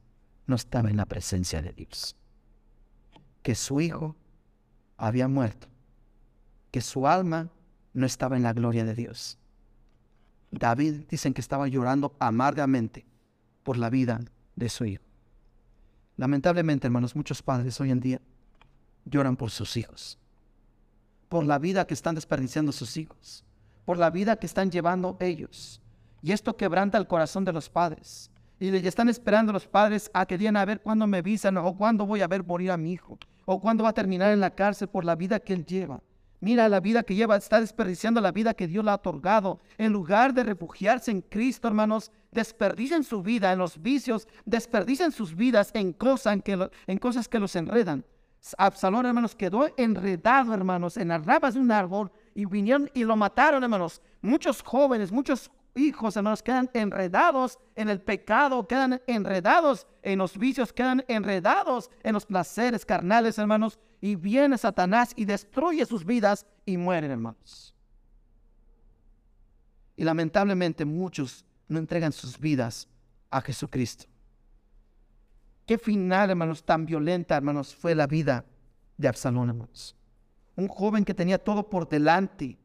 no 0.48 0.56
estaba 0.56 0.90
en 0.90 0.98
la 0.98 1.06
presencia 1.06 1.62
de 1.62 1.74
Dios 1.74 2.16
que 3.42 3.56
su 3.56 3.82
hijo 3.82 4.16
había 4.98 5.28
muerto, 5.28 5.68
que 6.72 6.82
su 6.82 7.08
alma 7.08 7.50
no 7.94 8.06
estaba 8.06 8.38
en 8.38 8.44
la 8.44 8.54
gloria 8.54 8.86
de 8.86 8.96
Dios. 8.96 9.38
David 10.52 11.06
dicen 11.10 11.34
que 11.34 11.42
estaba 11.42 11.68
llorando 11.68 12.16
amargamente 12.20 13.06
por 13.64 13.78
la 13.78 13.90
vida 13.90 14.22
de 14.56 14.70
su 14.70 14.86
hijo. 14.86 15.04
Lamentablemente, 16.18 16.88
hermanos, 16.88 17.16
muchos 17.16 17.42
padres 17.42 17.80
hoy 17.80 17.92
en 17.92 18.00
día 18.00 18.22
lloran 19.06 19.38
por 19.38 19.52
sus 19.52 19.78
hijos, 19.78 20.18
por 21.30 21.46
la 21.46 21.60
vida 21.60 21.86
que 21.86 21.94
están 21.94 22.16
desperdiciando 22.16 22.72
sus 22.72 22.98
hijos, 22.98 23.46
por 23.86 23.98
la 23.98 24.10
vida 24.10 24.36
que 24.36 24.46
están 24.46 24.70
llevando 24.70 25.18
ellos. 25.20 25.82
Y 26.22 26.34
esto 26.34 26.58
quebranta 26.58 26.98
el 26.98 27.08
corazón 27.08 27.46
de 27.46 27.54
los 27.54 27.70
padres. 27.70 28.30
Y 28.60 28.72
le 28.72 28.86
están 28.88 29.10
esperando 29.10 29.54
los 29.54 29.68
padres 29.68 30.12
a 30.14 30.26
que 30.26 30.38
digan 30.38 30.58
a 30.58 30.66
ver 30.66 30.82
cuándo 30.82 31.08
me 31.08 31.20
avisan 31.20 31.58
o 31.58 31.76
cuándo 31.78 32.06
voy 32.06 32.22
a 32.22 32.28
ver 32.28 32.44
morir 32.44 32.72
a 32.72 32.78
mi 32.78 32.92
hijo 32.92 33.18
o 33.46 33.60
cuándo 33.60 33.84
va 33.84 33.90
a 33.90 33.94
terminar 33.94 34.32
en 34.32 34.42
la 34.42 34.54
cárcel 34.54 34.90
por 34.90 35.06
la 35.06 35.16
vida 35.16 35.40
que 35.40 35.54
él 35.54 35.66
lleva. 35.66 36.02
Mira 36.42 36.70
la 36.70 36.80
vida 36.80 37.04
que 37.04 37.16
lleva, 37.16 37.36
está 37.36 37.60
desperdiciando 37.60 38.22
la 38.22 38.32
vida 38.32 38.54
que 38.54 38.68
Dios 38.68 38.86
le 38.86 38.92
ha 38.92 38.96
otorgado. 38.96 39.60
En 39.78 39.92
lugar 39.92 40.34
de 40.34 40.44
refugiarse 40.44 41.12
en 41.12 41.22
Cristo, 41.22 41.68
hermanos, 41.68 42.12
desperdician 42.32 43.04
su 43.04 43.22
vida 43.22 43.52
en 43.52 43.60
los 43.60 43.82
vicios, 43.82 44.28
desperdician 44.46 45.12
sus 45.12 45.36
vidas 45.36 45.72
en, 45.74 45.92
cosas, 45.92 46.42
que 46.44 46.70
en 46.88 46.98
cosas 46.98 47.28
que 47.28 47.40
los 47.40 47.56
enredan. 47.56 48.06
Absalón, 48.58 49.06
hermanos, 49.06 49.36
quedó 49.36 49.68
enredado, 49.76 50.54
hermanos, 50.54 50.96
en 50.96 51.10
las 51.10 51.26
ramas 51.26 51.56
de 51.56 51.60
un 51.60 51.72
árbol 51.72 52.12
y 52.34 52.46
vinieron 52.46 52.90
y 52.94 53.04
lo 53.04 53.18
mataron, 53.18 53.64
hermanos. 53.64 54.02
Muchos 54.22 54.62
jóvenes, 54.62 55.12
muchos 55.12 55.52
hijos, 55.80 56.16
hermanos, 56.16 56.44
quedan 56.44 56.70
enredados 56.74 57.58
en 57.76 57.90
el 57.90 58.02
pecado, 58.02 58.68
quedan 58.68 59.02
enredados 59.08 59.88
en 60.04 60.20
los 60.20 60.38
vicios, 60.38 60.72
quedan 60.72 61.04
enredados 61.08 61.90
en 62.04 62.14
los 62.14 62.26
placeres 62.26 62.86
carnales, 62.86 63.38
hermanos. 63.38 63.80
Y 64.02 64.16
viene 64.16 64.58
Satanás 64.58 65.14
y 65.16 65.26
destruye 65.26 65.86
sus 65.86 66.06
vidas 66.06 66.46
y 66.66 66.78
mueren, 66.78 67.12
hermanos. 67.12 67.74
Y 69.96 70.04
lamentablemente 70.04 70.86
muchos 70.86 71.46
no 71.68 71.80
entregan 71.80 72.12
sus 72.12 72.40
vidas 72.40 72.88
a 73.30 73.42
Jesucristo. 73.42 74.06
Qué 75.66 75.78
final, 75.78 76.30
hermanos, 76.30 76.64
tan 76.64 76.86
violenta, 76.86 77.36
hermanos, 77.36 77.76
fue 77.76 77.94
la 77.94 78.08
vida 78.08 78.46
de 78.98 79.08
Absalón, 79.08 79.50
hermanos. 79.50 79.96
Un 80.56 80.68
joven 80.68 81.06
que 81.06 81.14
tenía 81.14 81.38
todo 81.38 81.70
por 81.70 81.88
delante, 81.88 82.58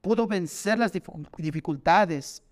pudo 0.00 0.26
vencer 0.26 0.78
las 0.78 0.92
dificultades. 0.92 2.42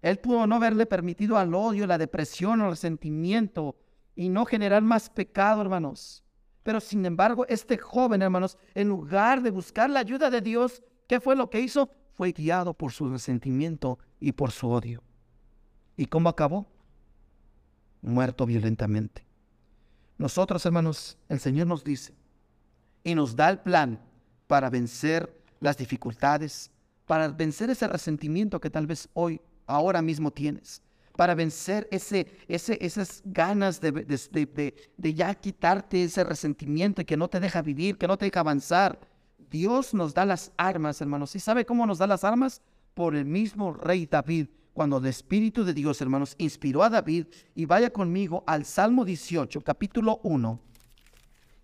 Él 0.00 0.18
pudo 0.18 0.46
no 0.46 0.56
haberle 0.56 0.86
permitido 0.86 1.36
al 1.36 1.54
odio, 1.54 1.86
la 1.86 1.98
depresión 1.98 2.60
o 2.60 2.64
el 2.64 2.70
resentimiento 2.70 3.76
y 4.14 4.28
no 4.28 4.44
generar 4.44 4.82
más 4.82 5.10
pecado, 5.10 5.62
hermanos. 5.62 6.24
Pero 6.62 6.80
sin 6.80 7.04
embargo, 7.06 7.46
este 7.48 7.78
joven, 7.78 8.22
hermanos, 8.22 8.58
en 8.74 8.88
lugar 8.88 9.42
de 9.42 9.50
buscar 9.50 9.88
la 9.88 10.00
ayuda 10.00 10.30
de 10.30 10.40
Dios, 10.40 10.82
¿qué 11.06 11.20
fue 11.20 11.34
lo 11.34 11.50
que 11.50 11.60
hizo? 11.60 11.90
Fue 12.12 12.32
guiado 12.32 12.74
por 12.74 12.92
su 12.92 13.08
resentimiento 13.08 13.98
y 14.20 14.32
por 14.32 14.50
su 14.50 14.68
odio. 14.68 15.02
¿Y 15.96 16.06
cómo 16.06 16.28
acabó? 16.28 16.66
Muerto 18.02 18.44
violentamente. 18.44 19.24
Nosotros, 20.18 20.66
hermanos, 20.66 21.16
el 21.28 21.38
Señor 21.38 21.66
nos 21.66 21.84
dice 21.84 22.14
y 23.04 23.14
nos 23.14 23.36
da 23.36 23.48
el 23.48 23.60
plan 23.60 24.00
para 24.46 24.68
vencer 24.68 25.42
las 25.60 25.76
dificultades, 25.76 26.70
para 27.06 27.28
vencer 27.28 27.70
ese 27.70 27.86
resentimiento 27.88 28.60
que 28.60 28.70
tal 28.70 28.86
vez 28.86 29.08
hoy, 29.14 29.40
ahora 29.68 30.02
mismo 30.02 30.30
tienes, 30.32 30.82
para 31.16 31.34
vencer 31.34 31.86
ese, 31.90 32.26
ese, 32.48 32.78
esas 32.80 33.22
ganas 33.24 33.80
de, 33.80 33.92
de, 33.92 34.74
de, 34.96 35.14
ya 35.14 35.34
quitarte 35.34 36.04
ese 36.04 36.24
resentimiento 36.24 37.04
que 37.04 37.16
no 37.16 37.28
te 37.28 37.40
deja 37.40 37.62
vivir, 37.62 37.96
que 37.96 38.08
no 38.08 38.16
te 38.16 38.26
deja 38.26 38.40
avanzar. 38.40 38.98
Dios 39.50 39.94
nos 39.94 40.14
da 40.14 40.24
las 40.24 40.52
armas, 40.56 41.00
hermanos. 41.00 41.34
¿Y 41.34 41.40
sabe 41.40 41.64
cómo 41.64 41.86
nos 41.86 41.98
da 41.98 42.06
las 42.06 42.24
armas? 42.24 42.60
Por 42.94 43.14
el 43.14 43.24
mismo 43.24 43.72
rey 43.72 44.06
David 44.06 44.48
cuando 44.78 44.98
el 44.98 45.06
Espíritu 45.06 45.64
de 45.64 45.74
Dios, 45.74 46.00
hermanos, 46.00 46.36
inspiró 46.38 46.84
a 46.84 46.88
David, 46.88 47.26
y 47.56 47.64
vaya 47.64 47.90
conmigo 47.90 48.44
al 48.46 48.64
Salmo 48.64 49.04
18, 49.04 49.60
capítulo 49.62 50.20
1. 50.22 50.60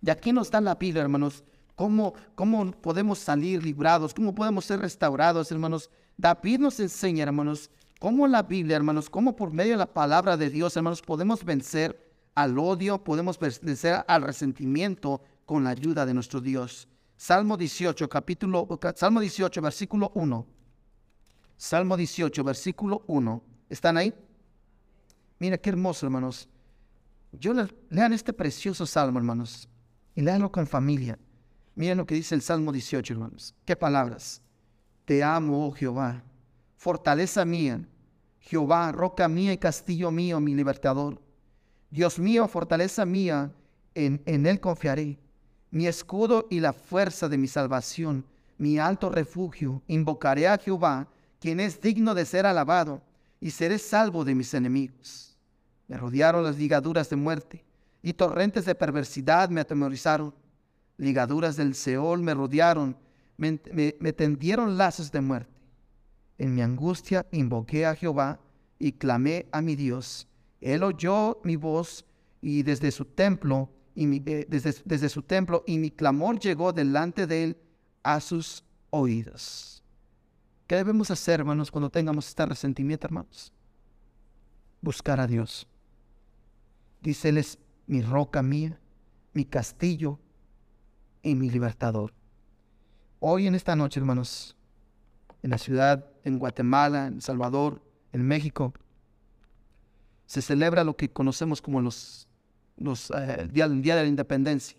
Y 0.01 0.09
aquí 0.09 0.33
nos 0.33 0.51
da 0.51 0.59
la 0.59 0.75
Biblia, 0.75 1.03
hermanos, 1.03 1.41
cómo, 1.75 2.13
cómo 2.35 2.71
podemos 2.71 3.19
salir 3.19 3.63
librados, 3.63 4.13
cómo 4.13 4.35
podemos 4.35 4.65
ser 4.65 4.81
restaurados, 4.81 5.49
hermanos. 5.49 5.89
David 6.17 6.59
nos 6.59 6.77
enseña, 6.81 7.23
hermanos, 7.23 7.71
cómo 7.99 8.27
la 8.27 8.43
Biblia, 8.43 8.75
hermanos, 8.75 9.09
cómo 9.09 9.35
por 9.35 9.51
medio 9.51 9.73
de 9.73 9.77
la 9.77 9.93
palabra 9.93 10.37
de 10.37 10.49
Dios, 10.49 10.75
hermanos, 10.75 11.01
podemos 11.01 11.43
vencer 11.43 12.13
al 12.35 12.57
odio, 12.59 13.03
podemos 13.03 13.39
vencer 13.39 14.03
al 14.07 14.21
resentimiento 14.21 15.21
con 15.45 15.63
la 15.63 15.71
ayuda 15.71 16.05
de 16.05 16.13
nuestro 16.13 16.41
Dios. 16.41 16.87
Salmo 17.17 17.55
18, 17.55 18.09
capítulo, 18.09 18.67
Salmo 18.95 19.21
18, 19.21 19.61
versículo 19.61 20.11
1. 20.15 20.45
Salmo 21.57 21.95
18, 21.95 22.43
versículo 22.43 23.03
1. 23.07 23.43
¿Están 23.69 23.97
ahí? 23.97 24.13
Mira 25.39 25.57
qué 25.57 25.69
hermoso, 25.69 26.05
hermanos. 26.05 26.49
Yo 27.31 27.53
lean 27.89 28.13
este 28.13 28.33
precioso 28.33 28.85
salmo, 28.85 29.19
hermanos, 29.19 29.67
y 30.13 30.21
leanlo 30.21 30.51
con 30.51 30.67
familia. 30.67 31.17
Miren 31.75 31.97
lo 31.97 32.05
que 32.05 32.15
dice 32.15 32.35
el 32.35 32.41
Salmo 32.41 32.71
18, 32.71 33.13
hermanos. 33.13 33.53
Qué 33.65 33.75
palabras. 33.75 34.41
Te 35.03 35.23
amo, 35.23 35.67
oh 35.67 35.71
Jehová, 35.71 36.23
fortaleza 36.75 37.45
mía, 37.45 37.87
Jehová, 38.39 38.91
roca 38.91 39.27
mía 39.27 39.53
y 39.53 39.57
castillo 39.57 40.11
mío, 40.11 40.39
mi 40.39 40.53
libertador. 40.53 41.21
Dios 41.89 42.19
mío, 42.19 42.47
fortaleza 42.47 43.05
mía, 43.05 43.51
en, 43.95 44.21
en 44.25 44.45
él 44.45 44.59
confiaré. 44.59 45.17
Mi 45.71 45.87
escudo 45.87 46.47
y 46.49 46.59
la 46.59 46.73
fuerza 46.73 47.27
de 47.27 47.37
mi 47.37 47.47
salvación, 47.47 48.25
mi 48.57 48.77
alto 48.77 49.09
refugio. 49.09 49.81
Invocaré 49.87 50.47
a 50.47 50.57
Jehová 50.57 51.07
quien 51.39 51.59
es 51.59 51.81
digno 51.81 52.13
de 52.15 52.25
ser 52.25 52.45
alabado, 52.45 53.01
y 53.39 53.51
seré 53.51 53.77
salvo 53.77 54.25
de 54.25 54.33
mis 54.33 54.53
enemigos. 54.53 55.37
Me 55.87 55.97
rodearon 55.97 56.43
las 56.43 56.57
ligaduras 56.57 57.09
de 57.09 57.15
muerte, 57.15 57.63
y 58.01 58.13
torrentes 58.13 58.65
de 58.65 58.75
perversidad 58.75 59.49
me 59.49 59.61
atemorizaron. 59.61 60.33
Ligaduras 60.97 61.55
del 61.55 61.75
Seol 61.75 62.21
me 62.21 62.33
rodearon, 62.33 62.97
me, 63.37 63.57
tendieron 64.13 64.77
lazos 64.77 65.11
de 65.11 65.21
muerte. 65.21 65.54
En 66.37 66.53
mi 66.53 66.61
angustia 66.61 67.25
invoqué 67.31 67.85
a 67.85 67.95
Jehová 67.95 68.39
y 68.79 68.93
clamé 68.93 69.47
a 69.51 69.61
mi 69.61 69.75
Dios. 69.75 70.27
Él 70.61 70.83
oyó 70.83 71.39
mi 71.43 71.55
voz 71.55 72.05
y 72.41 72.63
desde 72.63 72.91
su 72.91 73.05
templo 73.05 73.69
y 73.95 74.17
eh, 74.29 74.45
desde, 74.49 74.75
desde 74.83 75.09
su 75.09 75.23
templo 75.23 75.63
y 75.65 75.77
mi 75.77 75.91
clamor 75.91 76.39
llegó 76.39 76.73
delante 76.73 77.27
de 77.27 77.43
él 77.43 77.57
a 78.03 78.19
sus 78.19 78.63
oídos. 78.89 79.83
¿Qué 80.67 80.75
debemos 80.75 81.11
hacer, 81.11 81.39
hermanos, 81.41 81.69
cuando 81.69 81.89
tengamos 81.89 82.27
este 82.27 82.45
resentimiento, 82.45 83.07
hermanos? 83.07 83.53
Buscar 84.81 85.19
a 85.19 85.27
Dios. 85.27 85.67
Dice 87.01 87.29
Él 87.29 87.37
es 87.37 87.59
mi 87.85 88.01
roca 88.01 88.41
mía, 88.41 88.79
mi 89.33 89.45
castillo 89.45 90.19
y 91.21 91.35
mi 91.35 91.49
libertador. 91.49 92.13
Hoy 93.19 93.47
en 93.47 93.55
esta 93.55 93.75
noche, 93.75 93.99
hermanos, 93.99 94.55
en 95.45 95.51
la 95.51 95.59
ciudad, 95.59 96.03
en 96.23 96.39
Guatemala, 96.39 97.05
en 97.05 97.21
Salvador, 97.21 97.79
en 98.11 98.27
México, 98.27 98.73
se 100.25 100.41
celebra 100.41 100.83
lo 100.83 100.97
que 100.97 101.11
conocemos 101.11 101.61
como 101.61 101.81
los, 101.81 102.27
los 102.77 103.11
eh, 103.11 103.41
el 103.41 103.51
día 103.51 103.95
de 103.95 104.01
la 104.01 104.07
independencia. 104.07 104.75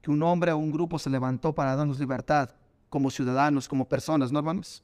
Que 0.00 0.10
un 0.10 0.22
hombre 0.22 0.52
o 0.52 0.56
un 0.56 0.72
grupo 0.72 0.98
se 0.98 1.10
levantó 1.10 1.54
para 1.54 1.76
darnos 1.76 2.00
libertad 2.00 2.48
como 2.88 3.10
ciudadanos, 3.10 3.68
como 3.68 3.86
personas, 3.86 4.32
¿no, 4.32 4.38
hermanos? 4.38 4.82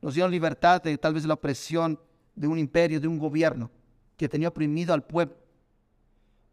Nos 0.00 0.14
dieron 0.14 0.30
libertad 0.30 0.80
de 0.82 0.96
tal 0.96 1.12
vez 1.12 1.26
la 1.26 1.34
opresión 1.34 2.00
de 2.34 2.46
un 2.46 2.58
imperio, 2.58 2.98
de 2.98 3.08
un 3.08 3.18
gobierno 3.18 3.70
que 4.16 4.26
tenía 4.26 4.48
oprimido 4.48 4.94
al 4.94 5.04
pueblo. 5.04 5.36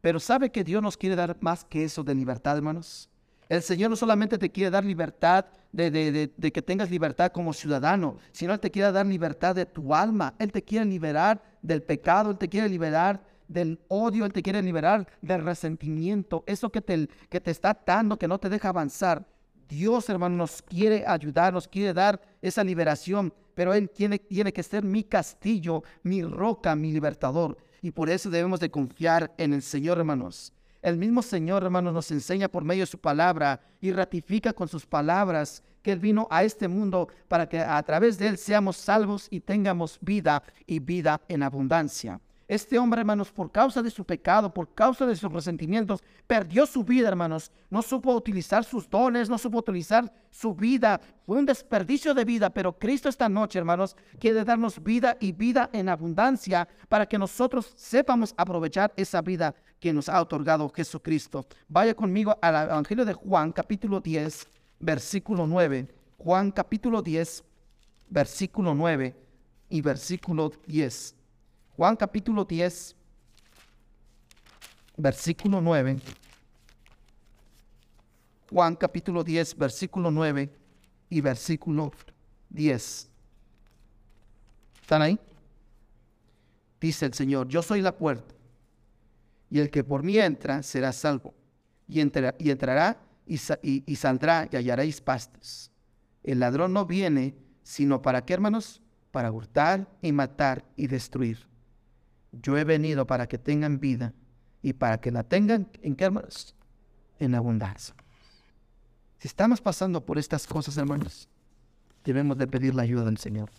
Pero 0.01 0.19
¿sabe 0.19 0.51
que 0.51 0.65
Dios 0.65 0.83
nos 0.83 0.97
quiere 0.97 1.15
dar 1.15 1.37
más 1.39 1.63
que 1.63 1.85
eso 1.85 2.03
de 2.03 2.15
libertad, 2.15 2.57
hermanos? 2.57 3.09
El 3.49 3.63
Señor 3.63 3.89
no 3.89 3.95
solamente 3.95 4.37
te 4.37 4.51
quiere 4.51 4.69
dar 4.69 4.85
libertad 4.85 5.45
de, 5.71 6.31
que 6.53 6.61
tengas 6.61 6.91
libertad 6.91 7.31
como 7.31 7.51
ciudadano, 7.51 8.17
sino 8.31 8.53
Él 8.53 8.59
te 8.59 8.69
quiere 8.69 8.91
dar 8.91 9.07
libertad 9.07 9.55
de 9.55 9.65
tu 9.65 9.95
alma. 9.95 10.35
Él 10.37 10.51
te 10.51 10.63
quiere 10.63 10.85
liberar 10.85 11.41
del 11.63 11.81
pecado, 11.81 12.29
Él 12.29 12.37
te 12.37 12.47
quiere 12.47 12.69
liberar 12.69 13.23
del 13.47 13.79
odio, 13.87 14.25
Él 14.25 14.33
te 14.33 14.43
quiere 14.43 14.61
liberar 14.61 15.07
del 15.23 15.43
resentimiento, 15.43 16.43
eso 16.45 16.69
que 16.69 16.81
te, 16.81 17.09
que 17.27 17.41
te 17.41 17.49
está 17.49 17.71
atando, 17.71 18.19
que 18.19 18.27
no 18.27 18.39
te 18.39 18.49
deja 18.49 18.69
avanzar. 18.69 19.25
Dios, 19.67 20.07
hermano, 20.09 20.35
nos 20.35 20.61
quiere 20.61 21.03
ayudar, 21.07 21.51
nos 21.51 21.67
quiere 21.67 21.91
dar 21.91 22.21
esa 22.43 22.63
liberación, 22.63 23.33
pero 23.55 23.73
Él 23.73 23.89
tiene, 23.89 24.19
tiene 24.19 24.53
que 24.53 24.61
ser 24.61 24.83
mi 24.83 25.03
castillo, 25.03 25.83
mi 26.03 26.21
roca, 26.21 26.75
mi 26.75 26.91
libertador. 26.91 27.57
Y 27.81 27.89
por 27.89 28.11
eso 28.11 28.29
debemos 28.29 28.59
de 28.59 28.69
confiar 28.69 29.33
en 29.37 29.53
el 29.53 29.63
Señor, 29.63 29.97
hermanos. 29.97 30.53
El 30.81 30.97
mismo 30.97 31.21
Señor, 31.21 31.63
hermanos, 31.63 31.93
nos 31.93 32.09
enseña 32.11 32.47
por 32.47 32.63
medio 32.63 32.83
de 32.83 32.91
su 32.91 32.99
palabra 32.99 33.59
y 33.81 33.91
ratifica 33.91 34.53
con 34.53 34.67
sus 34.67 34.85
palabras 34.85 35.61
que 35.81 35.91
Él 35.91 35.99
vino 35.99 36.27
a 36.31 36.43
este 36.43 36.67
mundo 36.67 37.09
para 37.27 37.47
que 37.47 37.59
a 37.59 37.81
través 37.83 38.17
de 38.17 38.27
Él 38.27 38.37
seamos 38.37 38.77
salvos 38.77 39.27
y 39.29 39.41
tengamos 39.41 39.97
vida 40.01 40.41
y 40.65 40.79
vida 40.79 41.21
en 41.27 41.43
abundancia. 41.43 42.21
Este 42.49 42.79
hombre, 42.79 43.01
hermanos, 43.01 43.31
por 43.31 43.51
causa 43.51 43.83
de 43.83 43.91
su 43.91 44.03
pecado, 44.03 44.51
por 44.51 44.73
causa 44.73 45.05
de 45.05 45.15
sus 45.15 45.31
resentimientos, 45.31 46.01
perdió 46.25 46.65
su 46.65 46.83
vida, 46.83 47.07
hermanos. 47.07 47.51
No 47.69 47.83
supo 47.83 48.11
utilizar 48.11 48.63
sus 48.63 48.89
dones, 48.89 49.29
no 49.29 49.37
supo 49.37 49.59
utilizar 49.59 50.11
su 50.31 50.55
vida. 50.55 50.99
Fue 51.27 51.37
un 51.37 51.45
desperdicio 51.45 52.15
de 52.15 52.25
vida, 52.25 52.49
pero 52.49 52.75
Cristo 52.79 53.07
esta 53.07 53.29
noche, 53.29 53.59
hermanos, 53.59 53.95
quiere 54.19 54.43
darnos 54.43 54.81
vida 54.83 55.15
y 55.19 55.31
vida 55.31 55.69
en 55.73 55.89
abundancia 55.89 56.67
para 56.87 57.05
que 57.05 57.19
nosotros 57.19 57.71
sepamos 57.75 58.33
aprovechar 58.35 58.91
esa 58.95 59.21
vida 59.21 59.53
que 59.79 59.93
nos 59.93 60.09
ha 60.09 60.19
otorgado 60.19 60.67
Jesucristo. 60.69 61.45
Vaya 61.67 61.93
conmigo 61.93 62.35
al 62.41 62.67
Evangelio 62.67 63.05
de 63.05 63.13
Juan, 63.13 63.51
capítulo 63.51 63.99
10, 63.99 64.47
versículo 64.79 65.45
9. 65.45 65.87
Juan, 66.17 66.49
capítulo 66.49 67.03
10, 67.03 67.43
versículo 68.09 68.73
9 68.73 69.15
y 69.69 69.81
versículo 69.81 70.51
10. 70.65 71.18
Juan 71.79 71.95
capítulo 71.95 72.43
10, 72.43 72.93
versículo 74.97 75.61
9. 75.61 75.97
Juan 78.49 78.75
capítulo 78.75 79.23
10, 79.23 79.57
versículo 79.57 80.11
9 80.11 80.51
y 81.09 81.21
versículo 81.21 81.93
10. 82.49 83.09
¿Están 84.81 85.01
ahí? 85.03 85.17
Dice 86.81 87.05
el 87.05 87.13
Señor, 87.13 87.47
yo 87.47 87.61
soy 87.61 87.79
la 87.79 87.95
puerta, 87.95 88.35
y 89.49 89.59
el 89.59 89.69
que 89.69 89.85
por 89.85 90.03
mí 90.03 90.17
entra 90.17 90.61
será 90.63 90.91
salvo, 90.91 91.33
y, 91.87 92.01
y 92.01 92.49
entrará 92.51 92.97
y, 93.25 93.37
saldrá 93.95 94.49
y 94.51 94.57
hallaréis 94.57 94.99
pastos. 94.99 95.71
El 96.23 96.39
ladrón 96.39 96.73
no 96.73 96.85
viene 96.85 97.37
sino 97.63 98.01
para 98.01 98.25
qué, 98.25 98.33
hermanos? 98.33 98.81
Para 99.11 99.31
hurtar 99.31 99.87
y 100.01 100.11
matar 100.11 100.65
y 100.75 100.87
destruir. 100.87 101.47
Yo 102.31 102.57
he 102.57 102.63
venido 102.63 103.07
para 103.07 103.27
que 103.27 103.37
tengan 103.37 103.79
vida 103.79 104.13
y 104.61 104.73
para 104.73 104.99
que 104.99 105.11
la 105.11 105.23
tengan, 105.23 105.69
¿en 105.81 105.95
qué, 105.95 106.05
hermanos? 106.05 106.55
En 107.19 107.35
abundancia. 107.35 107.95
Si 109.17 109.27
estamos 109.27 109.61
pasando 109.61 110.05
por 110.05 110.17
estas 110.17 110.47
cosas, 110.47 110.77
hermanos, 110.77 111.27
debemos 112.03 112.37
de 112.37 112.47
pedir 112.47 112.75
la 112.75 112.83
ayuda 112.83 113.05
del 113.05 113.17
Señor. 113.17 113.49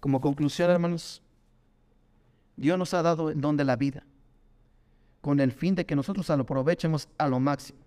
Como 0.00 0.20
conclusión, 0.20 0.70
hermanos, 0.70 1.22
Dios 2.56 2.78
nos 2.78 2.94
ha 2.94 3.02
dado 3.02 3.30
el 3.30 3.40
don 3.40 3.56
de 3.56 3.64
la 3.64 3.76
vida 3.76 4.04
con 5.20 5.40
el 5.40 5.50
fin 5.50 5.74
de 5.74 5.84
que 5.84 5.96
nosotros 5.96 6.28
lo 6.28 6.34
aprovechemos 6.42 7.08
a 7.18 7.28
lo 7.28 7.40
máximo. 7.40 7.80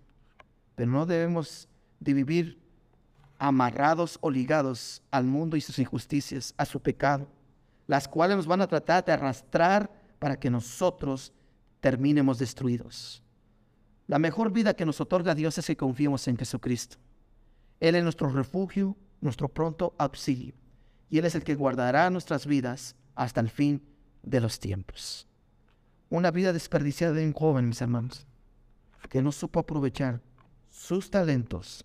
Pero 0.74 0.90
no 0.90 1.06
debemos 1.06 1.68
de 1.98 2.12
vivir 2.12 2.60
amarrados 3.38 4.18
o 4.20 4.30
ligados 4.30 5.02
al 5.10 5.24
mundo 5.24 5.56
y 5.56 5.62
sus 5.62 5.78
injusticias, 5.78 6.52
a 6.58 6.66
su 6.66 6.80
pecado, 6.80 7.26
las 7.90 8.06
cuales 8.06 8.36
nos 8.36 8.46
van 8.46 8.60
a 8.60 8.68
tratar 8.68 9.04
de 9.04 9.10
arrastrar 9.10 9.90
para 10.20 10.38
que 10.38 10.48
nosotros 10.48 11.32
terminemos 11.80 12.38
destruidos. 12.38 13.20
La 14.06 14.20
mejor 14.20 14.52
vida 14.52 14.74
que 14.74 14.86
nos 14.86 15.00
otorga 15.00 15.34
Dios 15.34 15.58
es 15.58 15.66
que 15.66 15.76
confiemos 15.76 16.28
en 16.28 16.36
Jesucristo. 16.36 16.98
Él 17.80 17.96
es 17.96 18.04
nuestro 18.04 18.28
refugio, 18.28 18.96
nuestro 19.20 19.48
pronto 19.48 19.92
auxilio, 19.98 20.54
y 21.08 21.18
Él 21.18 21.24
es 21.24 21.34
el 21.34 21.42
que 21.42 21.56
guardará 21.56 22.08
nuestras 22.10 22.46
vidas 22.46 22.94
hasta 23.16 23.40
el 23.40 23.50
fin 23.50 23.82
de 24.22 24.40
los 24.40 24.60
tiempos. 24.60 25.26
Una 26.10 26.30
vida 26.30 26.52
desperdiciada 26.52 27.14
de 27.14 27.26
un 27.26 27.32
joven, 27.32 27.66
mis 27.66 27.82
hermanos, 27.82 28.24
que 29.08 29.20
no 29.20 29.32
supo 29.32 29.58
aprovechar 29.58 30.22
sus 30.68 31.10
talentos, 31.10 31.84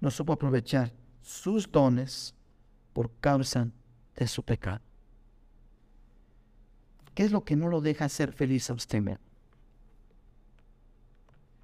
no 0.00 0.10
supo 0.10 0.32
aprovechar 0.32 0.92
sus 1.22 1.70
dones 1.70 2.34
por 2.92 3.12
causa 3.20 3.68
de 4.16 4.26
su 4.26 4.42
pecado. 4.42 4.87
¿Qué 7.18 7.24
es 7.24 7.32
lo 7.32 7.44
que 7.44 7.56
no 7.56 7.66
lo 7.66 7.80
deja 7.80 8.08
ser 8.08 8.32
feliz 8.32 8.70
a 8.70 8.74
usted? 8.74 9.18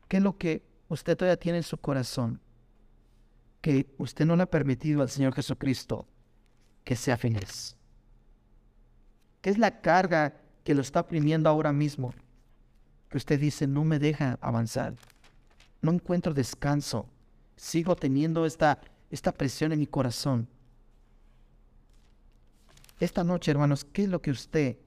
¿Qué 0.09 0.17
es 0.17 0.23
lo 0.25 0.37
que 0.37 0.67
usted 0.89 1.17
todavía 1.17 1.39
tiene 1.39 1.59
en 1.59 1.63
su 1.63 1.79
corazón 1.79 2.41
que 3.61 3.87
usted 3.97 4.27
no 4.27 4.35
le 4.35 4.43
ha 4.43 4.51
permitido 4.51 5.01
al 5.01 5.11
Señor 5.11 5.33
Jesucristo 5.33 6.09
que 6.83 6.97
sea 6.97 7.17
feliz? 7.17 7.77
¿Qué 9.43 9.51
es 9.51 9.57
la 9.57 9.81
carga 9.81 10.35
que 10.65 10.75
lo 10.75 10.81
está 10.81 10.99
oprimiendo 10.99 11.49
ahora 11.49 11.73
mismo? 11.73 12.13
Que 13.09 13.19
usted 13.19 13.39
dice, 13.39 13.69
no 13.69 13.85
me 13.85 14.01
deja 14.01 14.37
avanzar, 14.41 14.97
no 15.81 15.93
encuentro 15.93 16.35
descanso, 16.35 17.09
sigo 17.55 17.95
teniendo 17.95 18.45
esta, 18.45 18.81
esta 19.09 19.31
presión 19.31 19.71
en 19.71 19.79
mi 19.79 19.87
corazón. 19.87 20.49
Esta 22.99 23.23
noche, 23.23 23.53
hermanos, 23.53 23.85
¿qué 23.85 24.03
es 24.03 24.09
lo 24.09 24.21
que 24.21 24.33
usted 24.33 24.79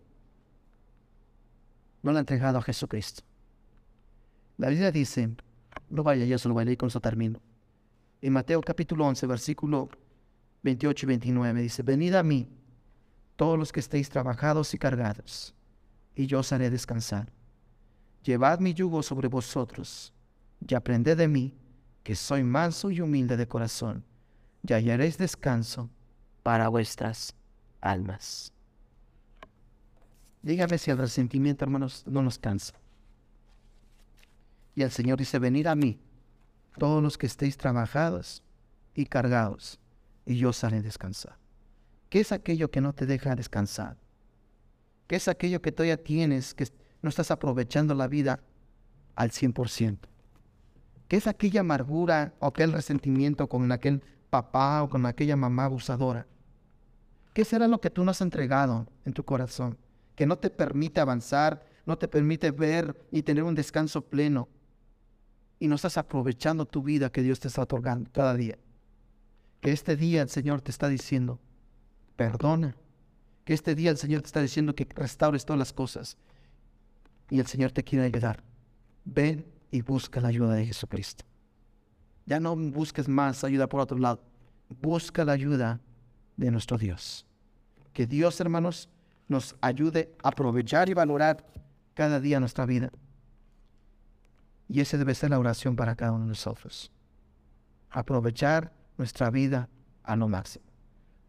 no 2.07 2.13
le 2.13 2.19
ha 2.19 2.21
entregado 2.21 2.57
a 2.57 2.61
Jesucristo? 2.61 3.21
La 4.57 4.69
Biblia 4.69 4.91
dice, 4.91 5.29
no 5.89 6.03
vaya, 6.03 6.25
yo 6.25 6.37
solo 6.37 6.53
voy 6.53 6.61
a 6.61 6.65
leer 6.65 6.77
con 6.77 6.87
eso 6.87 7.01
termino. 7.01 7.39
En 8.21 8.33
Mateo 8.33 8.61
capítulo 8.61 9.05
11, 9.05 9.27
versículo 9.27 9.89
28 10.63 11.05
y 11.05 11.07
29 11.07 11.61
dice, 11.61 11.83
venid 11.83 12.15
a 12.15 12.23
mí 12.23 12.47
todos 13.35 13.59
los 13.59 13.71
que 13.71 13.81
estéis 13.81 14.09
trabajados 14.09 14.73
y 14.73 14.77
cargados, 14.77 15.53
y 16.15 16.25
yo 16.25 16.39
os 16.39 16.51
haré 16.51 16.69
descansar. 16.69 17.31
Llevad 18.23 18.59
mi 18.59 18.73
yugo 18.73 19.03
sobre 19.03 19.27
vosotros, 19.27 20.13
y 20.65 20.73
aprended 20.73 21.17
de 21.17 21.27
mí, 21.27 21.53
que 22.03 22.15
soy 22.15 22.41
manso 22.41 22.89
y 22.89 23.01
humilde 23.01 23.35
de 23.35 23.47
corazón, 23.47 24.03
y 24.65 24.73
hallaréis 24.73 25.17
descanso 25.17 25.89
para 26.41 26.69
vuestras 26.69 27.35
almas. 27.81 28.53
Dígame 30.47 30.77
si 30.77 30.89
el 30.89 30.97
resentimiento, 30.97 31.65
hermanos, 31.65 32.05
no 32.07 32.21
nos 32.21 32.39
cansa. 32.39 32.73
Y 34.75 34.81
el 34.81 34.91
Señor 34.91 35.19
dice, 35.19 35.39
venid 35.39 35.65
a 35.65 35.75
mí, 35.75 35.99
todos 36.77 37.03
los 37.03 37.17
que 37.17 37.25
estéis 37.25 37.57
trabajados 37.57 38.41
y 38.95 39.07
cargados, 39.07 39.77
y 40.25 40.37
yo 40.37 40.51
os 40.51 40.63
haré 40.63 40.81
descansar. 40.81 41.35
¿Qué 42.09 42.21
es 42.21 42.31
aquello 42.31 42.71
que 42.71 42.79
no 42.79 42.93
te 42.93 43.05
deja 43.05 43.35
descansar? 43.35 43.97
¿Qué 45.07 45.17
es 45.17 45.27
aquello 45.27 45.61
que 45.61 45.73
todavía 45.73 46.01
tienes 46.01 46.53
que 46.53 46.69
no 47.01 47.09
estás 47.09 47.29
aprovechando 47.29 47.93
la 47.93 48.07
vida 48.07 48.39
al 49.15 49.31
100%? 49.31 49.97
¿Qué 51.09 51.17
es 51.17 51.27
aquella 51.27 51.59
amargura 51.59 52.35
o 52.39 52.47
aquel 52.47 52.71
resentimiento 52.71 53.49
con 53.49 53.69
aquel 53.73 54.01
papá 54.29 54.81
o 54.81 54.87
con 54.87 55.05
aquella 55.07 55.35
mamá 55.35 55.65
abusadora? 55.65 56.25
¿Qué 57.33 57.43
será 57.43 57.67
lo 57.67 57.81
que 57.81 57.89
tú 57.89 58.05
no 58.05 58.11
has 58.11 58.21
entregado 58.21 58.87
en 59.03 59.11
tu 59.11 59.25
corazón? 59.25 59.77
Que 60.18 60.26
no 60.26 60.38
te 60.38 60.49
permite 60.49 60.99
avanzar, 60.99 61.63
no 61.86 61.97
te 61.97 62.09
permite 62.09 62.51
ver 62.51 63.07
y 63.11 63.22
tener 63.22 63.43
un 63.43 63.55
descanso 63.55 64.01
pleno. 64.01 64.49
Y 65.59 65.68
no 65.68 65.76
estás 65.76 65.97
aprovechando 65.97 66.65
tu 66.65 66.84
vida 66.84 67.11
que 67.11 67.22
Dios 67.22 67.39
te 67.39 67.47
está 67.47 67.61
otorgando 67.61 68.11
cada 68.11 68.34
día. 68.34 68.57
Que 69.61 69.72
este 69.72 69.95
día 69.95 70.24
el 70.24 70.30
Señor 70.30 70.61
te 70.61 70.72
está 70.72 70.89
diciendo, 70.89 71.39
perdona. 72.15 72.76
Que 73.45 73.53
este 73.53 73.76
día 73.76 73.91
el 73.91 73.97
Señor 73.97 74.22
te 74.22 74.28
está 74.28 74.41
diciendo 74.41 74.76
que 74.76 74.88
restaures 74.95 75.45
todas 75.45 75.59
las 75.59 75.72
cosas. 75.72 76.18
Y 77.30 77.39
el 77.39 77.45
Señor 77.45 77.72
te 77.72 77.84
quiere 77.84 78.05
ayudar. 78.05 78.43
Ven 79.05 79.45
y 79.72 79.82
busca 79.82 80.20
la 80.20 80.30
ayuda 80.30 80.55
de 80.55 80.65
Jesucristo. 80.65 81.26
Ya 82.26 82.39
no 82.39 82.55
busques 82.55 83.07
más 83.07 83.43
ayuda 83.43 83.70
por 83.70 83.82
otro 83.82 83.99
lado. 83.99 84.22
Busca 84.82 85.24
la 85.24 85.34
ayuda 85.34 85.80
de 86.36 86.51
nuestro 86.51 86.78
Dios. 86.78 87.26
Que 87.93 88.05
Dios, 88.05 88.41
hermanos, 88.41 88.89
nos 89.28 89.55
ayude 89.61 90.15
a 90.23 90.30
aprovechar 90.30 90.89
y 90.89 90.93
valorar 90.93 91.45
cada 91.93 92.19
día 92.19 92.39
nuestra 92.39 92.65
vida. 92.65 92.91
Y 94.69 94.82
esa 94.82 94.97
debe 94.97 95.15
ser 95.15 95.32
la 95.32 95.39
oración 95.39 95.75
para 95.75 95.95
cada 95.95 96.11
uno 96.11 96.25
de 96.25 96.30
nosotros. 96.30 96.91
Aprovechar 97.89 98.73
nuestra 98.97 99.30
vida 99.30 99.69
a 100.03 100.15
lo 100.15 100.28
máximo. 100.28 100.65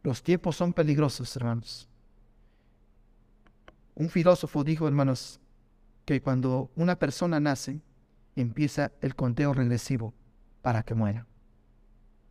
Los 0.03 0.23
tiempos 0.23 0.57
son 0.57 0.73
peligrosos, 0.73 1.35
hermanos. 1.37 1.89
Un 3.95 4.09
filósofo 4.09 4.65
dijo, 4.65 4.87
hermanos, 4.87 5.41
que 6.05 6.23
cuando 6.23 6.71
una 6.77 6.99
persona 6.99 7.41
nace, 7.41 7.83
empieza 8.37 8.93
el 9.01 9.15
conteo 9.15 9.53
regresivo 9.53 10.15
para 10.63 10.83
que 10.83 10.95
muera. 10.95 11.27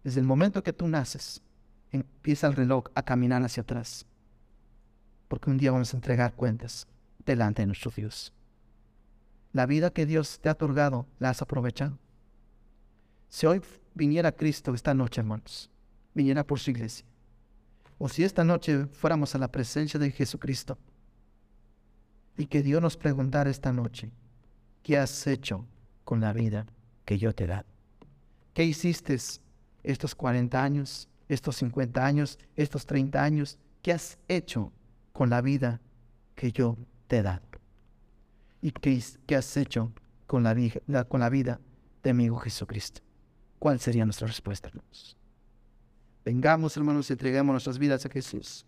Desde 0.04 0.22
el 0.22 0.26
momento 0.26 0.64
que 0.64 0.74
tú 0.74 0.88
naces, 0.88 1.42
empieza 1.92 2.48
el 2.48 2.56
reloj 2.56 2.86
a 2.96 3.04
caminar 3.04 3.44
hacia 3.44 3.64
atrás. 3.64 4.06
Porque 5.28 5.50
un 5.50 5.58
día 5.58 5.72
vamos 5.72 5.94
a 5.94 5.98
entregar 5.98 6.34
cuentas 6.34 6.88
delante 7.26 7.62
de 7.62 7.68
nuestro 7.68 7.92
Dios. 7.92 8.34
La 9.54 9.66
vida 9.66 9.92
que 9.92 10.06
Dios 10.06 10.40
te 10.40 10.50
ha 10.50 10.54
otorgado, 10.54 11.08
la 11.20 11.30
has 11.30 11.42
aprovechado. 11.42 11.98
Si 13.30 13.46
hoy 13.46 13.62
viniera 13.94 14.32
Cristo 14.32 14.74
esta 14.74 14.94
noche, 14.94 15.22
hermanos, 15.22 15.70
viniera 16.14 16.46
por 16.46 16.60
su 16.60 16.72
iglesia, 16.72 17.06
o 17.98 18.08
si 18.08 18.24
esta 18.24 18.44
noche 18.44 18.86
fuéramos 18.88 19.34
a 19.36 19.40
la 19.40 19.52
presencia 19.52 20.00
de 20.00 20.12
Jesucristo 20.12 20.78
y 22.38 22.46
que 22.46 22.62
Dios 22.62 22.82
nos 22.82 22.96
preguntara 22.96 23.50
esta 23.50 23.74
noche, 23.74 24.12
¿qué 24.84 24.98
has 24.98 25.26
hecho 25.28 25.66
con 26.04 26.22
la 26.22 26.32
vida 26.32 26.66
que 27.06 27.18
yo 27.18 27.34
te 27.34 27.46
he 27.46 27.48
dado? 27.48 27.66
¿Qué 28.54 28.64
hiciste 28.64 29.18
estos 29.84 30.16
40 30.16 30.64
años, 30.64 31.10
estos 31.28 31.56
50 31.58 32.06
años, 32.06 32.40
estos 32.56 32.86
30 32.86 33.24
años? 33.24 33.58
¿Qué 33.82 33.92
has 33.92 34.18
hecho 34.28 34.72
con 35.18 35.32
la 35.32 35.42
vida 35.42 35.82
que 36.36 36.52
yo 36.52 36.78
te 37.08 37.18
he 37.18 37.22
dado? 37.24 37.42
¿Y 38.62 38.70
qué, 38.70 39.04
qué 39.26 39.36
has 39.36 39.58
hecho 39.58 39.92
con 40.28 40.44
la, 40.44 40.54
con 41.06 41.22
la 41.22 41.30
vida 41.30 41.60
de 42.04 42.14
mi 42.14 42.26
Hijo 42.26 42.38
Jesucristo? 42.38 43.02
¿Cuál 43.58 43.80
sería 43.80 44.06
nuestra 44.06 44.28
respuesta, 44.28 44.68
hermanos? 44.68 45.18
Vengamos, 46.24 46.78
hermanos, 46.78 47.10
y 47.10 47.14
entreguemos 47.14 47.52
nuestras 47.52 47.80
vidas 47.80 48.06
a 48.06 48.10
Jesús. 48.10 48.68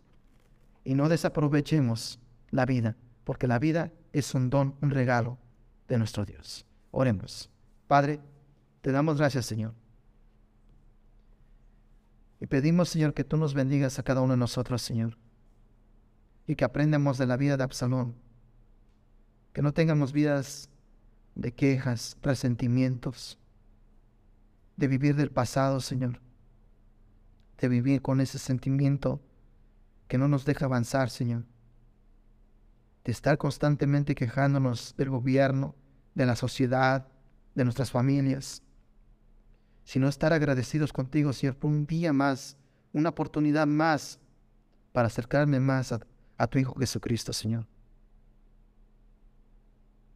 Y 0.84 0.96
no 0.96 1.08
desaprovechemos 1.08 2.20
la 2.50 2.66
vida, 2.66 2.98
porque 3.26 3.46
la 3.46 3.60
vida 3.60 3.92
es 4.12 4.34
un 4.34 4.50
don, 4.50 4.74
un 4.82 4.90
regalo 4.90 5.38
de 5.88 6.00
nuestro 6.00 6.26
Dios. 6.26 6.66
Oremos. 6.90 7.52
Padre, 7.88 8.22
te 8.82 8.92
damos 8.92 9.20
gracias, 9.20 9.46
Señor. 9.46 9.76
Y 12.40 12.48
pedimos, 12.48 12.90
Señor, 12.90 13.14
que 13.14 13.24
tú 13.24 13.38
nos 13.38 13.54
bendigas 13.54 14.00
a 14.00 14.04
cada 14.04 14.22
uno 14.22 14.34
de 14.34 14.40
nosotros, 14.40 14.82
Señor. 14.82 15.16
Y 16.50 16.56
que 16.56 16.66
aprendamos 16.66 17.20
de 17.20 17.28
la 17.28 17.38
vida 17.38 17.58
de 17.58 17.64
Absalón. 17.64 18.16
Que 19.54 19.62
no 19.62 19.72
tengamos 19.72 20.14
vidas 20.14 20.68
de 21.36 21.54
quejas, 21.54 22.18
resentimientos, 22.24 23.38
de 24.76 24.88
vivir 24.88 25.16
del 25.16 25.30
pasado, 25.30 25.80
Señor. 25.80 26.20
De 27.60 27.68
vivir 27.68 28.02
con 28.02 28.20
ese 28.20 28.40
sentimiento 28.40 29.22
que 30.08 30.18
no 30.18 30.28
nos 30.28 30.44
deja 30.44 30.66
avanzar, 30.66 31.12
Señor. 31.12 31.46
De 33.04 33.12
estar 33.12 33.38
constantemente 33.38 34.16
quejándonos 34.16 34.96
del 34.98 35.12
gobierno, 35.12 35.76
de 36.16 36.26
la 36.26 36.36
sociedad, 36.36 37.08
de 37.54 37.64
nuestras 37.64 37.92
familias. 37.92 38.64
Sino 39.84 40.08
estar 40.08 40.34
agradecidos 40.34 40.94
contigo, 40.94 41.32
Señor, 41.32 41.58
por 41.58 41.70
un 41.70 41.86
día 41.86 42.12
más, 42.12 42.58
una 42.92 43.10
oportunidad 43.10 43.68
más 43.68 44.20
para 44.94 45.10
acercarme 45.10 45.60
más 45.60 45.92
a, 45.92 46.00
a 46.40 46.48
tu 46.48 46.58
Hijo 46.58 46.74
Jesucristo, 46.80 47.34
Señor. 47.34 47.68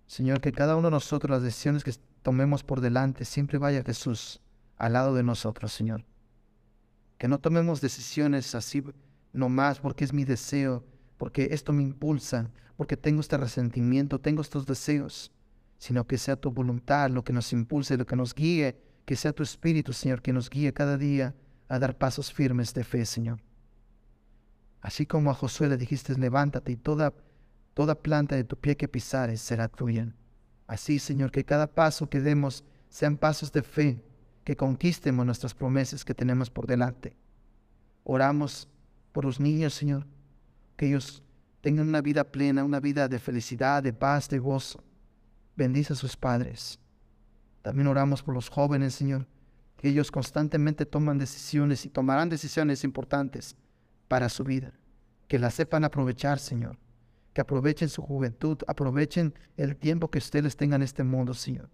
Señor, 0.07 0.41
que 0.41 0.53
cada 0.53 0.75
uno 0.77 0.87
de 0.87 0.91
nosotros 0.91 1.29
las 1.29 1.43
decisiones 1.43 1.83
que 1.83 1.93
tomemos 2.21 2.63
por 2.63 2.81
delante 2.81 3.25
siempre 3.25 3.57
vaya 3.57 3.83
Jesús 3.83 4.41
al 4.77 4.93
lado 4.93 5.13
de 5.13 5.23
nosotros, 5.23 5.73
Señor. 5.73 6.05
Que 7.17 7.27
no 7.27 7.39
tomemos 7.39 7.81
decisiones 7.81 8.55
así 8.55 8.83
nomás 9.33 9.79
porque 9.79 10.05
es 10.05 10.13
mi 10.13 10.23
deseo, 10.23 10.85
porque 11.17 11.49
esto 11.51 11.73
me 11.73 11.83
impulsa, 11.83 12.49
porque 12.77 12.95
tengo 12.95 13.19
este 13.19 13.37
resentimiento, 13.37 14.19
tengo 14.19 14.41
estos 14.41 14.65
deseos, 14.65 15.31
sino 15.77 16.07
que 16.07 16.17
sea 16.17 16.37
tu 16.37 16.51
voluntad 16.51 17.09
lo 17.09 17.23
que 17.25 17.33
nos 17.33 17.51
impulse, 17.51 17.97
lo 17.97 18.05
que 18.05 18.15
nos 18.15 18.33
guíe, 18.33 18.79
que 19.05 19.17
sea 19.17 19.33
tu 19.33 19.43
Espíritu, 19.43 19.91
Señor, 19.91 20.21
que 20.21 20.31
nos 20.31 20.49
guíe 20.49 20.73
cada 20.73 20.97
día 20.97 21.35
a 21.67 21.79
dar 21.79 21.97
pasos 21.97 22.31
firmes 22.31 22.73
de 22.73 22.85
fe, 22.85 23.05
Señor. 23.05 23.41
Así 24.83 25.05
como 25.05 25.31
a 25.31 25.33
Josué 25.33 25.69
le 25.69 25.77
dijiste, 25.77 26.13
levántate 26.19 26.73
y 26.73 26.75
toda, 26.75 27.13
toda 27.73 27.95
planta 27.95 28.35
de 28.35 28.43
tu 28.43 28.57
pie 28.57 28.75
que 28.75 28.89
pisares 28.89 29.39
será 29.39 29.69
tuya. 29.69 30.13
Así, 30.67 30.99
Señor, 30.99 31.31
que 31.31 31.45
cada 31.45 31.67
paso 31.67 32.09
que 32.09 32.19
demos 32.19 32.65
sean 32.89 33.15
pasos 33.15 33.53
de 33.53 33.63
fe, 33.63 34.03
que 34.43 34.57
conquistemos 34.57 35.25
nuestras 35.25 35.53
promesas 35.53 36.03
que 36.03 36.13
tenemos 36.13 36.49
por 36.49 36.67
delante. 36.67 37.15
Oramos 38.03 38.67
por 39.13 39.23
los 39.23 39.39
niños, 39.39 39.73
Señor, 39.73 40.05
que 40.75 40.87
ellos 40.87 41.23
tengan 41.61 41.87
una 41.87 42.01
vida 42.01 42.25
plena, 42.25 42.65
una 42.65 42.81
vida 42.81 43.07
de 43.07 43.19
felicidad, 43.19 43.81
de 43.81 43.93
paz, 43.93 44.27
de 44.27 44.39
gozo. 44.39 44.83
Bendice 45.55 45.93
a 45.93 45.95
sus 45.95 46.17
padres. 46.17 46.77
También 47.61 47.87
oramos 47.87 48.21
por 48.21 48.33
los 48.33 48.49
jóvenes, 48.49 48.95
Señor, 48.95 49.27
que 49.77 49.87
ellos 49.87 50.11
constantemente 50.11 50.85
toman 50.85 51.17
decisiones 51.17 51.85
y 51.85 51.89
tomarán 51.89 52.27
decisiones 52.27 52.83
importantes 52.83 53.55
para 54.13 54.29
su 54.29 54.43
vida. 54.43 54.73
Que 55.27 55.39
la 55.39 55.49
sepan 55.49 55.83
aprovechar, 55.85 56.37
Señor. 56.37 56.77
Que 57.33 57.41
aprovechen 57.41 57.89
su 57.89 58.03
juventud, 58.03 58.59
aprovechen 58.67 59.33
el 59.57 59.75
tiempo 59.75 60.11
que 60.11 60.19
ustedes 60.19 60.55
tengan 60.55 60.81
en 60.81 60.85
este 60.85 61.03
mundo, 61.03 61.33
Señor. 61.33 61.71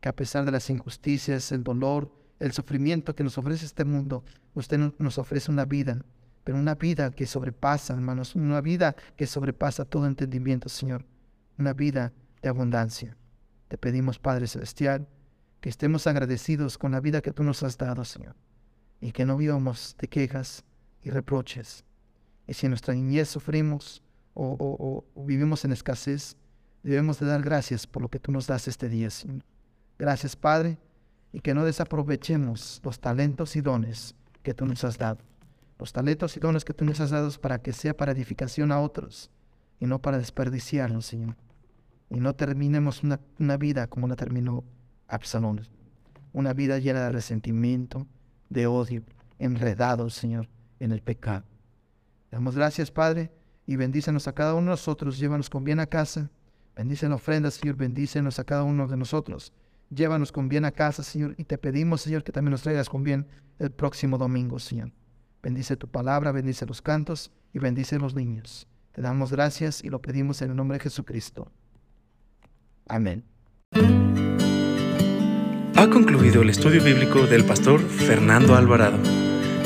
Que 0.00 0.08
a 0.08 0.16
pesar 0.16 0.46
de 0.46 0.50
las 0.50 0.70
injusticias, 0.70 1.52
el 1.52 1.62
dolor, 1.62 2.10
el 2.40 2.52
sufrimiento 2.52 3.14
que 3.14 3.22
nos 3.22 3.36
ofrece 3.36 3.66
este 3.66 3.84
mundo, 3.84 4.24
usted 4.54 4.78
nos 4.98 5.18
ofrece 5.18 5.50
una 5.50 5.66
vida, 5.66 6.02
pero 6.42 6.56
una 6.56 6.74
vida 6.74 7.10
que 7.10 7.26
sobrepasa, 7.26 7.92
hermanos, 7.92 8.34
una 8.34 8.62
vida 8.62 8.96
que 9.14 9.26
sobrepasa 9.26 9.84
todo 9.84 10.06
entendimiento, 10.06 10.70
Señor. 10.70 11.04
Una 11.58 11.74
vida 11.74 12.14
de 12.40 12.48
abundancia. 12.48 13.14
Te 13.68 13.76
pedimos, 13.76 14.18
Padre 14.18 14.46
Celestial, 14.46 15.06
que 15.60 15.68
estemos 15.68 16.06
agradecidos 16.06 16.78
con 16.78 16.92
la 16.92 17.00
vida 17.00 17.20
que 17.20 17.32
tú 17.32 17.42
nos 17.42 17.62
has 17.62 17.76
dado, 17.76 18.06
Señor, 18.06 18.36
y 19.02 19.12
que 19.12 19.26
no 19.26 19.36
vivamos 19.36 19.96
de 19.98 20.08
quejas, 20.08 20.64
y 21.02 21.10
reproches. 21.10 21.84
Y 22.46 22.54
si 22.54 22.66
en 22.66 22.70
nuestra 22.70 22.94
niñez 22.94 23.28
sufrimos 23.28 24.02
o, 24.34 25.04
vivimos 25.16 25.64
en 25.64 25.72
escasez, 25.72 26.36
debemos 26.82 27.18
de 27.18 27.26
dar 27.26 27.42
gracias 27.42 27.86
por 27.86 28.02
lo 28.02 28.08
que 28.08 28.20
tú 28.20 28.30
nos 28.30 28.46
das 28.46 28.68
este 28.68 28.88
día, 28.88 29.10
Señor. 29.10 29.44
Gracias, 29.98 30.36
Padre, 30.36 30.78
y 31.32 31.40
que 31.40 31.54
no 31.54 31.64
desaprovechemos 31.64 32.80
los 32.84 33.00
talentos 33.00 33.56
y 33.56 33.60
dones 33.60 34.14
que 34.42 34.54
tú 34.54 34.64
nos 34.64 34.84
has 34.84 34.96
dado. 34.96 35.18
Los 35.78 35.92
talentos 35.92 36.36
y 36.36 36.40
dones 36.40 36.64
que 36.64 36.72
tú 36.72 36.84
nos 36.84 37.00
has 37.00 37.10
dado 37.10 37.30
para 37.40 37.60
que 37.60 37.72
sea 37.72 37.96
para 37.96 38.12
edificación 38.12 38.72
a 38.72 38.80
otros 38.80 39.30
y 39.80 39.86
no 39.86 40.00
para 40.00 40.18
desperdiciarlos, 40.18 41.06
Señor. 41.06 41.36
Y 42.10 42.20
no 42.20 42.34
terminemos 42.34 43.02
una, 43.02 43.20
una 43.38 43.56
vida 43.56 43.88
como 43.88 44.08
la 44.08 44.16
terminó 44.16 44.64
Absalón. 45.08 45.66
Una 46.32 46.54
vida 46.54 46.78
llena 46.78 47.04
de 47.04 47.12
resentimiento, 47.12 48.06
de 48.48 48.66
odio, 48.66 49.02
enredado, 49.38 50.08
Señor 50.10 50.48
en 50.80 50.92
el 50.92 51.02
pecado. 51.02 51.44
Damos 52.30 52.56
gracias, 52.56 52.90
Padre, 52.90 53.30
y 53.66 53.76
bendícenos 53.76 54.28
a 54.28 54.34
cada 54.34 54.54
uno 54.54 54.66
de 54.66 54.70
nosotros. 54.70 55.18
Llévanos 55.18 55.50
con 55.50 55.64
bien 55.64 55.80
a 55.80 55.86
casa. 55.86 56.30
Bendice 56.76 57.08
la 57.08 57.16
ofrenda, 57.16 57.50
Señor. 57.50 57.76
Bendícenos 57.76 58.38
a 58.38 58.44
cada 58.44 58.62
uno 58.62 58.86
de 58.86 58.96
nosotros. 58.96 59.52
Llévanos 59.90 60.32
con 60.32 60.48
bien 60.48 60.64
a 60.64 60.72
casa, 60.72 61.02
Señor. 61.02 61.34
Y 61.38 61.44
te 61.44 61.58
pedimos, 61.58 62.02
Señor, 62.02 62.22
que 62.22 62.32
también 62.32 62.52
nos 62.52 62.62
traigas 62.62 62.88
con 62.88 63.02
bien 63.02 63.26
el 63.58 63.70
próximo 63.70 64.18
domingo, 64.18 64.58
Señor. 64.58 64.92
Bendice 65.42 65.76
tu 65.76 65.88
palabra, 65.88 66.32
bendice 66.32 66.66
los 66.66 66.82
cantos 66.82 67.30
y 67.52 67.58
bendice 67.58 67.98
los 67.98 68.14
niños. 68.14 68.66
Te 68.92 69.02
damos 69.02 69.32
gracias 69.32 69.82
y 69.84 69.88
lo 69.88 70.00
pedimos 70.00 70.42
en 70.42 70.50
el 70.50 70.56
nombre 70.56 70.78
de 70.78 70.84
Jesucristo. 70.84 71.50
Amén. 72.88 73.24
Ha 75.76 75.88
concluido 75.90 76.42
el 76.42 76.50
estudio 76.50 76.82
bíblico 76.82 77.26
del 77.26 77.44
pastor 77.44 77.80
Fernando 77.80 78.56
Alvarado. 78.56 78.98